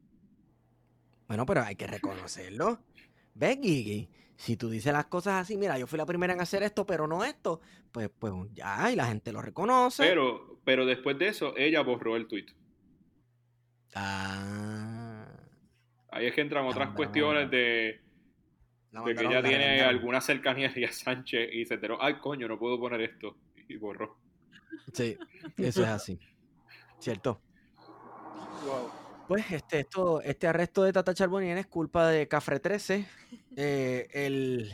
[1.28, 2.80] Bueno, pero hay que reconocerlo.
[3.36, 4.10] ¿Ves, Gigi?
[4.42, 7.06] Si tú dices las cosas así, mira, yo fui la primera en hacer esto, pero
[7.06, 7.62] no esto,
[7.92, 10.02] pues, pues ya, y la gente lo reconoce.
[10.02, 12.48] Pero, pero después de eso, ella borró el tweet.
[13.94, 15.28] Ah,
[16.10, 18.02] Ahí es que entran otras cuestiones de,
[18.92, 22.58] de que ella la tiene alguna cercanía a Sánchez y se enteró, ay coño, no
[22.58, 23.38] puedo poner esto.
[23.68, 24.18] Y borró.
[24.92, 25.20] Sí,
[25.58, 26.20] eso es así.
[26.98, 27.40] ¿Cierto?
[28.66, 28.90] Wow.
[29.28, 33.08] Pues este, esto, este arresto de Tata Charbonnier es culpa de Cafre 13,
[33.56, 34.72] eh, el,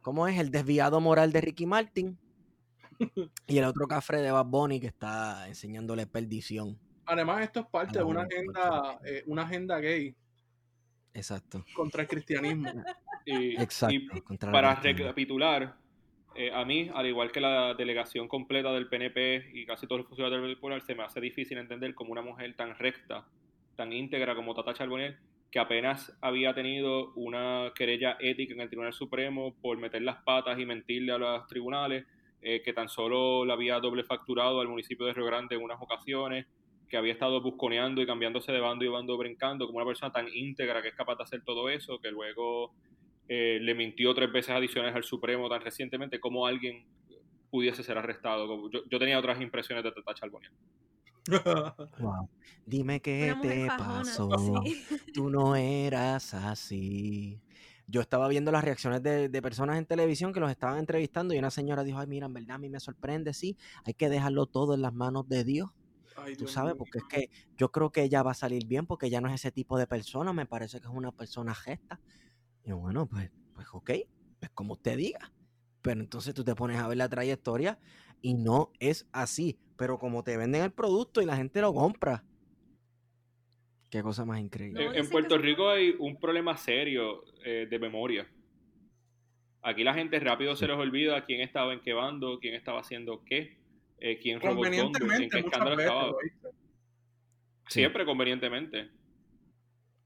[0.00, 0.38] ¿cómo es?
[0.38, 2.18] El desviado moral de Ricky Martin
[3.46, 6.78] y el otro Cafre de Bad Bunny que está enseñándole perdición.
[7.06, 10.14] Además, esto es parte de una agenda, eh, una agenda gay
[11.12, 12.70] Exacto, contra el cristianismo.
[13.24, 13.94] Y, exacto.
[13.94, 15.76] y contra la para recapitular,
[16.34, 20.08] eh, a mí, al igual que la delegación completa del PNP y casi todos los
[20.08, 23.26] funcionarios del Popular, se me hace difícil entender cómo una mujer tan recta,
[23.76, 25.18] tan íntegra como Tata Charbonnier,
[25.50, 30.58] que apenas había tenido una querella ética en el Tribunal Supremo por meter las patas
[30.58, 32.06] y mentirle a los tribunales,
[32.40, 35.80] eh, que tan solo la había doble facturado al municipio de Río Grande en unas
[35.80, 36.46] ocasiones,
[36.88, 40.28] que había estado busconeando y cambiándose de bando y bando brincando, como una persona tan
[40.32, 42.72] íntegra que es capaz de hacer todo eso, que luego
[43.28, 46.84] eh, le mintió tres veces adicionales al Supremo tan recientemente, como alguien
[47.50, 48.70] pudiese ser arrestado.
[48.70, 50.52] Yo, yo tenía otras impresiones de Tata Charbonnier.
[51.98, 52.28] Wow.
[52.66, 54.00] Dime qué te fajona.
[54.04, 54.30] pasó.
[54.64, 54.82] Sí.
[55.12, 57.40] Tú no eras así.
[57.86, 61.38] Yo estaba viendo las reacciones de, de personas en televisión que los estaban entrevistando y
[61.38, 64.46] una señora dijo, ay, mira, en verdad a mí me sorprende, sí, hay que dejarlo
[64.46, 65.70] todo en las manos de Dios.
[66.16, 68.86] Ay, Tú Dios sabes, porque es que yo creo que ella va a salir bien
[68.86, 72.00] porque ella no es ese tipo de persona, me parece que es una persona gesta.
[72.64, 73.90] Y bueno, pues, pues ok,
[74.38, 75.32] pues como usted diga.
[75.82, 77.78] Pero entonces tú te pones a ver la trayectoria
[78.20, 79.58] y no es así.
[79.80, 82.22] Pero como te venden el producto y la gente lo compra.
[83.90, 84.84] Qué cosa más increíble.
[84.84, 88.28] No, En- Puerto que- Rico hay un problema serio eh, de memoria.
[89.62, 93.24] Aquí la gente rápido se les olvida quién estaba en qué bando, quién estaba haciendo
[93.24, 93.56] qué,
[94.00, 95.90] eh, quién robó el fondo, en qué escándalo veces.
[95.92, 96.12] estaba.
[97.68, 98.90] Siempre convenientemente.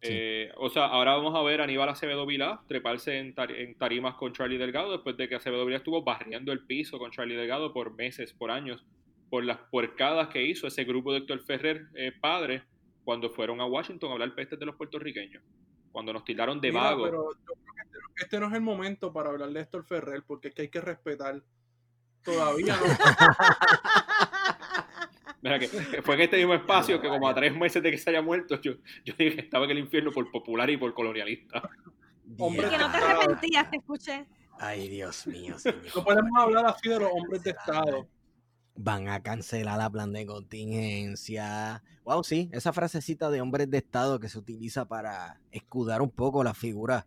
[0.02, 0.08] Sí.
[0.12, 3.76] Eh, o sea, ahora vamos a ver a Aníbal Acevedo Vilá treparse en, tar- en
[3.76, 7.34] tarimas con Charlie Delgado después de que Acevedo Vilá estuvo barriendo el piso con Charlie
[7.36, 8.84] Delgado por meses, por años,
[9.30, 12.62] por las puercadas que hizo ese grupo de Héctor Ferrer, eh, padre,
[13.04, 15.42] cuando fueron a Washington a hablar pestes de los puertorriqueños.
[15.92, 17.04] Cuando nos tildaron de Mira, vago.
[17.04, 19.84] pero yo creo que este, no- este no es el momento para hablar de Héctor
[19.84, 21.42] Ferrer, porque es que hay que respetar.
[22.22, 22.82] Todavía no.
[25.42, 28.08] Mira que fue en este mismo espacio que como a tres meses de que se
[28.10, 28.72] haya muerto, yo,
[29.04, 31.68] yo dije que estaba en el infierno por popular y por colonialista.
[32.38, 34.24] Hombre, Y que no te arrepentías, te escuché.
[34.58, 35.82] Ay, Dios mío, señor.
[35.94, 38.08] No podemos hablar así de los hombres de Estado.
[38.76, 41.82] Van a cancelar la plan de contingencia.
[42.04, 46.42] Wow, sí, esa frasecita de hombres de Estado que se utiliza para escudar un poco
[46.42, 47.06] la figura,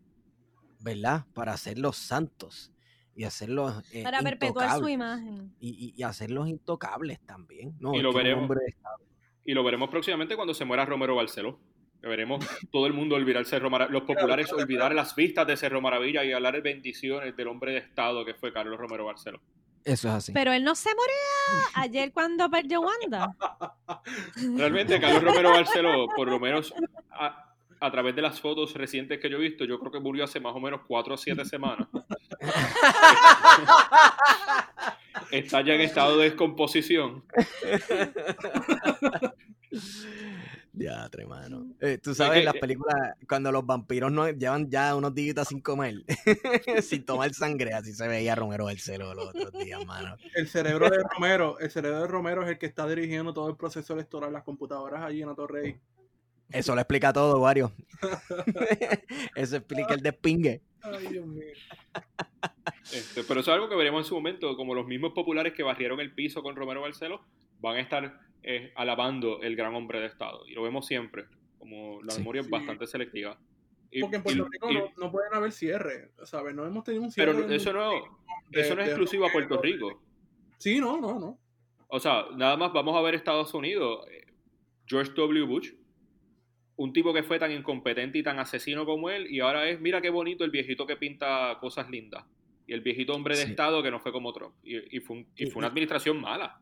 [0.79, 1.25] ¿verdad?
[1.33, 2.71] Para hacerlos santos
[3.15, 5.53] y hacerlos eh, Para perpetuar su imagen.
[5.59, 7.75] Y, y- y hacerlos intocables también.
[7.79, 8.43] No, Y lo veremos.
[8.43, 8.97] hombre de Estado-
[9.43, 11.59] Y lo veremos próximamente cuando se muera Romero Barceló.
[12.01, 15.81] Que veremos todo el mundo olvidar Cerro Maravilla, los populares olvidar las vistas de Cerro
[15.81, 19.41] Maravilla y hablar de bendiciones del hombre de Estado que fue Carlos Romero Barceló.
[19.83, 20.31] Eso es así.
[20.33, 23.35] Pero él no se moría ayer cuando perdió Wanda.
[24.57, 26.73] Realmente Carlos Romero Barceló, por lo menos
[27.11, 30.23] a, a través de las fotos recientes que yo he visto, yo creo que murió
[30.23, 31.87] hace más o menos 4 o 7 semanas.
[35.31, 37.23] está ya en estado de descomposición.
[40.87, 41.09] Ya.
[41.81, 42.95] Eh, Tú sabes, que- las películas,
[43.27, 45.95] cuando los vampiros no llevan ya unos días sin comer,
[46.81, 50.15] sin tomar sangre, así se veía Romero del Celo los otros días, mano.
[50.35, 53.57] El cerebro de Romero, el cerebro de Romero es el que está dirigiendo todo el
[53.57, 55.77] proceso electoral, las computadoras allí en Atorrey.
[56.49, 57.73] Eso lo explica todo, Wario.
[59.35, 60.61] Eso explica el despingue.
[60.81, 61.43] Ay, Dios mío.
[62.93, 65.63] Este, pero eso es algo que veremos en su momento, como los mismos populares que
[65.63, 67.21] barrieron el piso con Romero Barceló
[67.59, 68.19] van a estar
[68.49, 70.47] eh, alabando el gran hombre de Estado.
[70.47, 71.25] Y lo vemos siempre,
[71.59, 72.19] como la Sí.
[72.19, 73.37] memoria es bastante selectiva.
[73.91, 76.55] Y- Porque en Puerto y- Rico y- no, no pueden haber cierre, ¿sabes?
[76.55, 77.33] No hemos tenido un cierre.
[77.33, 77.89] pero eso no,
[78.49, 79.61] de- eso no es de exclusivo a Puerto.
[79.61, 80.01] Rico.
[80.59, 81.37] Sí, no, no, no.
[81.89, 84.05] O sea, nada más vamos a ver Estados Unidos.
[84.11, 84.25] eh,
[84.85, 85.43] George W.
[85.45, 85.71] Bush,
[86.77, 89.99] un tipo que fue tan incompetente y tan asesino como él, y ahora es, mira
[90.01, 92.23] qué bonito el viejito que pinta cosas lindas.
[92.67, 93.49] Y el viejito hombre de Sí.
[93.51, 94.53] Estado que no fue como Trump.
[94.63, 96.61] Y, y fue, un- y Y- fue una administración mala.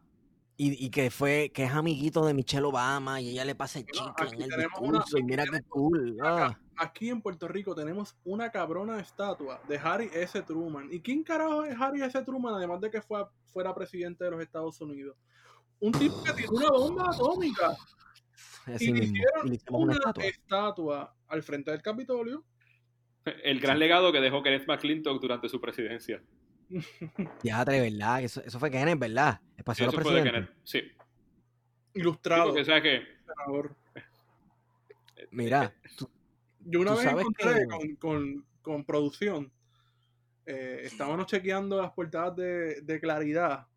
[0.57, 3.86] Y, y que fue, que es amiguito de Michelle Obama y ella le pasa el
[3.88, 4.64] chicle aquí en el una-
[4.99, 6.18] discurso y mira qué cool.
[6.23, 6.57] ah.
[6.77, 10.41] Aquí en Puerto Rico tenemos una cabrona estatua de Harry S.
[10.44, 10.88] Truman.
[10.91, 12.22] ¿Y quién carajo es Harry S.
[12.23, 15.18] Truman, además de que fue, fuera presidente de los Estados Unidos?
[15.80, 17.76] Un tipo que tiró una bomba atómica.
[18.65, 20.23] Así y le hicieron Y una estatua.
[20.26, 22.44] estatua al frente del Capitolio.
[23.44, 26.22] El gran legado que dejó Kenneth McClintock durante su presidencia.
[27.44, 28.22] Ya, de verdad.
[28.24, 29.40] Eso, eso fue Kenneth, ¿verdad?
[29.58, 30.50] El paseo Eso los fue de presidentes.
[30.50, 30.66] Kenneth.
[30.66, 30.80] Sí.
[31.94, 32.46] Sí, Ilustrado.
[32.48, 33.76] porque sabes que senador.
[35.32, 36.10] Mira, tú-
[36.66, 39.52] Yo una Tú vez sabes encontré que- con, con- con producción,
[40.46, 43.68] eh, estábamos chequeando las portadas de, de Claridad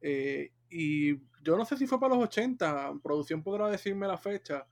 [0.00, 4.66] eh, y yo no sé si fue para los 80, producción podrá decirme la fecha,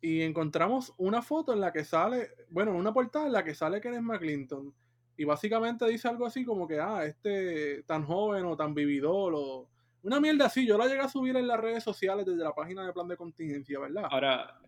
[0.00, 3.80] y encontramos una foto en la que sale, bueno, una portada en la que sale
[3.80, 4.74] Kenneth McClinton
[5.20, 9.68] y básicamente dice algo así como que, ah, este tan joven o tan vividor o
[10.02, 12.86] una mierda así, yo la llegué a subir en las redes sociales desde la página
[12.86, 14.04] de plan de contingencia, ¿verdad?
[14.10, 14.58] ahora,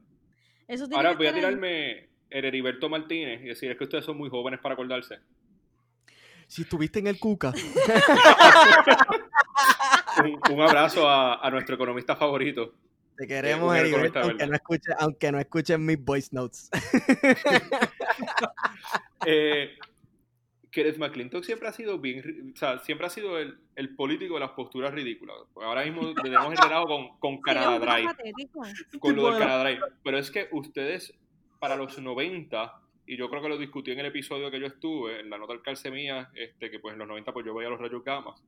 [0.69, 1.37] Eso tiene ahora que voy a ahí.
[1.37, 5.21] tirarme el Heriberto Martínez y decir es que ustedes son muy jóvenes para acordarse.
[6.49, 7.55] si estuviste en el Cuca.
[10.23, 12.75] Un, un abrazo a, a nuestro economista favorito.
[13.17, 16.69] Te queremos, un Heriberto, aunque no, escuche, aunque no escuchen mis voice notes.
[19.25, 19.71] Eh,
[20.73, 24.41] Kenneth McClintock siempre ha sido bien, o sea, siempre ha sido el, el político de
[24.41, 25.37] las posturas ridículas.
[25.57, 28.09] Ahora mismo tenemos enredado con, con poco Drive,
[28.99, 29.39] con lo del.
[29.39, 29.81] Canadá Drive.
[30.03, 31.15] Pero es que ustedes,
[31.61, 35.21] para los 90, y yo creo que lo discutí en el episodio que yo estuve,
[35.21, 37.69] en la nota al calce mía, este, que pues en los 90 pues yo veía
[37.69, 38.35] los rayos gamma.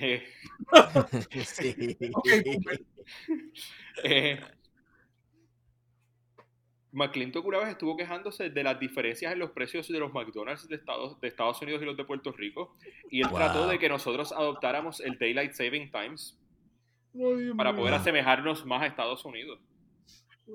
[0.00, 0.24] Eh,
[1.44, 1.96] sí.
[4.02, 4.40] Eh,
[6.94, 10.76] McClintock una vez estuvo quejándose de las diferencias en los precios de los McDonald's de
[10.76, 12.76] Estados, de Estados Unidos y los de Puerto Rico.
[13.10, 13.36] Y él Wow.
[13.38, 16.38] trató de que nosotros adoptáramos el Daylight Saving Times
[17.56, 19.60] para poder asemejarnos más a Estados Unidos.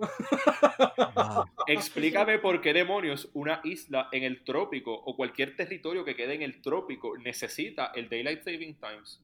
[1.16, 1.45] Wow.
[1.68, 6.41] Explícame por qué demonios una isla en el trópico o cualquier territorio que quede en
[6.44, 9.22] el trópico necesita el Daylight Saving Times.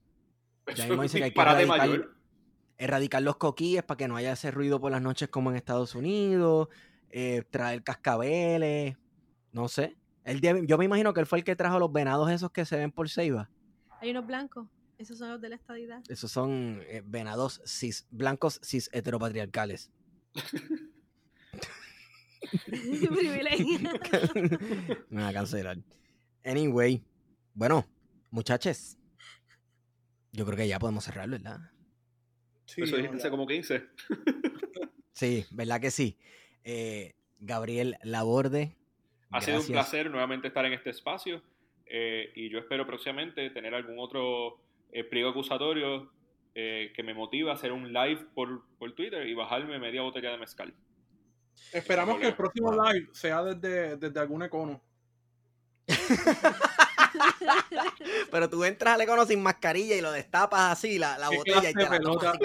[0.75, 2.15] Ya Eso es que hay que erradicar, mayor.
[2.77, 5.93] erradicar los coquíes para que no haya ese ruido por las noches como en Estados
[5.93, 6.69] Unidos,
[7.17, 8.97] eh, traer cascabeles,
[9.53, 9.95] no sé.
[10.25, 12.65] Él debe- yo me imagino que él fue el que trajo los venados esos que
[12.65, 13.49] se ven por Ceiba.
[14.01, 14.67] Hay unos blancos.
[14.97, 16.03] Esos son los de la estadidad.
[16.09, 19.91] Esos son eh, venados cis, blancos cis heteropatriarcales.
[22.69, 23.79] Privilegio.
[25.09, 25.77] me va a cancelar.
[26.43, 27.03] Anyway,
[27.53, 27.85] bueno,
[28.29, 28.97] muchachos,
[30.31, 31.59] yo creo que ya podemos cerrar, ¿verdad?
[32.65, 33.83] Sí, Eso no, dijiste hace como 15.
[35.13, 36.17] Sí, ¿verdad que sí?
[36.65, 38.75] Eh, Gabriel Laborde.
[39.29, 41.41] Ha sido un placer nuevamente estar en este espacio
[41.85, 44.59] eh, y yo espero próximamente tener algún otro
[44.91, 46.11] eh, pliego acusatorio
[46.55, 50.31] eh, que me motive a hacer un live por, por Twitter y bajarme media botella
[50.31, 50.73] de mezcal.
[51.71, 52.91] Esperamos que el próximo Wow.
[52.91, 54.81] live sea desde, desde algún econo.
[58.31, 61.69] Pero tú entras al econo sin mascarilla y lo destapas así, la, la ¿Qué botella,
[61.69, 62.39] y te la tomas así,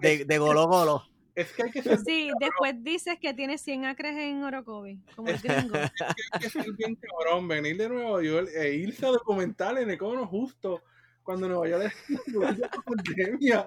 [0.00, 1.04] de, de golo golo.
[1.40, 5.28] Es que hay que ser, Sí, después dices que tienes 100 acres en Orocovi, como
[5.28, 5.76] el gringo.
[5.76, 10.26] hay que ser bien cabrón, venir de Nueva York e irse a documentar en econo
[10.26, 10.82] justo
[11.22, 13.64] cuando Nueva York es una pandemia.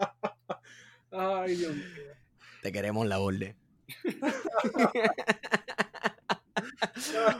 [1.11, 1.85] Ay, Dios mío.
[2.61, 3.55] Te queremos, Laborde.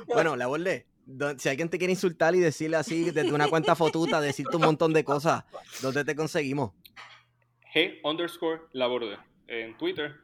[0.08, 4.22] bueno, Laborde, do- si alguien te quiere insultar y decirle así desde una cuenta fotuta,
[4.22, 5.44] decirte un montón de cosas,
[5.82, 6.72] ¿dónde te conseguimos?
[7.74, 9.18] G underscore laborde
[9.48, 10.16] en Twitter.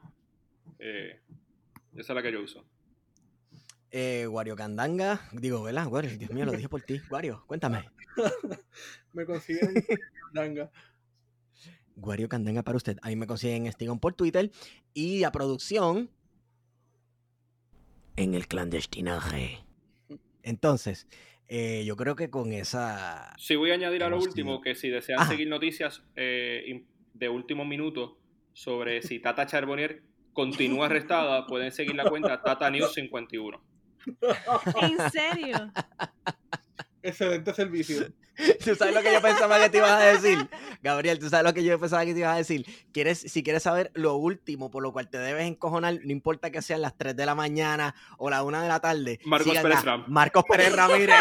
[0.80, 1.20] Eh,
[1.96, 2.66] esa es la que yo uso.
[3.92, 5.88] Eh, Wario Candanga, digo, ¿verdad?
[5.88, 7.02] Wario, Dios mío, lo dije por ti.
[7.10, 7.90] Wario, cuéntame.
[9.14, 9.74] Me consiguen
[10.26, 10.72] Candanga.
[11.96, 12.98] Wario Candanga para usted.
[13.02, 14.52] Ahí me consiguen Stigón por Twitter.
[14.94, 16.10] Y a producción
[18.16, 19.60] en el clandestinaje.
[20.44, 21.08] Entonces,
[21.48, 23.34] eh, yo creo que con esa.
[23.38, 25.32] Sí, voy a añadir a lo último que si desean Ajá.
[25.32, 28.19] seguir noticias eh, de último minuto
[28.60, 30.04] sobre si Tata Charbonnier
[30.34, 33.62] continúa arrestada, pueden seguir la cuenta Tata News 51.
[34.82, 35.72] ¿En serio?
[37.02, 38.08] Excelente servicio.
[38.64, 40.38] ¿Tú sabes lo que yo pensaba que te ibas a decir?
[40.84, 42.66] Gabriel, ¿tú sabes lo que yo pensaba que te ibas a decir?
[42.92, 46.62] ¿Quieres, si quieres saber lo último por lo cual te debes encojonar, no importa que
[46.62, 49.22] sean las 3 de la mañana o la 1 de la tarde.
[49.24, 50.04] Marcos Pérez Ram.
[50.10, 51.16] Marcos Pérez Ramírez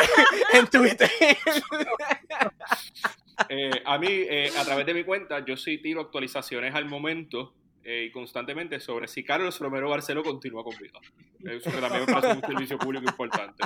[0.55, 1.09] en Twitter.
[3.49, 7.55] Eh, a mí, eh, a través de mi cuenta, yo sí tiro actualizaciones al momento
[7.85, 10.99] eh, y constantemente sobre si Carlos Romero Barceló continúa con vida.
[11.45, 13.65] Eso que también me parece un servicio público importante.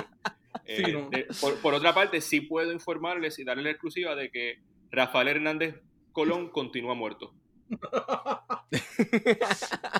[0.65, 1.09] Eh, Sí, ¿no?
[1.09, 4.59] de- por, por otra parte, sí puedo informarles y darles la exclusiva de que
[4.91, 5.81] Rafael Hernández
[6.11, 7.33] Colón continúa muerto.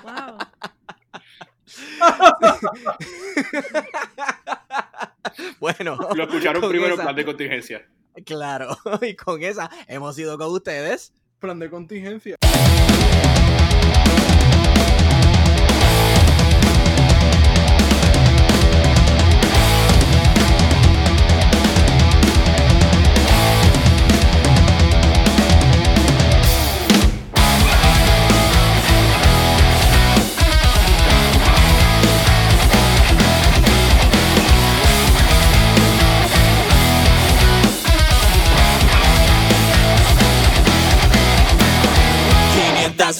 [0.02, 0.38] Wow.
[5.60, 7.86] bueno, Lo escucharon primero en plan de contingencia.
[8.24, 11.12] Claro, y con esa hemos ido con ustedes.
[11.40, 12.36] Plan de contingencia.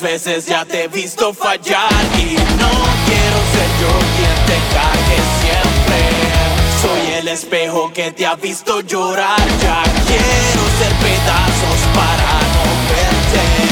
[0.04, 2.70] Veces ya te he visto fallar y no
[3.06, 5.98] quiero ser yo quien te cargue siempre.
[6.82, 13.63] Soy el espejo que te ha visto llorar, ya quiero ser pedazos para no verte.